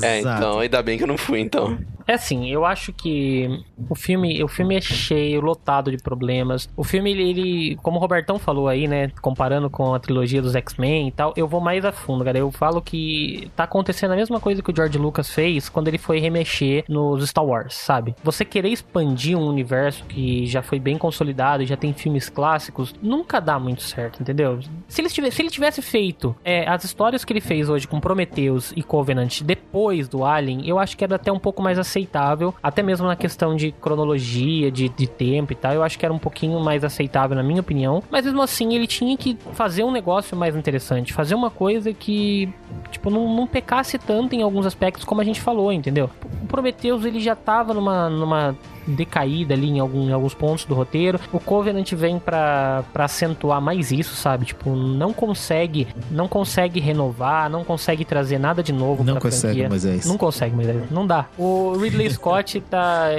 [0.00, 1.76] É, então, ainda bem que eu não fui, então.
[2.06, 6.68] É assim, eu acho que o filme, o filme é cheio, lotado de problemas.
[6.76, 10.54] O filme, ele, ele- como o Robertão falou aí, né, comparando com a trilogia dos
[10.54, 12.38] X-Men e tal, eu vou mais a fundo, cara.
[12.38, 15.98] Eu falo que tá acontecendo a mesma coisa que o George Lucas fez quando ele
[15.98, 18.14] foi remexer nos Star Wars, sabe?
[18.22, 22.94] Você querer expandir um universo que já foi bem consolidado e já tem filmes clássicos,
[23.02, 24.60] nunca dá muito certo, entendeu?
[24.86, 27.98] Se ele tivesse, se ele tivesse feito é, as histórias que ele fez hoje com
[27.98, 32.54] Prometheus e Covenant depois do Alien, eu acho que era até um pouco mais aceitável,
[32.62, 36.12] até mesmo na questão de cronologia, de, de tempo e tal, eu acho que era
[36.12, 39.90] um pouquinho mais aceitável na minha opinião, mas mesmo assim ele tinha que fazer um
[39.90, 42.48] negócio mais interessante, fazer uma coisa que,
[42.90, 46.10] tipo, não, não pecasse tanto em alguns aspectos como a gente falou, entendeu?
[46.42, 48.56] O Prometheus ele já tava numa, numa
[48.86, 51.18] decaída ali em, algum- em alguns pontos do roteiro.
[51.32, 54.44] O Covenant vem pra pra acentuar mais isso, sabe?
[54.46, 59.42] Tipo, não consegue, não consegue renovar, não consegue trazer nada de novo Não pra consegue,
[59.54, 59.68] franquia.
[59.68, 60.06] Moisés.
[60.06, 60.90] Não consegue, Moisés.
[60.90, 61.26] Não dá.
[61.36, 63.10] O Ridley Scott tá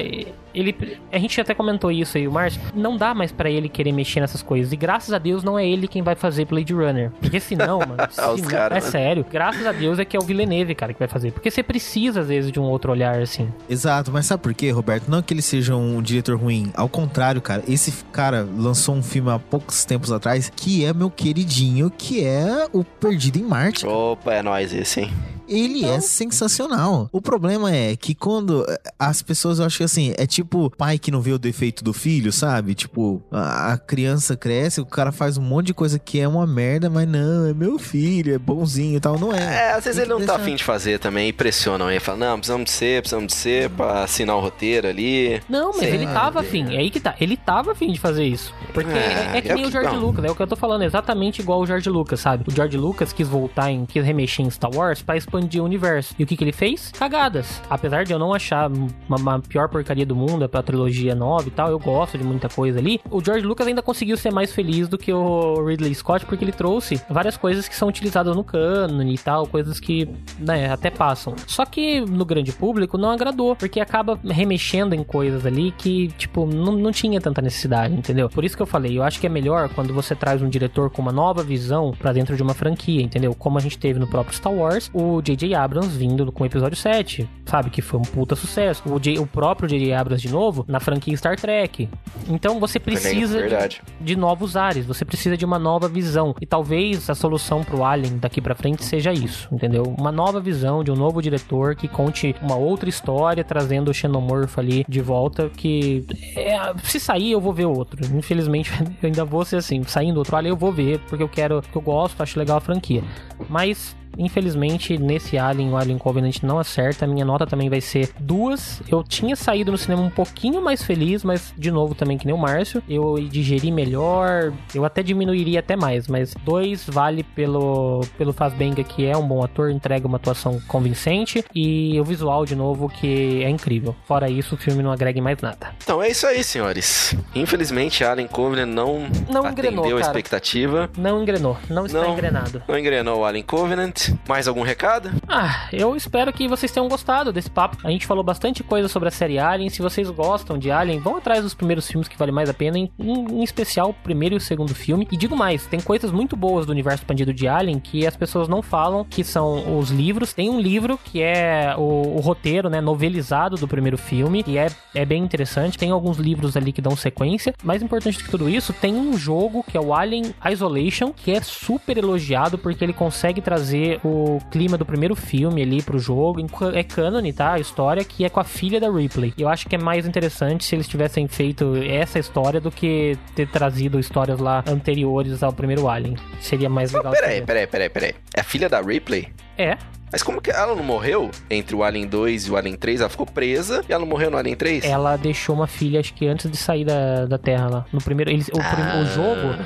[0.59, 3.91] ele a gente até comentou isso aí, o Márcio, não dá mais pra ele querer
[3.91, 4.71] mexer nessas coisas.
[4.71, 7.11] E graças a Deus não é ele quem vai fazer Blade Runner.
[7.19, 8.91] Porque senão, mano, Ah, os senão- caras, é né?
[8.91, 9.25] sério.
[9.31, 11.31] Graças a Deus é que é o Villeneuve, cara, que vai fazer.
[11.31, 13.49] Porque você precisa às vezes de um outro olhar assim.
[13.69, 15.07] Exato, mas sabe por quê, Roberto?
[15.09, 16.71] Não que ele seja um diretor ruim.
[16.75, 21.09] Ao contrário, cara, esse cara lançou um filme há poucos tempos atrás que é meu
[21.09, 23.85] queridinho, que é o Perdido em Marte.
[23.85, 25.11] Opa, é nóis esse, hein?
[25.49, 27.09] Ele é sensacional.
[27.11, 30.46] O problema é que quando eh, as pessoas, eu acho que assim, é tipo
[30.77, 32.73] pai que não vê o defeito do filho, sabe?
[32.75, 36.45] Tipo, a, a criança cresce, o cara faz um monte de coisa que é uma
[36.47, 39.19] merda, mas não, é meu filho, é bonzinho e tal.
[39.19, 39.37] Não é.
[39.67, 41.99] É, às vezes ele não tá deixar- afim de fazer também e pressionam ele.
[41.99, 45.41] Fala, não, precisamos de ser, precisamos de ser pra assinar o roteiro ali.
[45.49, 45.93] Não, mas Sei.
[45.93, 46.75] ele tava afim.
[46.75, 47.15] É aí que tá.
[47.19, 48.53] Ele tava afim de fazer isso.
[48.73, 49.99] Porque É, é, é que é nem o George não.
[49.99, 50.25] Lucas.
[50.25, 50.83] É o que eu tô falando.
[50.83, 52.43] Exatamente igual o George Lucas, sabe?
[52.47, 53.85] O George Lucas quis voltar em.
[53.85, 56.13] quis remexer em Star Wars pra expandir o universo.
[56.17, 56.91] E o que, que ele fez?
[56.97, 57.61] Cagadas.
[57.69, 61.51] Apesar de eu não achar uma, uma pior porcaria do mundo pra trilogia nova e
[61.51, 62.99] tal, eu gosto de muita coisa ali.
[63.09, 66.51] O George Lucas ainda conseguiu ser mais feliz do que o Ridley Scott, porque ele
[66.51, 70.07] trouxe várias coisas que são utilizadas no cânone e tal, coisas que,
[70.39, 71.33] né, até passam.
[71.47, 76.45] Só que no grande público não agradou, porque acaba remexendo em coisas ali que, tipo,
[76.45, 78.29] não, não tinha tanta necessidade, entendeu?
[78.29, 80.89] Por isso que eu falei, eu acho que é melhor quando você traz um diretor
[80.89, 83.33] com uma nova visão pra dentro de uma franquia, entendeu?
[83.35, 85.53] Como a gente teve no próprio Star Wars, o J.J.
[85.55, 87.69] Abrams vindo com o episódio 7, sabe?
[87.69, 88.81] Que foi um puta sucesso.
[88.85, 89.93] O, J- o próprio J.J.
[89.93, 91.89] Abrams de novo na franquia Star Trek.
[92.29, 96.35] Então você precisa de, de novos ares, você precisa de uma nova visão.
[96.41, 99.83] E talvez a solução pro Alien daqui pra frente seja isso, entendeu?
[99.97, 104.57] Uma nova visão de um novo diretor que conte uma outra história, trazendo o Xenomorph
[104.57, 107.99] ali de volta, que é, se sair eu vou ver outro.
[108.15, 108.71] Infelizmente
[109.01, 111.77] eu ainda vou ser assim, saindo outro Alien eu vou ver, porque eu quero, porque
[111.77, 113.03] eu gosto, acho legal a franquia.
[113.49, 117.05] Mas Infelizmente, nesse Alien, o Alien Covenant não acerta.
[117.05, 118.81] A minha nota também vai ser duas.
[118.89, 122.33] Eu tinha saído no cinema um pouquinho mais feliz, mas de novo também que nem
[122.35, 122.81] o Márcio.
[122.87, 124.53] Eu digeri melhor.
[124.73, 129.43] Eu até diminuiria até mais, mas dois vale pelo, pelo Fazbenga, que é um bom
[129.43, 131.43] ator, entrega uma atuação convincente.
[131.53, 133.95] E o visual, de novo, que é incrível.
[134.05, 135.69] Fora isso, o filme não agrega mais nada.
[135.83, 137.15] Então é isso aí, senhores.
[137.35, 140.89] Infelizmente, Alien Covenant não, Não atendeu engrenou, a expectativa.
[140.97, 142.13] Não engrenou, não está Não.
[142.13, 142.61] engrenado.
[142.67, 144.06] Não engrenou o Alien Covenant.
[144.27, 145.09] Mais algum recado?
[145.27, 147.77] Ah, eu espero que vocês tenham gostado desse papo.
[147.83, 149.69] A gente falou bastante coisa sobre a série Alien.
[149.69, 152.77] Se vocês gostam de Alien, vão atrás dos primeiros filmes que valem mais a pena,
[152.77, 155.07] em, em especial o primeiro e o segundo filme.
[155.11, 158.47] E digo mais, tem coisas muito boas do universo expandido de Alien que as pessoas
[158.47, 160.33] não falam, que são os livros.
[160.33, 164.67] Tem um livro que é o, o roteiro, né, novelizado do primeiro filme, e é,
[164.93, 165.77] é bem interessante.
[165.77, 167.53] Tem alguns livros ali que dão sequência.
[167.63, 171.31] Mais importante do que tudo isso, tem um jogo que é o Alien Isolation, que
[171.31, 176.45] é super elogiado porque ele consegue trazer o clima do primeiro filme ali pro jogo.
[176.73, 177.53] É canon, tá?
[177.53, 179.33] A história que é com a filha da Ripley.
[179.37, 183.47] Eu acho que é mais interessante se eles tivessem feito essa história do que ter
[183.47, 186.15] trazido histórias lá anteriores ao primeiro Alien.
[186.39, 187.11] Seria mais legal.
[187.11, 188.15] Oh, peraí, peraí, peraí, peraí.
[188.35, 189.27] É a filha da Ripley?
[189.57, 189.77] É.
[190.11, 193.01] Mas como que ela não morreu entre o Alien 2 e o Alien 3?
[193.01, 194.85] Ela ficou presa e ela não morreu no Alien 3?
[194.85, 197.85] Ela deixou uma filha, acho que antes de sair da, da Terra lá.
[197.91, 198.31] No primeiro.
[198.31, 199.01] Eles, o, ah.
[199.01, 199.63] o jogo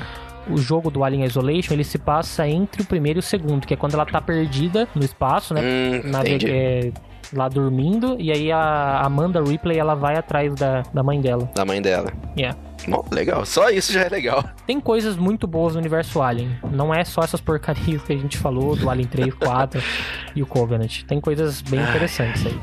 [0.48, 3.74] o jogo do Alien Isolation, ele se passa entre o primeiro e o segundo, que
[3.74, 5.60] é quando ela tá perdida no espaço, né?
[5.60, 6.92] Hum, na, é,
[7.32, 11.50] lá dormindo, e aí a Amanda Ripley, ela vai atrás da, da mãe dela.
[11.54, 12.12] Da mãe dela.
[12.36, 12.58] Yeah.
[12.86, 13.46] Bom, legal.
[13.46, 14.44] Só isso já é legal.
[14.66, 16.58] Tem coisas muito boas no universo Alien.
[16.70, 19.80] Não é só essas porcarias que a gente falou do Alien 3, 4
[20.34, 21.04] e o Covenant.
[21.04, 22.60] Tem coisas bem interessantes aí.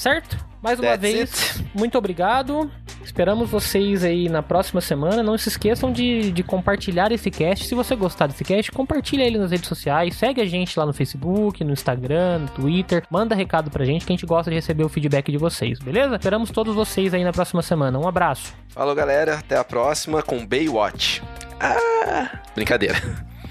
[0.00, 0.42] Certo?
[0.62, 1.66] Mais uma That's vez, it.
[1.78, 2.70] muito obrigado.
[3.04, 5.22] Esperamos vocês aí na próxima semana.
[5.22, 7.66] Não se esqueçam de, de compartilhar esse cast.
[7.66, 10.16] Se você gostar desse cast, compartilha ele nas redes sociais.
[10.16, 13.02] Segue a gente lá no Facebook, no Instagram, no Twitter.
[13.10, 16.14] Manda recado pra gente que a gente gosta de receber o feedback de vocês, beleza?
[16.14, 17.98] Esperamos todos vocês aí na próxima semana.
[17.98, 18.54] Um abraço.
[18.70, 19.34] Falou, galera.
[19.34, 21.22] Até a próxima com Baywatch.
[21.60, 22.96] Ah, brincadeira.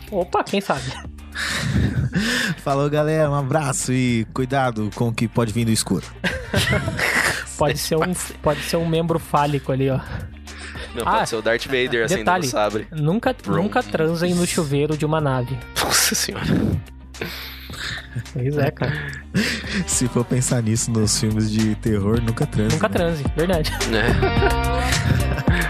[0.09, 1.19] Opa, quem sabe?
[2.64, 3.30] Falou, galera.
[3.30, 6.06] Um abraço e cuidado com o que pode vir do escuro.
[7.57, 9.99] pode, ser um, pode ser um membro fálico ali, ó.
[10.95, 12.88] Não, ah, pode ser o Darth Vader assim do sabre.
[12.91, 15.57] Nunca, nunca transem no chuveiro de uma nave.
[15.82, 16.45] Nossa senhora.
[18.34, 18.94] Pois é, cara.
[19.86, 22.76] Se for pensar nisso nos filmes de terror, nunca transe.
[22.76, 22.94] Nunca né?
[22.95, 23.72] transe, verdade.
[25.66, 25.69] É.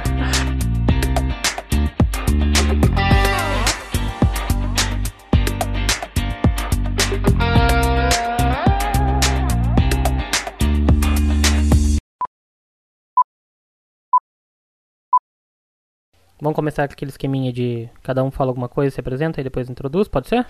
[16.41, 19.69] Vamos começar com aquele esqueminha de cada um fala alguma coisa, se apresenta e depois
[19.69, 20.45] introduz, pode ser?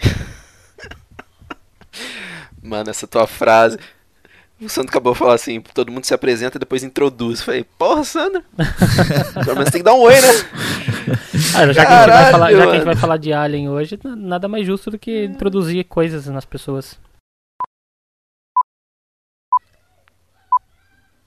[2.62, 3.78] Mano, essa tua frase.
[4.60, 7.40] O Sandro acabou de falar assim: todo mundo se apresenta e depois introduz.
[7.40, 8.42] Eu falei, porra, Sandro.
[9.44, 10.28] Pelo menos tem que dar um oi, né?
[11.54, 14.48] Ah, já, que Caralho, falar, já, que a gente vai falar de Alien hoje, nada
[14.48, 16.98] mais justo do que introduzir coisas nas pessoas.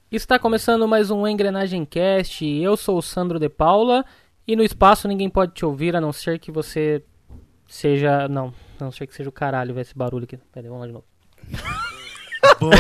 [0.10, 2.46] Está começando mais um Engrenagem Cast.
[2.46, 4.06] Eu sou o Sandro De Paula
[4.48, 7.04] e no espaço ninguém pode te ouvir a não ser que você
[7.68, 8.26] seja.
[8.30, 10.40] Não, a não ser que seja o caralho, vai esse barulho aqui.
[10.54, 11.06] Peraí, vamos lá de novo.
[12.62, 12.78] Né?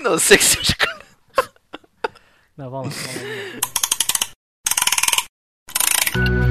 [0.02, 0.74] não sei que seja
[2.56, 3.02] Não, vamos lá.
[6.14, 6.47] Vamos lá.